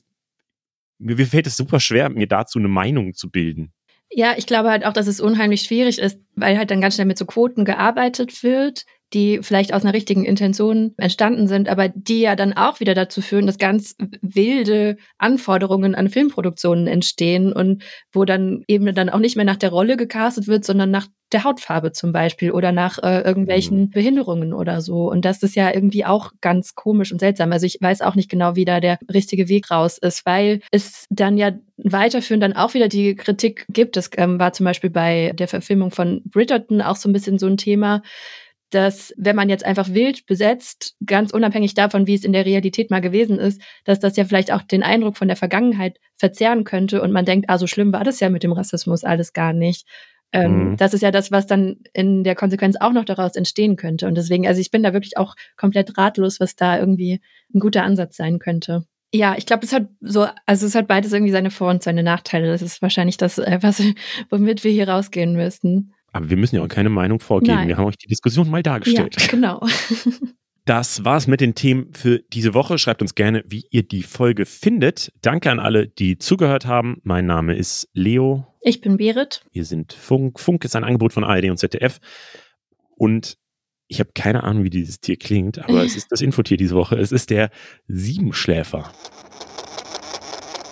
mir, 0.98 1.16
mir 1.16 1.26
fällt 1.26 1.46
es 1.46 1.56
super 1.56 1.80
schwer, 1.80 2.08
mir 2.08 2.26
dazu 2.26 2.58
eine 2.58 2.68
Meinung 2.68 3.14
zu 3.14 3.30
bilden. 3.30 3.72
Ja, 4.10 4.34
ich 4.36 4.46
glaube 4.46 4.70
halt 4.70 4.84
auch, 4.86 4.92
dass 4.92 5.08
es 5.08 5.20
unheimlich 5.20 5.62
schwierig 5.62 5.98
ist, 5.98 6.18
weil 6.34 6.56
halt 6.56 6.70
dann 6.70 6.80
ganz 6.80 6.94
schnell 6.94 7.06
mit 7.06 7.18
so 7.18 7.26
Quoten 7.26 7.64
gearbeitet 7.64 8.42
wird 8.42 8.84
die 9.12 9.40
vielleicht 9.42 9.72
aus 9.72 9.84
einer 9.84 9.94
richtigen 9.94 10.24
Intention 10.24 10.94
entstanden 10.96 11.46
sind, 11.46 11.68
aber 11.68 11.88
die 11.88 12.20
ja 12.20 12.34
dann 12.34 12.52
auch 12.52 12.80
wieder 12.80 12.94
dazu 12.94 13.20
führen, 13.20 13.46
dass 13.46 13.58
ganz 13.58 13.94
wilde 14.20 14.96
Anforderungen 15.18 15.94
an 15.94 16.08
Filmproduktionen 16.08 16.88
entstehen 16.88 17.52
und 17.52 17.84
wo 18.12 18.24
dann 18.24 18.64
eben 18.66 18.92
dann 18.94 19.08
auch 19.08 19.20
nicht 19.20 19.36
mehr 19.36 19.44
nach 19.44 19.56
der 19.56 19.70
Rolle 19.70 19.96
gecastet 19.96 20.48
wird, 20.48 20.64
sondern 20.64 20.90
nach 20.90 21.06
der 21.32 21.44
Hautfarbe 21.44 21.92
zum 21.92 22.12
Beispiel 22.12 22.52
oder 22.52 22.72
nach 22.72 22.98
äh, 23.02 23.20
irgendwelchen 23.20 23.80
mhm. 23.80 23.90
Behinderungen 23.90 24.52
oder 24.52 24.80
so. 24.80 25.10
Und 25.10 25.24
das 25.24 25.42
ist 25.42 25.56
ja 25.56 25.74
irgendwie 25.74 26.04
auch 26.04 26.32
ganz 26.40 26.74
komisch 26.74 27.12
und 27.12 27.18
seltsam. 27.18 27.52
Also 27.52 27.66
ich 27.66 27.78
weiß 27.80 28.02
auch 28.02 28.14
nicht 28.14 28.30
genau, 28.30 28.54
wie 28.54 28.64
da 28.64 28.80
der 28.80 28.98
richtige 29.12 29.48
Weg 29.48 29.70
raus 29.70 29.98
ist, 29.98 30.24
weil 30.24 30.60
es 30.70 31.06
dann 31.10 31.36
ja 31.36 31.52
weiterführend 31.78 32.42
dann 32.42 32.52
auch 32.52 32.74
wieder 32.74 32.88
die 32.88 33.16
Kritik 33.16 33.66
gibt. 33.68 33.96
Das 33.96 34.10
ähm, 34.16 34.38
war 34.38 34.52
zum 34.52 34.64
Beispiel 34.64 34.90
bei 34.90 35.32
der 35.34 35.48
Verfilmung 35.48 35.90
von 35.90 36.22
Bridgerton 36.24 36.80
auch 36.80 36.96
so 36.96 37.08
ein 37.08 37.12
bisschen 37.12 37.38
so 37.38 37.46
ein 37.46 37.56
Thema, 37.56 38.02
dass 38.70 39.14
wenn 39.16 39.36
man 39.36 39.48
jetzt 39.48 39.64
einfach 39.64 39.94
wild 39.94 40.26
besetzt, 40.26 40.96
ganz 41.04 41.32
unabhängig 41.32 41.74
davon, 41.74 42.06
wie 42.06 42.14
es 42.14 42.24
in 42.24 42.32
der 42.32 42.46
Realität 42.46 42.90
mal 42.90 43.00
gewesen 43.00 43.38
ist, 43.38 43.60
dass 43.84 44.00
das 44.00 44.16
ja 44.16 44.24
vielleicht 44.24 44.52
auch 44.52 44.62
den 44.62 44.82
Eindruck 44.82 45.16
von 45.16 45.28
der 45.28 45.36
Vergangenheit 45.36 45.98
verzerren 46.16 46.64
könnte 46.64 47.00
und 47.00 47.12
man 47.12 47.24
denkt, 47.24 47.46
ah, 47.48 47.58
so 47.58 47.66
schlimm 47.66 47.92
war 47.92 48.04
das 48.04 48.20
ja 48.20 48.28
mit 48.28 48.42
dem 48.42 48.52
Rassismus 48.52 49.04
alles 49.04 49.32
gar 49.32 49.52
nicht. 49.52 49.86
Ähm, 50.32 50.70
mhm. 50.70 50.76
Das 50.76 50.94
ist 50.94 51.02
ja 51.02 51.10
das, 51.10 51.30
was 51.30 51.46
dann 51.46 51.76
in 51.92 52.24
der 52.24 52.34
Konsequenz 52.34 52.76
auch 52.76 52.92
noch 52.92 53.04
daraus 53.04 53.36
entstehen 53.36 53.76
könnte. 53.76 54.06
Und 54.06 54.16
deswegen, 54.16 54.46
also 54.46 54.60
ich 54.60 54.70
bin 54.70 54.82
da 54.82 54.92
wirklich 54.92 55.16
auch 55.16 55.34
komplett 55.56 55.96
ratlos, 55.96 56.40
was 56.40 56.56
da 56.56 56.78
irgendwie 56.78 57.20
ein 57.54 57.60
guter 57.60 57.84
Ansatz 57.84 58.16
sein 58.16 58.38
könnte. 58.38 58.84
Ja, 59.14 59.34
ich 59.38 59.46
glaube, 59.46 59.64
es 59.64 59.72
hat 59.72 59.88
so, 60.00 60.26
also 60.46 60.66
es 60.66 60.74
hat 60.74 60.88
beides 60.88 61.12
irgendwie 61.12 61.32
seine 61.32 61.50
Vor- 61.50 61.70
und 61.70 61.82
seine 61.82 62.02
Nachteile. 62.02 62.48
Das 62.48 62.60
ist 62.60 62.82
wahrscheinlich 62.82 63.16
das, 63.16 63.38
äh, 63.38 63.58
was, 63.62 63.82
womit 64.30 64.64
wir 64.64 64.72
hier 64.72 64.88
rausgehen 64.88 65.34
müssen. 65.34 65.94
Aber 66.12 66.28
wir 66.30 66.36
müssen 66.36 66.56
ja 66.56 66.62
auch 66.62 66.68
keine 66.68 66.90
Meinung 66.90 67.20
vorgeben. 67.20 67.54
Nein. 67.54 67.68
Wir 67.68 67.76
haben 67.76 67.86
euch 67.86 67.98
die 67.98 68.08
Diskussion 68.08 68.50
mal 68.50 68.62
dargestellt. 68.62 69.16
Ja, 69.18 69.26
genau. 69.28 69.60
Das 70.66 71.04
war's 71.04 71.28
mit 71.28 71.40
den 71.40 71.54
Themen 71.54 71.94
für 71.94 72.18
diese 72.32 72.52
Woche. 72.52 72.76
Schreibt 72.76 73.00
uns 73.00 73.14
gerne, 73.14 73.44
wie 73.46 73.66
ihr 73.70 73.84
die 73.84 74.02
Folge 74.02 74.44
findet. 74.46 75.12
Danke 75.22 75.52
an 75.52 75.60
alle, 75.60 75.86
die 75.86 76.18
zugehört 76.18 76.66
haben. 76.66 77.00
Mein 77.04 77.24
Name 77.24 77.54
ist 77.54 77.88
Leo. 77.92 78.48
Ich 78.62 78.80
bin 78.80 78.96
Berit. 78.96 79.44
Wir 79.52 79.64
sind 79.64 79.92
Funk. 79.92 80.40
Funk 80.40 80.64
ist 80.64 80.74
ein 80.74 80.82
Angebot 80.82 81.12
von 81.12 81.22
ARD 81.22 81.50
und 81.50 81.58
ZDF. 81.58 82.00
Und 82.96 83.38
ich 83.86 84.00
habe 84.00 84.10
keine 84.12 84.42
Ahnung, 84.42 84.64
wie 84.64 84.70
dieses 84.70 84.98
Tier 84.98 85.16
klingt, 85.16 85.60
aber 85.60 85.84
es 85.84 85.94
ist 85.94 86.10
das 86.10 86.20
Infotier 86.20 86.56
diese 86.56 86.74
Woche. 86.74 86.96
Es 86.96 87.12
ist 87.12 87.30
der 87.30 87.50
Siebenschläfer. 87.86 88.90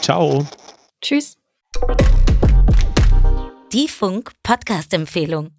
Ciao. 0.01 0.45
Tschüss. 1.01 1.39
Die 3.73 3.87
Funk 3.87 4.33
Podcast 4.43 4.93
Empfehlung. 4.93 5.53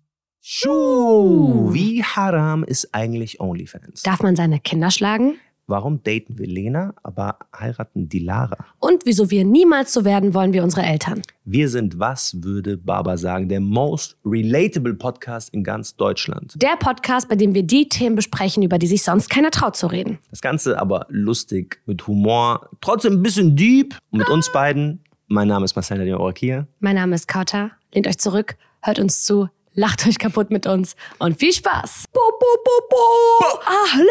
Schuh, 0.48 1.74
wie 1.74 2.04
haram 2.04 2.64
ist 2.64 2.94
eigentlich 2.94 3.40
OnlyFans? 3.40 4.04
Darf 4.04 4.22
man 4.22 4.36
seine 4.36 4.60
Kinder 4.60 4.92
schlagen? 4.92 5.40
Warum 5.66 6.04
daten 6.04 6.38
wir 6.38 6.46
Lena, 6.46 6.94
aber 7.02 7.40
heiraten 7.60 8.10
die 8.10 8.20
Lara? 8.20 8.64
Und 8.78 9.08
wieso 9.08 9.32
wir 9.32 9.44
niemals 9.44 9.92
so 9.92 10.06
werden 10.06 10.36
wollen 10.36 10.54
wie 10.54 10.60
unsere 10.60 10.86
Eltern? 10.86 11.24
Wir 11.46 11.68
sind 11.68 11.98
Was 11.98 12.44
würde 12.44 12.78
Baba 12.78 13.18
sagen? 13.18 13.50
Der 13.50 13.60
most 13.60 14.18
relatable 14.24 14.94
Podcast 14.94 15.52
in 15.52 15.64
ganz 15.64 15.96
Deutschland. 15.96 16.62
Der 16.62 16.76
Podcast, 16.78 17.28
bei 17.28 17.36
dem 17.36 17.56
wir 17.56 17.64
die 17.64 17.90
Themen 17.90 18.16
besprechen, 18.16 18.62
über 18.62 18.78
die 18.78 18.86
sich 18.86 19.02
sonst 19.02 19.32
keiner 19.32 19.50
traut 19.50 19.76
zu 19.76 19.88
reden. 19.88 20.20
Das 20.30 20.42
Ganze 20.42 20.80
aber 20.80 21.08
lustig, 21.10 21.82
mit 21.88 22.06
Humor, 22.06 22.70
trotzdem 22.82 23.14
ein 23.14 23.24
bisschen 23.24 23.56
deep. 23.56 23.98
Und 24.12 24.20
mit 24.20 24.30
uns 24.30 24.52
beiden. 24.52 25.04
Mein 25.28 25.48
Name 25.48 25.66
ist 25.66 25.76
Marcel 25.76 26.14
Orakia. 26.14 26.68
Mein 26.82 26.98
Name 26.98 27.16
ist 27.16 27.28
Kauta. 27.28 27.72
Lehnt 27.92 28.06
euch 28.06 28.20
zurück, 28.20 28.58
hört 28.84 29.00
uns 29.00 29.24
zu 29.24 29.50
lacht 29.76 30.08
euch 30.08 30.18
kaputt 30.18 30.50
mit 30.50 30.66
uns 30.66 30.96
und 31.20 31.38
viel 31.40 31.54
Spaß. 31.54 32.06
Bo, 32.12 32.20
bo, 32.40 32.46
bo, 32.64 32.72
bo. 32.90 33.60
Ahlen. 33.66 34.06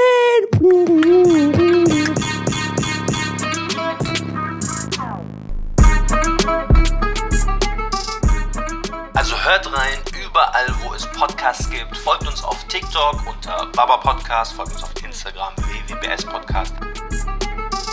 Also 9.14 9.36
hört 9.42 9.72
rein, 9.72 9.98
überall 10.24 10.66
wo 10.84 10.92
es 10.94 11.06
Podcasts 11.06 11.70
gibt. 11.70 11.96
Folgt 11.96 12.26
uns 12.26 12.44
auf 12.44 12.62
TikTok 12.68 13.26
unter 13.26 13.66
Baba 13.74 13.96
Podcast, 13.96 14.52
folgt 14.52 14.72
uns 14.72 14.82
auf 14.82 14.92
Instagram 15.02 15.54
www.bs 15.56 16.24
Podcast. 16.26 16.74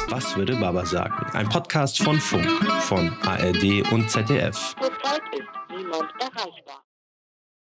Was 0.10 0.36
würde 0.36 0.56
Baba 0.58 0.86
sagen? 0.86 1.26
Ein 1.34 1.48
Podcast 1.48 2.04
von 2.04 2.20
Funk, 2.20 2.46
von 2.82 3.16
ARD 3.26 3.90
und 3.92 4.12
ZDF. 4.12 4.76
Zurzeit 4.78 5.22
ist 5.32 5.48
niemand 5.70 6.12
erreichbar. 6.20 6.84